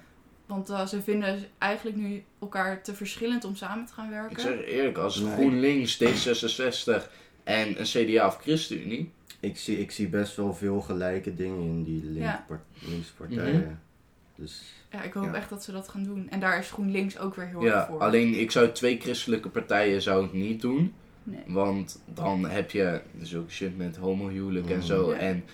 Want 0.46 0.70
eh, 0.70 0.86
ze 0.86 1.02
vinden 1.02 1.44
eigenlijk 1.58 1.96
nu 1.96 2.24
elkaar 2.40 2.82
te 2.82 2.94
verschillend 2.94 3.44
om 3.44 3.56
samen 3.56 3.86
te 3.86 3.92
gaan 3.92 4.10
werken. 4.10 4.30
ik 4.30 4.38
zeg 4.38 4.64
eerlijk, 4.64 4.98
als 4.98 5.18
Nee. 5.20 5.32
GroenLinks, 5.32 5.96
D66 6.02 7.10
en 7.44 7.78
een 7.80 7.84
CDA 7.84 8.26
of 8.26 8.38
ChristenUnie. 8.42 9.12
Ik, 9.40 9.56
zie, 9.58 9.80
ik 9.80 9.90
zie 9.90 10.08
best 10.08 10.36
wel 10.36 10.54
veel 10.54 10.80
gelijke 10.80 11.34
dingen 11.34 11.60
in 11.62 11.84
die 11.84 12.12
Ja. 12.12 12.46
linkse 12.80 13.14
partijen. 13.14 13.80
Dus 14.36 14.62
Ja, 14.90 15.02
ik 15.02 15.12
hoop 15.12 15.24
Ja. 15.24 15.34
echt 15.34 15.48
dat 15.48 15.64
ze 15.64 15.72
dat 15.72 15.88
gaan 15.88 16.02
doen. 16.04 16.28
En 16.30 16.40
daar 16.40 16.58
is 16.58 16.70
GroenLinks 16.70 17.18
ook 17.18 17.34
weer 17.34 17.46
heel 17.46 17.62
erg 17.62 17.72
Ja, 17.72 17.86
voor. 17.86 18.00
alleen 18.00 18.40
ik 18.40 18.50
zou 18.50 18.72
twee 18.72 19.00
christelijke 19.00 19.48
partijen 19.48 20.02
zou 20.02 20.24
ik 20.24 20.32
niet 20.32 20.60
doen. 20.60 20.94
Nee. 21.26 21.42
Want 21.46 22.02
dan 22.06 22.48
heb 22.48 22.70
je 22.70 23.00
zulke 23.20 23.50
shit 23.50 23.76
met 23.76 23.96
homohuwelijk 23.96 24.70
en 24.70 24.82
zo. 24.82 25.10
Ja. 25.12 25.18
En 25.18 25.44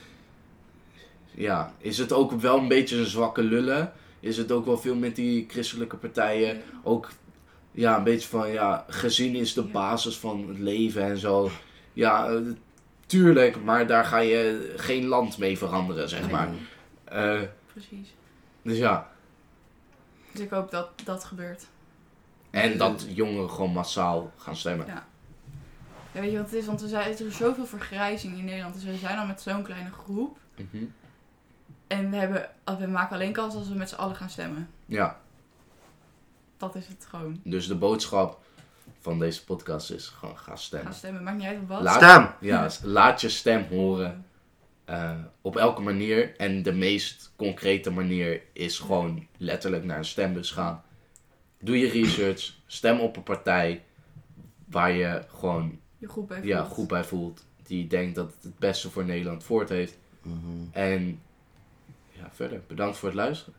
ja, 1.30 1.74
is 1.78 1.98
het 1.98 2.12
ook 2.12 2.32
wel 2.32 2.58
een 2.58 2.68
beetje 2.68 2.96
een 2.96 3.06
zwakke 3.06 3.42
lullen? 3.42 3.92
Is 4.20 4.36
het 4.36 4.52
ook 4.52 4.64
wel 4.66 4.78
veel 4.78 4.94
met 4.94 5.16
die 5.16 5.44
christelijke 5.48 5.96
partijen? 5.96 6.62
Ook 6.82 7.10
ja, 7.72 7.96
een 7.96 8.04
beetje 8.04 8.28
van 8.28 8.50
ja, 8.50 8.84
gezin 8.88 9.34
is 9.34 9.52
de 9.54 9.62
Ja. 9.64 9.68
basis 9.70 10.18
van 10.18 10.48
het 10.48 10.58
leven 10.58 11.02
en 11.02 11.18
zo. 11.18 11.50
Ja, 11.92 12.40
tuurlijk, 13.06 13.62
maar 13.62 13.86
daar 13.86 14.04
ga 14.04 14.18
je 14.18 14.72
geen 14.76 15.04
land 15.06 15.38
mee 15.38 15.58
veranderen, 15.58 16.08
zeg 16.08 16.20
Nee. 16.20 16.30
maar. 16.30 16.48
Eh, 17.04 17.40
Precies. 17.72 18.14
dus 18.62 18.78
ja, 18.78 19.10
Dus 20.32 20.40
ik 20.40 20.50
hoop 20.50 20.70
dat 20.70 20.90
dat 21.04 21.24
gebeurt. 21.24 21.66
en 22.50 22.78
dat 22.78 23.06
jongeren 23.14 23.50
gewoon 23.50 23.72
massaal 23.72 24.32
gaan 24.36 24.56
stemmen. 24.56 24.86
Ja. 24.86 25.08
Ja, 26.14 26.20
weet 26.20 26.30
je 26.30 26.36
wat 26.36 26.46
het 26.50 26.54
is? 26.60 26.66
Want 26.66 26.80
we 26.80 26.88
zijn, 26.88 27.12
er 27.18 27.26
is 27.26 27.36
zoveel 27.36 27.66
vergrijzing 27.66 28.38
in 28.38 28.44
Nederland. 28.44 28.74
Dus 28.74 28.84
we 28.84 28.96
zijn 28.96 29.18
al 29.18 29.26
met 29.26 29.40
zo'n 29.40 29.62
kleine 29.62 29.90
groep. 29.90 30.38
Mhm. 30.56 30.84
En 31.86 32.10
we, 32.10 32.16
hebben, 32.16 32.48
we 32.78 32.86
maken 32.86 33.14
alleen 33.14 33.32
kans 33.32 33.54
als 33.54 33.68
we 33.68 33.74
met 33.74 33.88
z'n 33.88 33.94
allen 33.94 34.16
gaan 34.16 34.30
stemmen. 34.30 34.68
Ja, 34.86 35.20
Dat 36.56 36.74
is 36.74 36.86
het 36.86 37.06
gewoon. 37.08 37.40
dus 37.44 37.66
de 37.66 37.74
boodschap 37.74 38.38
van 39.00 39.18
deze 39.18 39.44
podcast 39.44 39.90
is 39.90 40.06
gewoon 40.08 40.38
ga 40.38 40.56
stemmen. 40.56 40.86
Gaan 40.88 40.98
stemmen. 40.98 41.22
Maakt 41.22 41.36
niet 41.36 41.46
uit 41.46 41.58
op 41.58 41.68
wat. 41.68 41.82
Laat, 41.82 41.94
Stem! 42.02 42.30
Ja, 42.40 42.70
laat 42.82 43.20
je 43.20 43.28
stem 43.28 43.64
horen. 43.68 44.24
eh, 44.84 45.12
op 45.40 45.56
elke 45.56 45.80
manier. 45.82 46.36
En 46.36 46.62
de 46.62 46.72
meest 46.72 47.32
concrete 47.36 47.90
manier 47.90 48.42
is 48.52 48.78
gewoon 48.78 49.26
letterlijk 49.36 49.84
naar 49.84 49.98
een 49.98 50.04
stembus 50.04 50.50
gaan. 50.50 50.82
Doe 51.60 51.78
je 51.78 51.88
research. 51.90 52.52
Stem 52.66 53.00
op 53.00 53.16
een 53.16 53.22
partij 53.22 53.84
waar 54.64 54.90
je 54.92 55.24
gewoon 55.28 55.78
Je 56.00 56.08
groep 56.08 56.28
bij 56.28 56.42
ja, 56.42 56.58
voelt. 56.62 56.72
goed 56.74 56.88
bij 56.88 57.04
voelt. 57.04 57.44
Die 57.62 57.86
denkt 57.86 58.14
dat 58.14 58.34
het 58.34 58.42
het 58.42 58.58
beste 58.58 58.90
voor 58.90 59.04
Nederland 59.04 59.44
voort 59.44 59.68
heeft. 59.68 59.98
Mhm. 60.22 60.36
En 60.70 61.20
ja, 62.12 62.30
verder. 62.32 62.62
Bedankt 62.66 62.96
voor 62.96 63.08
het 63.08 63.16
luisteren. 63.16 63.54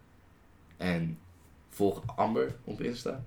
En 0.78 1.20
volg 1.70 2.02
Amber 2.16 2.56
op 2.64 2.82
Insta. 2.82 3.24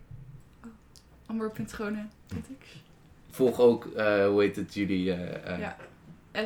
Amber.schone.x 1.26 2.82
Volg 3.30 3.58
ook, 3.58 3.86
eh, 3.86 4.26
hoe 4.26 4.40
heet 4.42 4.56
het, 4.56 4.74
jullie... 4.74 5.12
eh, 5.12 5.52
eh, 5.52 5.58
Ja. 5.60 5.76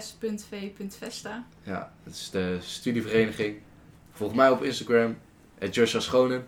S.V.Vesta. 0.01 1.47
Ja, 1.63 1.93
het 2.03 2.15
is 2.15 2.31
de 2.31 2.59
studievereniging. 2.61 3.59
Volg 4.11 4.35
mij 4.35 4.51
op 4.51 4.63
Instagram, 4.63 5.19
at 5.61 5.75
Joshua 5.75 6.01
Schonen. 6.01 6.47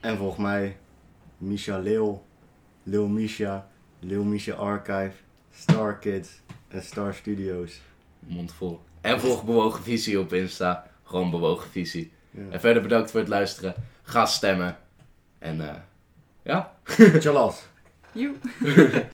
En 0.00 0.16
volgens 0.16 0.40
mij 0.40 0.76
Misha 1.38 1.78
Leeuw, 1.78 2.22
Lil 2.82 3.08
Misha, 3.08 3.68
Lil 4.06 4.24
Misha 4.24 4.54
Archive, 4.54 5.12
Star 5.54 5.98
Kids 5.98 6.28
en 6.68 6.82
Star 6.82 7.14
Studios. 7.14 7.80
Mondvol. 8.18 8.80
En 9.00 9.20
volg 9.20 9.44
Bewogen 9.44 9.82
Visie 9.82 10.20
op 10.20 10.32
Insta. 10.32 10.86
Gewoon 11.04 11.30
Bewogen 11.30 11.70
Visie. 11.70 12.12
Ja. 12.30 12.42
En 12.50 12.60
verder 12.60 12.82
bedankt 12.82 13.10
voor 13.10 13.20
het 13.20 13.28
luisteren. 13.28 13.74
Ga 14.02 14.26
stemmen. 14.26 14.76
En 15.38 15.68
eh 15.68 15.74
ja. 16.42 16.76
Tjallas. 17.18 17.66
Joe. 18.12 18.34